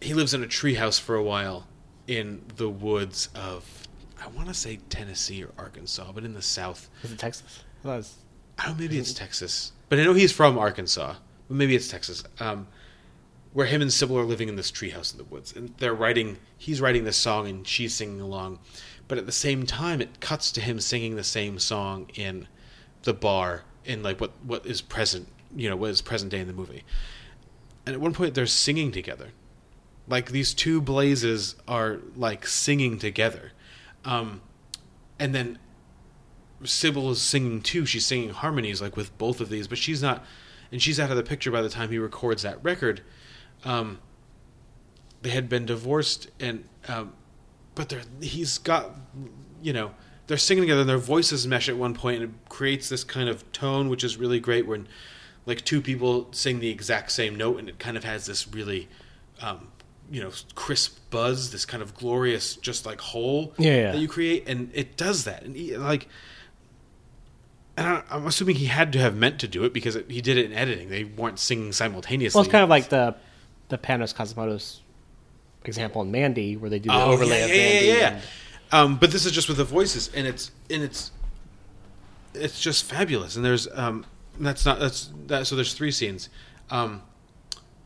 he 0.00 0.14
lives 0.14 0.32
in 0.34 0.42
a 0.42 0.46
treehouse 0.46 0.98
for 1.00 1.16
a 1.16 1.22
while 1.22 1.66
in 2.06 2.44
the 2.56 2.68
woods 2.70 3.28
of 3.34 3.88
I 4.22 4.28
want 4.28 4.48
to 4.48 4.54
say 4.54 4.78
Tennessee 4.88 5.42
or 5.44 5.50
Arkansas, 5.58 6.12
but 6.12 6.24
in 6.24 6.32
the 6.32 6.42
south. 6.42 6.88
Is 7.02 7.12
it 7.12 7.18
Texas? 7.18 7.62
Was- 7.82 8.14
I 8.58 8.66
don't 8.66 8.76
know, 8.78 8.82
maybe 8.84 8.98
it's 8.98 9.12
Texas, 9.12 9.72
but 9.88 9.98
I 9.98 10.04
know 10.04 10.14
he's 10.14 10.30
from 10.32 10.56
Arkansas. 10.58 11.16
Maybe 11.54 11.76
it's 11.76 11.88
Texas. 11.88 12.24
Um, 12.40 12.66
where 13.52 13.66
him 13.66 13.80
and 13.80 13.92
Sybil 13.92 14.18
are 14.18 14.24
living 14.24 14.48
in 14.48 14.56
this 14.56 14.72
treehouse 14.72 15.12
in 15.12 15.18
the 15.18 15.24
woods, 15.24 15.54
and 15.54 15.72
they're 15.78 15.94
writing. 15.94 16.38
He's 16.58 16.80
writing 16.80 17.04
this 17.04 17.16
song, 17.16 17.48
and 17.48 17.66
she's 17.66 17.94
singing 17.94 18.20
along. 18.20 18.58
But 19.06 19.18
at 19.18 19.26
the 19.26 19.32
same 19.32 19.64
time, 19.64 20.00
it 20.00 20.20
cuts 20.20 20.50
to 20.52 20.60
him 20.60 20.80
singing 20.80 21.14
the 21.14 21.24
same 21.24 21.58
song 21.58 22.10
in 22.14 22.48
the 23.04 23.14
bar 23.14 23.62
in 23.84 24.02
like 24.02 24.20
what 24.20 24.32
what 24.42 24.66
is 24.66 24.80
present, 24.80 25.28
you 25.54 25.68
know, 25.70 25.76
what 25.76 25.90
is 25.90 26.02
present 26.02 26.30
day 26.30 26.40
in 26.40 26.46
the 26.48 26.52
movie. 26.52 26.82
And 27.86 27.94
at 27.94 28.00
one 28.00 28.14
point, 28.14 28.34
they're 28.34 28.46
singing 28.46 28.90
together, 28.90 29.28
like 30.08 30.30
these 30.30 30.54
two 30.54 30.80
blazes 30.80 31.56
are 31.68 32.00
like 32.16 32.46
singing 32.46 32.98
together. 32.98 33.52
Um, 34.04 34.40
and 35.18 35.34
then 35.34 35.58
Sybil 36.64 37.10
is 37.10 37.20
singing 37.20 37.60
too. 37.62 37.86
She's 37.86 38.06
singing 38.06 38.30
harmonies 38.30 38.82
like 38.82 38.96
with 38.96 39.16
both 39.18 39.40
of 39.40 39.48
these, 39.48 39.68
but 39.68 39.78
she's 39.78 40.02
not, 40.02 40.24
and 40.74 40.82
she's 40.82 40.98
out 40.98 41.08
of 41.08 41.16
the 41.16 41.22
picture 41.22 41.52
by 41.52 41.62
the 41.62 41.68
time 41.68 41.88
he 41.90 41.98
records 41.98 42.42
that 42.42 42.58
record. 42.64 43.00
Um, 43.64 44.00
they 45.22 45.30
had 45.30 45.48
been 45.48 45.66
divorced, 45.66 46.28
and 46.40 46.64
um, 46.88 47.12
but 47.76 47.90
they're 47.90 48.02
he's 48.20 48.58
got, 48.58 48.90
you 49.62 49.72
know, 49.72 49.92
they're 50.26 50.36
singing 50.36 50.62
together, 50.64 50.80
and 50.80 50.90
their 50.90 50.98
voices 50.98 51.46
mesh 51.46 51.68
at 51.68 51.76
one 51.76 51.94
point, 51.94 52.20
and 52.20 52.32
it 52.32 52.48
creates 52.48 52.88
this 52.88 53.04
kind 53.04 53.28
of 53.28 53.50
tone, 53.52 53.88
which 53.88 54.02
is 54.02 54.16
really 54.16 54.40
great. 54.40 54.66
When 54.66 54.88
like 55.46 55.64
two 55.64 55.80
people 55.80 56.26
sing 56.32 56.58
the 56.58 56.70
exact 56.70 57.12
same 57.12 57.36
note, 57.36 57.60
and 57.60 57.68
it 57.68 57.78
kind 57.78 57.96
of 57.96 58.02
has 58.02 58.26
this 58.26 58.48
really, 58.48 58.88
um, 59.40 59.68
you 60.10 60.20
know, 60.20 60.32
crisp 60.56 60.98
buzz, 61.08 61.52
this 61.52 61.64
kind 61.64 61.84
of 61.84 61.94
glorious, 61.94 62.56
just 62.56 62.84
like 62.84 63.00
whole 63.00 63.54
Yeah, 63.58 63.76
yeah. 63.76 63.92
that 63.92 63.98
you 63.98 64.08
create, 64.08 64.48
and 64.48 64.72
it 64.74 64.96
does 64.96 65.22
that, 65.22 65.44
and 65.44 65.56
like 65.80 66.08
and 67.76 67.86
I, 67.86 68.02
I'm 68.10 68.26
assuming 68.26 68.56
he 68.56 68.66
had 68.66 68.92
to 68.92 68.98
have 68.98 69.16
meant 69.16 69.40
to 69.40 69.48
do 69.48 69.64
it 69.64 69.72
because 69.72 69.96
it, 69.96 70.10
he 70.10 70.20
did 70.20 70.36
it 70.38 70.46
in 70.46 70.52
editing. 70.52 70.88
They 70.90 71.04
weren't 71.04 71.38
singing 71.38 71.72
simultaneously. 71.72 72.38
Well, 72.38 72.44
it's 72.44 72.52
kind 72.52 72.62
of 72.64 72.70
like 72.70 72.88
the 72.88 73.16
the 73.68 73.78
Panos 73.78 74.14
Cosmatos 74.14 74.80
example 75.64 76.02
in 76.02 76.10
Mandy, 76.10 76.56
where 76.56 76.68
they 76.70 76.78
do 76.78 76.90
the 76.90 76.94
Oh, 76.94 77.12
overlay 77.12 77.38
yeah, 77.40 77.44
of 77.44 77.50
yeah, 77.50 77.56
Mandy. 77.56 77.86
yeah, 77.86 77.94
yeah. 77.94 78.08
and- 78.08 78.22
Um, 78.72 78.96
but 78.96 79.10
this 79.12 79.24
is 79.26 79.32
just 79.32 79.48
with 79.48 79.56
the 79.58 79.64
voices, 79.64 80.10
and 80.14 80.26
it's 80.26 80.50
and 80.70 80.82
it's 80.82 81.10
it's 82.34 82.60
just 82.60 82.84
fabulous. 82.84 83.36
And 83.36 83.44
there's 83.44 83.68
um, 83.72 84.04
that's 84.38 84.64
not 84.66 84.78
that's 84.80 85.10
that. 85.26 85.46
So 85.46 85.54
there's 85.56 85.74
three 85.74 85.90
scenes. 85.92 86.28
Um, 86.70 87.02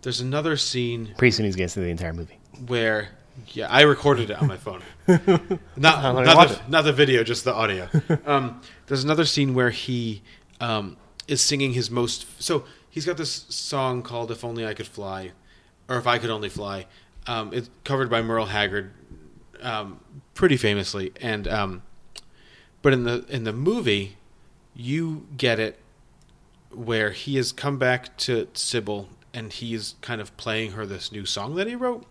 there's 0.03 0.21
another 0.21 0.57
scene 0.57 1.15
Pretty 1.19 1.33
soon 1.33 1.45
he's 1.47 1.57
going 1.57 1.67
to 1.69 1.73
see 1.73 1.81
the 1.81 1.89
entire 1.89 2.13
movie. 2.13 2.39
where 2.67 3.09
yeah, 3.53 3.67
I 3.69 3.83
recorded 3.83 4.31
it 4.31 4.41
on 4.41 4.49
my 4.49 4.57
phone. 4.57 4.83
not 5.07 5.59
not 5.77 6.49
the, 6.49 6.61
not 6.69 6.83
the 6.85 6.93
video, 6.93 7.23
just 7.25 7.45
the 7.45 7.53
audio. 7.55 7.89
um, 8.27 8.61
there's 8.89 9.05
another 9.05 9.25
scene 9.25 9.55
where 9.55 9.71
he 9.71 10.23
um, 10.61 10.97
is 11.27 11.41
singing 11.41 11.73
his 11.75 11.91
most. 11.91 12.43
So 12.43 12.65
he's 12.91 13.07
got 13.07 13.17
this 13.17 13.47
song 13.49 14.03
called 14.03 14.31
"If 14.31 14.45
Only 14.45 14.67
I 14.67 14.75
Could 14.75 14.89
Fly," 14.89 15.33
or 15.89 15.99
"If 15.99 16.07
I 16.07 16.19
Could 16.19 16.31
Only 16.31 16.49
Fly." 16.49 16.87
Um, 17.27 17.53
it's 17.53 17.71
covered 17.85 18.09
by 18.09 18.23
Merle 18.23 18.47
Haggard, 18.47 18.91
um, 19.61 20.01
pretty 20.35 20.57
famously, 20.57 21.13
and 21.21 21.47
um, 21.47 21.83
but 22.83 22.93
in 22.93 23.05
the 23.05 23.25
in 23.29 23.45
the 23.45 23.53
movie, 23.53 24.17
you 24.75 25.27
get 25.37 25.59
it 25.61 25.79
where 26.71 27.11
he 27.13 27.37
has 27.37 27.53
come 27.53 27.79
back 27.79 28.17
to 28.19 28.49
Sybil 28.55 29.09
and 29.33 29.53
he's 29.53 29.95
kind 30.01 30.21
of 30.21 30.37
playing 30.37 30.73
her 30.73 30.87
this 30.87 31.13
new 31.13 31.27
song 31.27 31.55
that 31.57 31.67
he 31.67 31.75
wrote. 31.75 32.05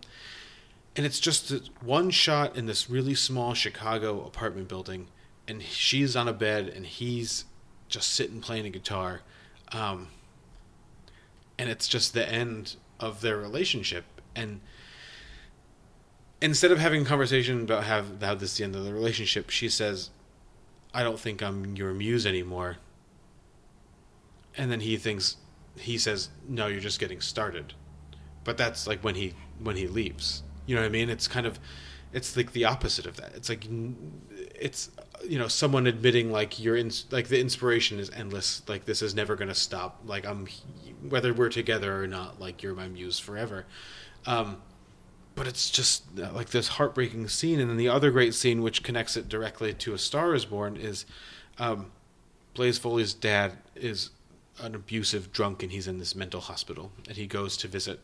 And 0.96 1.06
it's 1.06 1.20
just 1.20 1.52
one 1.80 2.10
shot 2.10 2.56
in 2.56 2.66
this 2.66 2.90
really 2.90 3.14
small 3.14 3.54
Chicago 3.54 4.24
apartment 4.24 4.68
building, 4.68 5.08
and 5.48 5.62
she's 5.62 6.14
on 6.14 6.28
a 6.28 6.32
bed 6.32 6.68
and 6.68 6.86
he's 6.86 7.46
just 7.88 8.12
sitting 8.12 8.40
playing 8.40 8.66
a 8.66 8.70
guitar. 8.70 9.22
Um, 9.72 10.08
and 11.58 11.68
it's 11.68 11.88
just 11.88 12.14
the 12.14 12.30
end 12.30 12.76
of 13.00 13.22
their 13.22 13.36
relationship. 13.36 14.04
And 14.36 14.60
instead 16.40 16.70
of 16.70 16.78
having 16.78 17.02
a 17.02 17.04
conversation 17.04 17.62
about 17.62 17.84
how, 17.84 18.04
how 18.20 18.34
this 18.34 18.52
is 18.52 18.58
the 18.58 18.64
end 18.64 18.76
of 18.76 18.84
the 18.84 18.92
relationship, 18.92 19.50
she 19.50 19.68
says, 19.68 20.10
I 20.94 21.02
don't 21.02 21.18
think 21.18 21.42
I'm 21.42 21.76
your 21.76 21.92
muse 21.92 22.26
anymore. 22.26 22.76
And 24.56 24.70
then 24.70 24.80
he 24.80 24.96
thinks 24.96 25.36
he 25.76 25.98
says, 25.98 26.30
"No, 26.48 26.66
you're 26.66 26.80
just 26.80 26.98
getting 26.98 27.20
started." 27.20 27.74
But 28.42 28.56
that's 28.56 28.86
like 28.86 29.04
when 29.04 29.14
he 29.14 29.34
when 29.60 29.76
he 29.76 29.86
leaves. 29.86 30.42
You 30.66 30.74
know 30.74 30.80
what 30.82 30.88
I 30.88 30.90
mean? 30.90 31.10
It's 31.10 31.28
kind 31.28 31.46
of 31.46 31.60
it's 32.12 32.36
like 32.36 32.52
the 32.52 32.64
opposite 32.64 33.06
of 33.06 33.16
that. 33.16 33.32
It's 33.34 33.48
like 33.48 33.66
it's 34.54 34.90
you 35.24 35.38
know 35.38 35.48
someone 35.48 35.86
admitting 35.86 36.30
like 36.30 36.60
you're 36.60 36.76
in 36.76 36.90
like 37.10 37.28
the 37.28 37.40
inspiration 37.40 37.98
is 37.98 38.10
endless. 38.10 38.62
Like 38.68 38.84
this 38.84 39.02
is 39.02 39.14
never 39.14 39.36
going 39.36 39.48
to 39.48 39.54
stop. 39.54 40.00
Like 40.04 40.26
I'm 40.26 40.46
whether 41.08 41.32
we're 41.32 41.48
together 41.48 42.02
or 42.02 42.06
not. 42.06 42.40
Like 42.40 42.62
you're 42.62 42.74
my 42.74 42.88
muse 42.88 43.18
forever. 43.18 43.66
Um, 44.26 44.60
but 45.38 45.46
it's 45.46 45.70
just 45.70 46.02
uh, 46.20 46.32
like 46.32 46.50
this 46.50 46.66
heartbreaking 46.66 47.28
scene 47.28 47.60
and 47.60 47.70
then 47.70 47.76
the 47.76 47.88
other 47.88 48.10
great 48.10 48.34
scene 48.34 48.60
which 48.60 48.82
connects 48.82 49.16
it 49.16 49.28
directly 49.28 49.72
to 49.72 49.94
a 49.94 49.98
star 49.98 50.34
is 50.34 50.44
born 50.44 50.76
is 50.76 51.06
um, 51.58 51.92
blaze 52.54 52.76
foley's 52.76 53.14
dad 53.14 53.56
is 53.76 54.10
an 54.60 54.74
abusive 54.74 55.32
drunk 55.32 55.62
and 55.62 55.70
he's 55.70 55.86
in 55.86 55.98
this 55.98 56.16
mental 56.16 56.40
hospital 56.40 56.90
and 57.06 57.16
he 57.16 57.28
goes 57.28 57.56
to 57.56 57.68
visit 57.68 58.00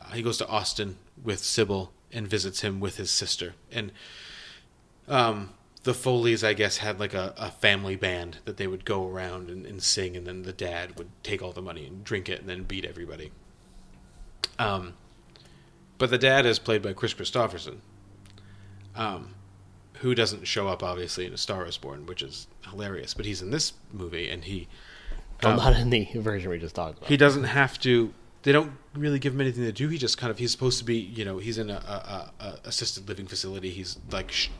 uh, 0.00 0.12
he 0.12 0.22
goes 0.22 0.38
to 0.38 0.46
austin 0.46 0.96
with 1.24 1.40
sybil 1.40 1.90
and 2.12 2.28
visits 2.28 2.60
him 2.60 2.78
with 2.78 2.98
his 2.98 3.10
sister 3.10 3.54
and 3.72 3.90
um, 5.08 5.50
the 5.84 5.94
foleys 5.94 6.42
i 6.42 6.52
guess 6.52 6.78
had 6.78 6.98
like 6.98 7.14
a, 7.14 7.32
a 7.36 7.50
family 7.50 7.96
band 7.96 8.38
that 8.44 8.56
they 8.56 8.66
would 8.66 8.84
go 8.84 9.08
around 9.08 9.48
and, 9.48 9.64
and 9.64 9.82
sing 9.82 10.16
and 10.16 10.26
then 10.26 10.42
the 10.42 10.52
dad 10.52 10.98
would 10.98 11.08
take 11.22 11.40
all 11.42 11.52
the 11.52 11.62
money 11.62 11.86
and 11.86 12.04
drink 12.04 12.28
it 12.28 12.40
and 12.40 12.48
then 12.48 12.62
beat 12.64 12.84
everybody 12.84 13.30
um, 14.58 14.94
but 15.98 16.10
the 16.10 16.18
dad 16.18 16.46
is 16.46 16.58
played 16.58 16.82
by 16.82 16.92
Kris 16.92 17.14
Kristofferson, 17.14 17.78
um, 18.94 19.34
who 19.94 20.14
doesn't 20.14 20.46
show 20.46 20.68
up 20.68 20.82
obviously 20.82 21.26
in 21.26 21.32
A 21.32 21.38
Star 21.38 21.66
Is 21.66 21.76
Born, 21.76 22.06
which 22.06 22.22
is 22.22 22.46
hilarious. 22.68 23.14
But 23.14 23.26
he's 23.26 23.42
in 23.42 23.50
this 23.50 23.72
movie, 23.92 24.28
and 24.28 24.44
he 24.44 24.68
um, 25.42 25.56
not 25.56 25.76
in 25.76 25.90
the 25.90 26.08
version 26.16 26.50
we 26.50 26.58
just 26.58 26.74
talked 26.74 26.98
about. 26.98 27.08
he 27.08 27.16
doesn't 27.16 27.44
have 27.44 27.78
to. 27.80 28.12
They 28.42 28.52
don't 28.52 28.72
really 28.94 29.18
give 29.18 29.32
him 29.32 29.40
anything 29.40 29.64
to 29.64 29.72
do. 29.72 29.88
He 29.88 29.96
just 29.96 30.18
kind 30.18 30.30
of 30.30 30.38
he's 30.38 30.52
supposed 30.52 30.78
to 30.78 30.84
be 30.84 30.96
you 30.96 31.24
know 31.24 31.38
he's 31.38 31.58
in 31.58 31.70
a, 31.70 31.74
a, 31.74 32.44
a 32.44 32.58
assisted 32.64 33.08
living 33.08 33.26
facility. 33.26 33.70
He's 33.70 33.98
like 34.10 34.30
sh- 34.30 34.50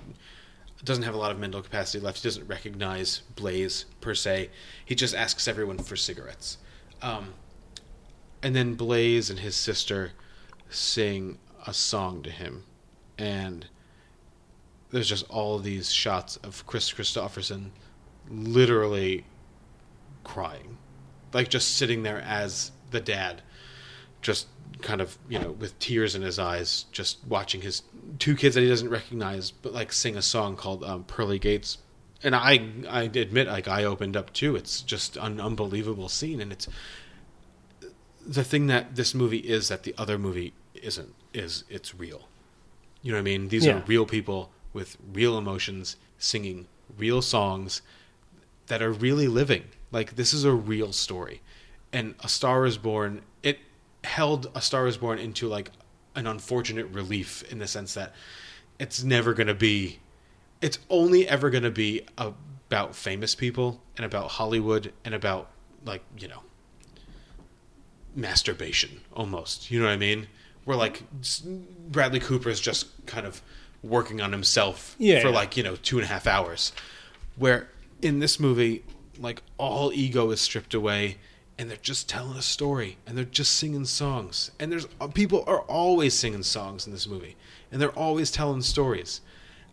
doesn't 0.82 1.04
have 1.04 1.14
a 1.14 1.18
lot 1.18 1.30
of 1.30 1.38
mental 1.38 1.62
capacity 1.62 2.04
left. 2.04 2.22
He 2.22 2.26
doesn't 2.26 2.46
recognize 2.46 3.22
Blaze 3.36 3.86
per 4.00 4.14
se. 4.14 4.50
He 4.84 4.94
just 4.94 5.14
asks 5.14 5.48
everyone 5.48 5.78
for 5.78 5.96
cigarettes. 5.96 6.58
Um, 7.00 7.34
and 8.42 8.54
then 8.54 8.74
Blaze 8.74 9.30
and 9.30 9.38
his 9.38 9.56
sister 9.56 10.12
sing 10.68 11.38
a 11.66 11.72
song 11.72 12.22
to 12.22 12.30
him, 12.30 12.64
and 13.16 13.66
there's 14.90 15.08
just 15.08 15.28
all 15.30 15.58
these 15.58 15.92
shots 15.92 16.36
of 16.38 16.66
Kris 16.66 16.92
Kristofferson 16.92 17.70
literally 18.28 19.24
crying, 20.24 20.76
like 21.32 21.48
just 21.48 21.76
sitting 21.76 22.02
there 22.02 22.20
as 22.20 22.72
the 22.90 23.00
dad, 23.00 23.42
just 24.20 24.46
kind 24.82 25.00
of 25.00 25.18
you 25.28 25.38
know 25.38 25.52
with 25.52 25.78
tears 25.78 26.14
in 26.14 26.22
his 26.22 26.38
eyes, 26.38 26.86
just 26.92 27.18
watching 27.26 27.60
his 27.62 27.82
two 28.18 28.34
kids 28.36 28.54
that 28.54 28.62
he 28.62 28.68
doesn't 28.68 28.90
recognize, 28.90 29.50
but 29.50 29.72
like 29.72 29.92
sing 29.92 30.16
a 30.16 30.22
song 30.22 30.56
called 30.56 30.84
um, 30.84 31.04
"Pearly 31.04 31.38
Gates." 31.38 31.78
And 32.22 32.34
I, 32.34 32.66
I 32.88 33.02
admit, 33.02 33.48
like 33.48 33.68
I 33.68 33.84
opened 33.84 34.16
up 34.16 34.32
too. 34.32 34.56
It's 34.56 34.80
just 34.80 35.16
an 35.18 35.40
unbelievable 35.40 36.08
scene, 36.08 36.40
and 36.40 36.52
it's 36.52 36.68
the 38.26 38.44
thing 38.44 38.66
that 38.68 38.96
this 38.96 39.14
movie 39.14 39.38
is 39.38 39.68
that 39.68 39.82
the 39.82 39.94
other 39.98 40.18
movie 40.18 40.54
isn't 40.74 41.14
is 41.32 41.64
it's 41.68 41.94
real. 41.94 42.28
You 43.02 43.12
know 43.12 43.18
what 43.18 43.22
I 43.22 43.24
mean? 43.24 43.48
These 43.48 43.66
Yeah. 43.66 43.78
are 43.78 43.84
real 43.86 44.06
people 44.06 44.50
with 44.72 44.96
real 45.12 45.36
emotions 45.36 45.96
singing 46.18 46.66
real 46.96 47.20
songs 47.20 47.82
that 48.68 48.80
are 48.80 48.92
really 48.92 49.28
living. 49.28 49.64
Like 49.92 50.16
this 50.16 50.32
is 50.32 50.44
a 50.44 50.52
real 50.52 50.92
story. 50.92 51.42
And 51.92 52.14
A 52.20 52.28
Star 52.28 52.64
is 52.64 52.78
Born 52.78 53.22
held 54.04 54.50
A 54.54 54.60
Star 54.60 54.86
is 54.86 54.96
Born 54.96 55.18
into 55.18 55.48
like 55.48 55.70
an 56.14 56.26
unfortunate 56.26 56.86
relief 56.86 57.42
in 57.50 57.58
the 57.58 57.66
sense 57.66 57.94
that 57.94 58.14
it's 58.78 59.02
never 59.02 59.34
going 59.34 59.46
to 59.48 59.54
be 59.54 59.98
it's 60.60 60.78
only 60.88 61.28
ever 61.28 61.50
going 61.50 61.64
to 61.64 61.70
be 61.70 62.06
about 62.16 62.94
famous 62.94 63.34
people 63.34 63.82
and 63.96 64.06
about 64.06 64.30
Hollywood 64.32 64.92
and 65.04 65.14
about 65.14 65.50
like, 65.84 66.02
you 66.18 66.26
know, 66.28 66.40
masturbation 68.14 69.00
almost. 69.12 69.70
You 69.70 69.80
know 69.80 69.86
what 69.86 69.92
I 69.92 69.96
mean? 69.98 70.28
Where 70.64 70.76
like 70.76 71.02
Bradley 71.88 72.20
Cooper 72.20 72.48
is 72.48 72.60
just 72.60 72.86
kind 73.06 73.26
of 73.26 73.42
working 73.82 74.20
on 74.22 74.32
himself 74.32 74.96
Yeah, 74.98 75.20
for 75.20 75.28
yeah. 75.28 75.34
like 75.34 75.56
you 75.56 75.62
know 75.62 75.76
two 75.76 75.98
and 75.98 76.04
a 76.04 76.08
half 76.08 76.26
hours. 76.26 76.72
Where 77.36 77.68
in 78.00 78.20
this 78.20 78.40
movie, 78.40 78.84
like 79.18 79.42
all 79.58 79.92
ego 79.92 80.30
is 80.30 80.40
stripped 80.40 80.72
away, 80.72 81.18
and 81.58 81.70
they're 81.70 81.76
just 81.76 82.08
telling 82.08 82.36
a 82.36 82.42
story, 82.42 82.98
and 83.06 83.16
they're 83.16 83.24
just 83.24 83.54
singing 83.54 83.84
songs, 83.84 84.50
and 84.58 84.72
there's 84.72 84.86
uh, 85.00 85.06
people 85.08 85.44
are 85.46 85.60
always 85.60 86.14
singing 86.14 86.42
songs 86.42 86.86
in 86.86 86.92
this 86.92 87.06
movie, 87.06 87.36
and 87.70 87.80
they're 87.80 87.90
always 87.90 88.30
telling 88.30 88.62
stories. 88.62 89.20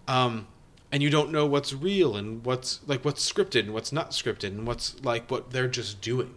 Um, 0.07 0.47
and 0.91 1.01
you 1.01 1.09
don't 1.09 1.31
know 1.31 1.45
what's 1.45 1.73
real 1.73 2.17
and 2.17 2.45
what's 2.45 2.81
like 2.85 3.05
what's 3.05 3.29
scripted 3.29 3.61
and 3.61 3.73
what's 3.73 3.91
not 3.91 4.11
scripted 4.11 4.49
and 4.49 4.67
what's 4.67 5.01
like 5.03 5.31
what 5.31 5.51
they're 5.51 5.67
just 5.67 6.01
doing. 6.01 6.35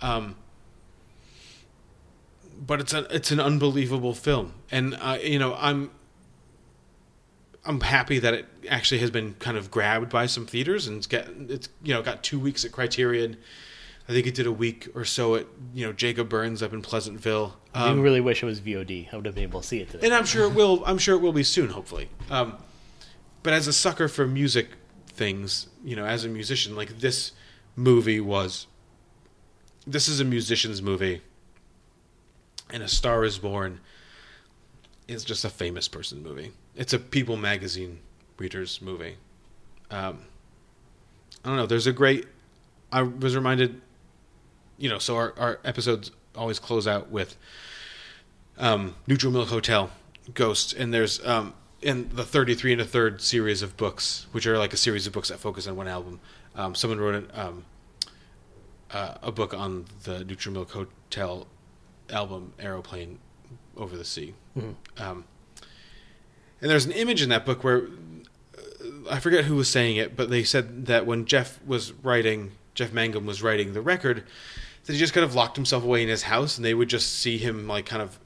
Um, 0.00 0.36
but 2.66 2.80
it's 2.80 2.92
a 2.92 3.06
it's 3.14 3.30
an 3.30 3.40
unbelievable 3.40 4.14
film, 4.14 4.54
and 4.70 4.96
uh, 5.00 5.18
you 5.22 5.38
know 5.38 5.54
I'm 5.58 5.90
I'm 7.64 7.80
happy 7.80 8.18
that 8.18 8.34
it 8.34 8.46
actually 8.68 8.98
has 8.98 9.10
been 9.10 9.34
kind 9.34 9.56
of 9.56 9.70
grabbed 9.70 10.10
by 10.10 10.26
some 10.26 10.46
theaters 10.46 10.86
and 10.86 10.98
it's 10.98 11.06
got 11.06 11.26
it's 11.48 11.68
you 11.82 11.94
know 11.94 12.02
got 12.02 12.22
two 12.22 12.38
weeks 12.38 12.64
at 12.64 12.72
Criterion. 12.72 13.36
I 14.08 14.12
think 14.12 14.26
it 14.26 14.34
did 14.34 14.46
a 14.46 14.52
week 14.52 14.88
or 14.94 15.04
so 15.04 15.34
at 15.34 15.46
you 15.72 15.86
know 15.86 15.92
Jacob 15.92 16.28
Burns 16.28 16.62
up 16.62 16.72
in 16.72 16.82
Pleasantville. 16.82 17.56
I 17.74 17.88
Um, 17.88 17.96
do 17.96 18.02
really 18.02 18.20
wish 18.20 18.42
it 18.42 18.46
was 18.46 18.60
VOD. 18.60 19.08
I 19.12 19.16
would 19.16 19.24
have 19.26 19.34
been 19.34 19.44
able 19.44 19.60
to 19.62 19.66
see 19.66 19.80
it 19.80 19.90
today. 19.90 20.06
and 20.06 20.14
I'm 20.14 20.26
sure 20.26 20.44
it 20.44 20.54
will. 20.54 20.82
I'm 20.86 20.98
sure 20.98 21.14
it 21.14 21.20
will 21.20 21.32
be 21.32 21.42
soon, 21.42 21.70
hopefully. 21.70 22.08
Um, 22.30 22.56
but 23.42 23.52
as 23.52 23.66
a 23.66 23.72
sucker 23.72 24.08
for 24.08 24.26
music 24.26 24.68
things, 25.08 25.68
you 25.84 25.96
know, 25.96 26.04
as 26.04 26.24
a 26.24 26.28
musician, 26.28 26.76
like 26.76 26.98
this 27.00 27.32
movie 27.76 28.20
was. 28.20 28.66
This 29.86 30.08
is 30.08 30.18
a 30.20 30.24
musician's 30.24 30.80
movie, 30.80 31.20
and 32.70 32.82
A 32.82 32.88
Star 32.88 33.24
Is 33.24 33.38
Born 33.38 33.80
is 35.08 35.24
just 35.24 35.44
a 35.44 35.50
famous 35.50 35.88
person 35.88 36.22
movie. 36.22 36.52
It's 36.74 36.92
a 36.94 36.98
People 36.98 37.36
magazine 37.36 38.00
readers 38.38 38.80
movie. 38.80 39.16
Um, 39.90 40.20
I 41.44 41.48
don't 41.48 41.56
know. 41.56 41.66
There's 41.66 41.86
a 41.86 41.92
great. 41.92 42.26
I 42.90 43.02
was 43.02 43.36
reminded, 43.36 43.82
you 44.78 44.88
know, 44.88 44.98
so 44.98 45.16
our, 45.16 45.34
our 45.38 45.60
episodes 45.64 46.10
always 46.36 46.58
close 46.58 46.86
out 46.86 47.10
with 47.10 47.36
um, 48.58 48.94
Neutral 49.06 49.32
Milk 49.32 49.48
Hotel, 49.48 49.90
Ghosts, 50.32 50.72
and 50.72 50.92
there's 50.92 51.24
um, 51.26 51.54
in 51.82 52.08
the 52.14 52.24
33 52.24 52.72
and 52.72 52.80
a 52.80 52.84
third 52.84 53.20
series 53.20 53.62
of 53.62 53.76
books, 53.76 54.26
which 54.32 54.46
are 54.46 54.58
like 54.58 54.72
a 54.72 54.76
series 54.76 55.06
of 55.06 55.12
books 55.12 55.28
that 55.28 55.38
focus 55.38 55.66
on 55.66 55.76
one 55.76 55.88
album. 55.88 56.20
Um, 56.56 56.74
someone 56.74 56.98
wrote 56.98 57.14
an, 57.14 57.28
um, 57.34 57.64
uh, 58.90 59.14
a 59.22 59.32
book 59.32 59.52
on 59.52 59.86
the 60.04 60.24
Neutral 60.24 60.52
Milk 60.54 60.70
Hotel 60.70 61.46
album, 62.10 62.52
Aeroplane 62.58 63.18
Over 63.76 63.96
the 63.96 64.04
Sea. 64.04 64.34
Um, 64.98 65.24
and 66.60 66.70
there's 66.70 66.86
an 66.86 66.92
image 66.92 67.20
in 67.20 67.28
that 67.28 67.44
book 67.44 67.62
where 67.64 67.82
uh, 68.56 69.10
I 69.10 69.20
forget 69.20 69.44
who 69.44 69.56
was 69.56 69.68
saying 69.68 69.96
it, 69.96 70.16
but 70.16 70.30
they 70.30 70.44
said 70.44 70.86
that 70.86 71.06
when 71.06 71.26
Jeff 71.26 71.60
was 71.66 71.92
writing, 71.92 72.52
Jeff 72.74 72.92
Mangum 72.92 73.26
was 73.26 73.42
writing 73.42 73.74
the 73.74 73.82
record, 73.82 74.24
that 74.84 74.92
he 74.92 74.98
just 74.98 75.14
kind 75.14 75.24
of 75.24 75.34
locked 75.34 75.56
himself 75.56 75.84
away 75.84 76.02
in 76.02 76.08
his 76.08 76.22
house, 76.22 76.56
and 76.56 76.64
they 76.64 76.74
would 76.74 76.88
just 76.88 77.18
see 77.18 77.38
him 77.38 77.66
like 77.66 77.86
kind 77.86 78.02
of. 78.02 78.18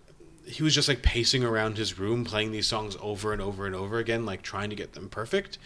He 0.45 0.63
was 0.63 0.75
just 0.75 0.89
like 0.89 1.03
pacing 1.03 1.45
around 1.45 1.77
his 1.77 1.99
room, 1.99 2.25
playing 2.25 2.53
these 2.53 2.67
songs 2.67 2.97
over 3.03 3.33
and 3.35 3.43
over 3.43 3.67
and 3.67 3.75
over 3.75 3.99
again, 3.99 4.25
like 4.25 4.41
trying 4.43 4.71
to 4.71 4.77
get 4.77 4.95
them 4.95 5.09
perfect, 5.09 5.59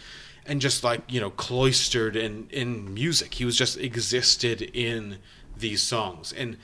and 0.45 0.59
just 0.59 0.83
like 0.83 1.01
you 1.11 1.19
know 1.19 1.29
cloistered 1.29 2.15
in 2.15 2.47
in 2.49 2.93
music. 2.93 3.33
He 3.35 3.45
was 3.45 3.57
just 3.57 3.77
existed 3.77 4.61
in 4.61 5.17
these 5.57 5.81
songs, 5.81 6.33
and 6.33 6.57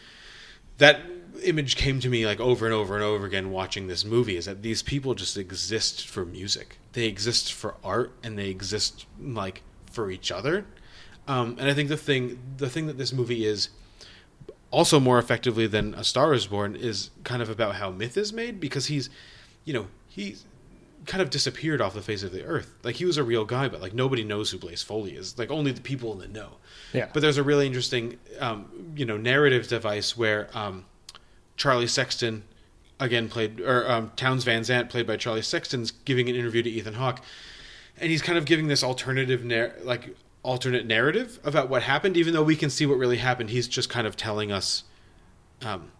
that 0.79 1.01
image 1.43 1.75
came 1.75 1.99
to 1.99 2.09
me 2.09 2.25
like 2.25 2.39
over 2.39 2.65
and 2.65 2.73
over 2.73 2.95
and 2.95 3.03
over 3.03 3.25
again 3.25 3.51
watching 3.51 3.87
this 3.87 4.03
movie 4.03 4.35
is 4.35 4.45
that 4.45 4.61
these 4.61 4.81
people 4.81 5.13
just 5.13 5.37
exist 5.37 6.07
for 6.07 6.25
music 6.25 6.77
they 6.93 7.05
exist 7.05 7.53
for 7.53 7.75
art 7.83 8.11
and 8.23 8.37
they 8.37 8.49
exist 8.49 9.05
like 9.21 9.61
for 9.91 10.09
each 10.11 10.31
other 10.31 10.65
um, 11.27 11.55
and 11.59 11.69
i 11.69 11.73
think 11.73 11.87
the 11.87 11.97
thing 11.97 12.39
the 12.57 12.69
thing 12.69 12.87
that 12.87 12.97
this 12.97 13.13
movie 13.13 13.45
is 13.45 13.69
also 14.71 14.99
more 14.99 15.19
effectively 15.19 15.67
than 15.67 15.93
a 15.95 16.03
star 16.03 16.33
is 16.33 16.47
born 16.47 16.75
is 16.75 17.09
kind 17.23 17.41
of 17.41 17.49
about 17.49 17.75
how 17.75 17.89
myth 17.89 18.17
is 18.17 18.31
made 18.31 18.59
because 18.59 18.87
he's 18.87 19.09
you 19.65 19.73
know 19.73 19.87
he's 20.07 20.45
kind 21.05 21.21
of 21.21 21.29
disappeared 21.29 21.81
off 21.81 21.93
the 21.93 22.01
face 22.01 22.23
of 22.23 22.31
the 22.31 22.43
earth. 22.43 22.73
Like 22.83 22.95
he 22.95 23.05
was 23.05 23.17
a 23.17 23.23
real 23.23 23.45
guy 23.45 23.67
but 23.67 23.81
like 23.81 23.93
nobody 23.93 24.23
knows 24.23 24.51
who 24.51 24.57
blaze 24.57 24.83
foley 24.83 25.11
is. 25.15 25.37
Like 25.37 25.49
only 25.49 25.71
the 25.71 25.81
people 25.81 26.13
in 26.13 26.19
the 26.19 26.27
know. 26.27 26.57
Yeah. 26.93 27.07
but 27.13 27.21
there's 27.21 27.37
a 27.37 27.43
really 27.43 27.65
interesting 27.65 28.17
um, 28.39 28.93
you 28.95 29.05
know 29.05 29.17
narrative 29.17 29.67
device 29.67 30.17
where 30.17 30.49
um, 30.53 30.85
Charlie 31.59 31.87
Sexton, 31.87 32.43
again 32.99 33.29
played, 33.29 33.59
or 33.59 33.89
um, 33.91 34.11
Townes 34.15 34.43
Van 34.43 34.63
Zandt, 34.63 34.89
played 34.89 35.05
by 35.05 35.17
Charlie 35.17 35.41
Sexton's 35.41 35.91
giving 35.91 36.29
an 36.29 36.35
interview 36.35 36.63
to 36.63 36.69
Ethan 36.69 36.95
Hawke, 36.95 37.21
and 37.99 38.09
he's 38.09 38.21
kind 38.21 38.37
of 38.37 38.45
giving 38.45 38.67
this 38.67 38.83
alternative, 38.83 39.43
nar- 39.43 39.73
like 39.83 40.15
alternate 40.43 40.85
narrative 40.85 41.39
about 41.43 41.69
what 41.69 41.83
happened, 41.83 42.15
even 42.17 42.33
though 42.33 42.43
we 42.43 42.55
can 42.55 42.69
see 42.69 42.85
what 42.85 42.97
really 42.97 43.17
happened. 43.17 43.49
He's 43.49 43.67
just 43.67 43.89
kind 43.89 44.07
of 44.07 44.15
telling 44.15 44.51
us, 44.51 44.83
um, 45.63 45.91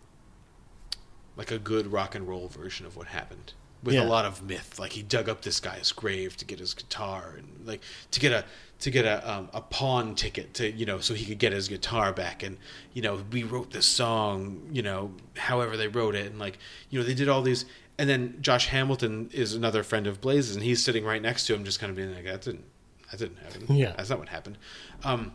like 1.35 1.51
a 1.51 1.59
good 1.59 1.87
rock 1.91 2.15
and 2.15 2.27
roll 2.27 2.47
version 2.47 2.85
of 2.85 2.95
what 2.95 3.07
happened. 3.07 3.53
With 3.81 3.95
Yeah. 3.95 4.03
a 4.03 4.09
lot 4.09 4.25
of 4.25 4.43
myth, 4.43 4.77
like 4.77 4.91
he 4.91 5.01
dug 5.01 5.29
up 5.29 5.41
this 5.43 5.61
guy's 5.61 5.93
grave 5.93 6.35
to 6.37 6.43
get 6.45 6.59
his 6.59 6.73
guitar, 6.73 7.35
and 7.37 7.65
like 7.65 7.81
to 8.11 8.19
get 8.19 8.33
a 8.33 8.43
to 8.79 8.91
get 8.91 9.05
a 9.05 9.29
um, 9.29 9.49
a 9.53 9.61
pawn 9.61 10.15
ticket 10.15 10.53
to 10.55 10.69
you 10.69 10.85
know 10.85 10.99
so 10.99 11.13
he 11.13 11.25
could 11.25 11.39
get 11.39 11.53
his 11.53 11.69
guitar 11.69 12.11
back, 12.11 12.43
and 12.43 12.57
you 12.93 13.01
know 13.01 13.23
we 13.31 13.43
wrote 13.43 13.71
this 13.71 13.85
song, 13.85 14.67
you 14.73 14.81
know 14.81 15.13
however 15.37 15.77
they 15.77 15.87
wrote 15.87 16.13
it, 16.13 16.25
and 16.29 16.39
like 16.39 16.57
you 16.89 16.99
know 16.99 17.05
they 17.05 17.13
did 17.13 17.29
all 17.29 17.41
these, 17.41 17.63
and 17.97 18.09
then 18.09 18.35
Josh 18.41 18.67
Hamilton 18.67 19.29
is 19.31 19.53
another 19.53 19.81
friend 19.81 20.07
of 20.07 20.19
Blaze's, 20.19 20.55
and 20.57 20.63
he's 20.65 20.83
sitting 20.83 21.05
right 21.05 21.21
next 21.21 21.47
to 21.47 21.53
him, 21.53 21.63
just 21.63 21.79
kind 21.79 21.89
of 21.89 21.95
being 21.95 22.13
like 22.13 22.25
that 22.25 22.41
didn't 22.41 22.65
that 23.12 23.18
didn't 23.20 23.38
happen, 23.38 23.76
Yeah. 23.76 23.93
that's 23.97 24.10
not 24.10 24.20
what 24.20 24.30
happened, 24.30 24.57
um, 25.03 25.34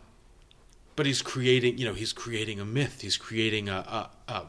but 0.97 1.07
he's 1.07 1.23
creating 1.23 1.79
you 1.79 1.85
know 1.87 1.95
he's 1.95 2.13
creating 2.13 2.61
a 2.61 2.65
myth, 2.65 3.01
he's 3.01 3.17
creating 3.17 3.69
a, 3.69 4.11
a 4.29 4.35
um, 4.37 4.47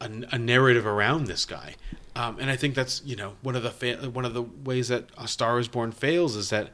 a, 0.00 0.34
a 0.34 0.38
narrative 0.38 0.86
around 0.86 1.26
this 1.26 1.44
guy, 1.44 1.74
um, 2.14 2.38
and 2.38 2.50
I 2.50 2.56
think 2.56 2.74
that's 2.74 3.02
you 3.04 3.16
know 3.16 3.34
one 3.42 3.56
of 3.56 3.62
the 3.62 3.70
fa- 3.70 4.10
one 4.10 4.24
of 4.24 4.34
the 4.34 4.42
ways 4.42 4.88
that 4.88 5.10
A 5.18 5.26
Star 5.26 5.58
Is 5.58 5.68
Born 5.68 5.90
fails 5.92 6.36
is 6.36 6.50
that, 6.50 6.70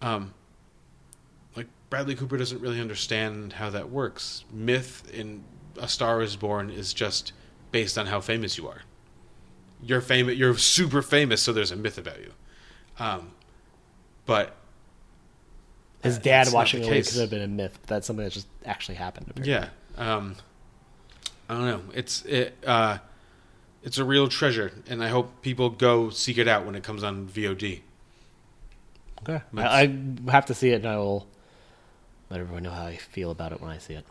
um, 0.00 0.32
like 1.56 1.66
Bradley 1.90 2.14
Cooper 2.14 2.36
doesn't 2.36 2.60
really 2.60 2.80
understand 2.80 3.54
how 3.54 3.70
that 3.70 3.90
works. 3.90 4.44
Myth 4.52 5.10
in 5.12 5.44
A 5.78 5.88
Star 5.88 6.22
Is 6.22 6.36
Born 6.36 6.70
is 6.70 6.94
just 6.94 7.32
based 7.72 7.98
on 7.98 8.06
how 8.06 8.20
famous 8.20 8.56
you 8.56 8.68
are. 8.68 8.82
You're 9.82 10.00
famous. 10.00 10.36
You're 10.36 10.56
super 10.56 11.02
famous, 11.02 11.42
so 11.42 11.52
there's 11.52 11.72
a 11.72 11.76
myth 11.76 11.98
about 11.98 12.18
you. 12.20 12.32
Um, 12.98 13.32
but 14.24 14.56
His 16.06 16.18
dad 16.18 16.42
it's 16.42 16.52
not 16.52 16.58
washing 16.58 16.80
the 16.80 16.86
away 16.86 16.96
case. 16.98 17.12
could 17.12 17.20
have 17.20 17.30
been 17.30 17.42
a 17.42 17.48
myth, 17.48 17.78
but 17.82 17.88
that's 17.88 18.06
something 18.06 18.24
that 18.24 18.32
just 18.32 18.48
actually 18.64 18.96
happened. 18.96 19.26
apparently. 19.30 19.52
Yeah. 19.52 19.68
Um, 19.96 20.36
I 21.48 21.54
don't 21.54 21.66
know. 21.66 21.82
It's 21.94 22.24
it. 22.24 22.56
Uh, 22.66 22.98
it's 23.82 23.98
a 23.98 24.04
real 24.04 24.26
treasure, 24.28 24.72
and 24.88 25.02
I 25.02 25.08
hope 25.08 25.42
people 25.42 25.70
go 25.70 26.10
seek 26.10 26.38
it 26.38 26.48
out 26.48 26.66
when 26.66 26.74
it 26.74 26.82
comes 26.82 27.04
on 27.04 27.28
VOD. 27.28 27.80
Okay. 29.22 29.40
I, 29.56 29.82
I 29.82 30.30
have 30.30 30.46
to 30.46 30.54
see 30.54 30.70
it, 30.70 30.76
and 30.76 30.86
I 30.86 30.96
will 30.96 31.26
let 32.30 32.40
everyone 32.40 32.64
know 32.64 32.70
how 32.70 32.86
I 32.86 32.96
feel 32.96 33.30
about 33.30 33.52
it 33.52 33.60
when 33.60 33.70
I 33.70 33.78
see 33.78 33.94
it. 33.94 34.04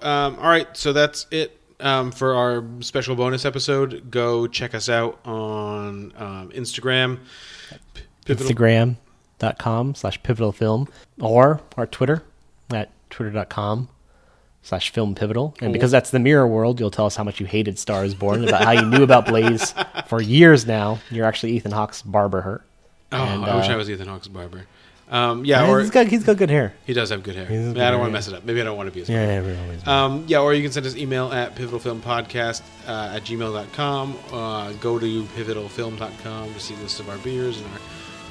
Um, 0.00 0.36
all 0.38 0.48
right, 0.48 0.74
so 0.76 0.92
that's 0.92 1.26
it 1.30 1.58
um, 1.80 2.12
for 2.12 2.34
our 2.34 2.64
special 2.80 3.16
bonus 3.16 3.44
episode. 3.44 4.10
Go 4.10 4.46
check 4.46 4.74
us 4.74 4.88
out 4.88 5.18
on 5.24 6.12
um, 6.16 6.50
Instagram. 6.50 7.18
Pivotal- 8.24 8.96
Instagram.com 9.42 9.94
slash 9.94 10.22
pivotal 10.22 10.52
film 10.52 10.88
or 11.20 11.60
our 11.76 11.86
Twitter 11.86 12.22
at 12.72 12.90
twitter.com 13.10 13.88
slash 14.62 14.90
film 14.90 15.14
pivotal. 15.14 15.54
And 15.60 15.72
because 15.72 15.90
that's 15.90 16.10
the 16.10 16.18
mirror 16.18 16.46
world, 16.46 16.78
you'll 16.80 16.90
tell 16.90 17.06
us 17.06 17.16
how 17.16 17.24
much 17.24 17.40
you 17.40 17.46
hated 17.46 17.78
Star 17.78 18.04
is 18.04 18.14
Born, 18.14 18.46
about 18.46 18.64
how 18.64 18.70
you 18.72 18.86
knew 18.86 19.02
about 19.02 19.26
Blaze 19.26 19.74
for 20.06 20.22
years 20.22 20.66
now. 20.66 21.00
You're 21.10 21.26
actually 21.26 21.52
Ethan 21.52 21.72
Hawke's 21.72 22.02
barber 22.02 22.42
her. 22.42 22.64
Oh, 23.10 23.16
And, 23.16 23.44
I 23.44 23.56
wish 23.56 23.68
uh, 23.68 23.72
I 23.72 23.76
was 23.76 23.90
Ethan 23.90 24.08
Hawke's 24.08 24.28
barber. 24.28 24.64
Um, 25.10 25.44
yeah, 25.44 25.68
or 25.68 25.80
he's 25.80 25.90
got 25.90 26.06
he's 26.06 26.24
got 26.24 26.38
good 26.38 26.48
hair. 26.48 26.72
he 26.86 26.94
does 26.94 27.10
have 27.10 27.22
good 27.22 27.34
hair. 27.34 27.44
I 27.44 27.50
don't 27.50 27.76
hair, 27.76 27.98
want 27.98 28.08
to 28.08 28.12
mess 28.12 28.28
it 28.28 28.34
up. 28.34 28.44
Maybe 28.44 28.62
I 28.62 28.64
don't 28.64 28.78
want 28.78 28.86
to 28.86 28.94
be 28.94 29.00
his 29.00 29.10
Yeah, 29.10 29.18
everyone. 29.18 29.78
Um, 29.86 30.24
yeah, 30.26 30.40
or 30.40 30.54
you 30.54 30.62
can 30.62 30.72
send 30.72 30.86
us 30.86 30.96
email 30.96 31.30
at 31.30 31.54
pivotalfilmpodcast 31.54 32.62
uh, 32.88 33.16
at 33.16 33.22
gmail.com. 33.22 34.18
Uh, 34.32 34.72
go 34.74 34.98
to 34.98 35.24
pivotalfilm.com 35.24 36.54
to 36.54 36.60
see 36.60 36.74
the 36.76 36.82
list 36.84 36.98
of 36.98 37.10
our 37.10 37.18
beers 37.18 37.58
and 37.58 37.66
our 37.66 37.80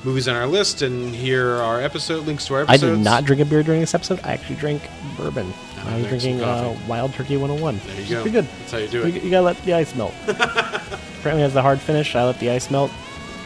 movies 0.04 0.28
on 0.28 0.36
our 0.36 0.48
list 0.48 0.82
and 0.82 1.14
hear 1.14 1.56
our 1.58 1.82
episode 1.82 2.26
links 2.26 2.46
to 2.48 2.56
our 2.56 2.62
episodes. 2.62 2.84
I 2.84 2.88
did 2.88 3.00
not 3.00 3.26
drink 3.26 3.42
a 3.42 3.46
beer 3.46 3.64
during 3.64 3.82
this 3.82 3.94
episode. 3.94 4.20
I 4.24 4.34
actually 4.34 4.56
drank 4.56 4.82
bourbon. 5.18 5.54
I 5.86 5.98
was 5.98 6.08
drinking 6.08 6.42
uh. 6.42 6.78
Wild 6.88 7.14
Turkey 7.14 7.38
101. 7.38 7.80
There 7.86 8.02
you 8.02 8.10
go. 8.10 8.22
Pretty 8.22 8.32
good. 8.32 8.46
That's 8.46 8.72
how 8.72 8.78
you 8.78 8.88
do 8.88 9.04
it. 9.04 9.24
you 9.24 9.32
gotta 9.32 9.46
let 9.46 9.62
the 9.64 9.74
ice 9.74 9.96
melt. 9.96 10.14
Apparently, 10.28 11.42
has 11.42 11.54
the 11.54 11.62
hard 11.62 11.80
finish. 11.80 12.16
I 12.16 12.24
let 12.26 12.40
the 12.40 12.50
ice 12.50 12.70
melt. 12.72 12.92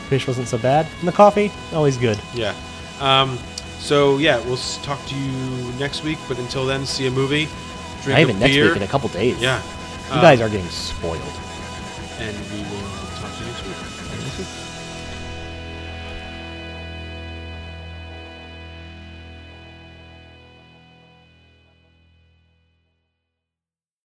Fish 0.09 0.27
wasn't 0.27 0.47
so 0.47 0.57
bad. 0.57 0.87
And 0.99 1.07
the 1.07 1.11
coffee, 1.11 1.51
always 1.73 1.97
good. 1.97 2.19
Yeah. 2.33 2.53
Um, 2.99 3.37
so 3.79 4.17
yeah, 4.17 4.39
we'll 4.45 4.57
talk 4.57 5.03
to 5.07 5.15
you 5.15 5.71
next 5.79 6.03
week. 6.03 6.17
But 6.27 6.39
until 6.39 6.65
then, 6.65 6.85
see 6.85 7.07
a 7.07 7.11
movie, 7.11 7.47
drink 8.03 8.07
Not 8.09 8.19
even 8.19 8.35
a 8.37 8.39
next 8.39 8.53
beer. 8.53 8.65
week 8.67 8.77
in 8.77 8.83
a 8.83 8.87
couple 8.87 9.09
days. 9.09 9.41
Yeah. 9.41 9.61
You 10.13 10.21
guys 10.21 10.39
are 10.41 10.49
getting 10.49 10.67
spoiled. 10.67 11.21
And 12.19 12.35
we 12.51 12.59
will 12.69 12.74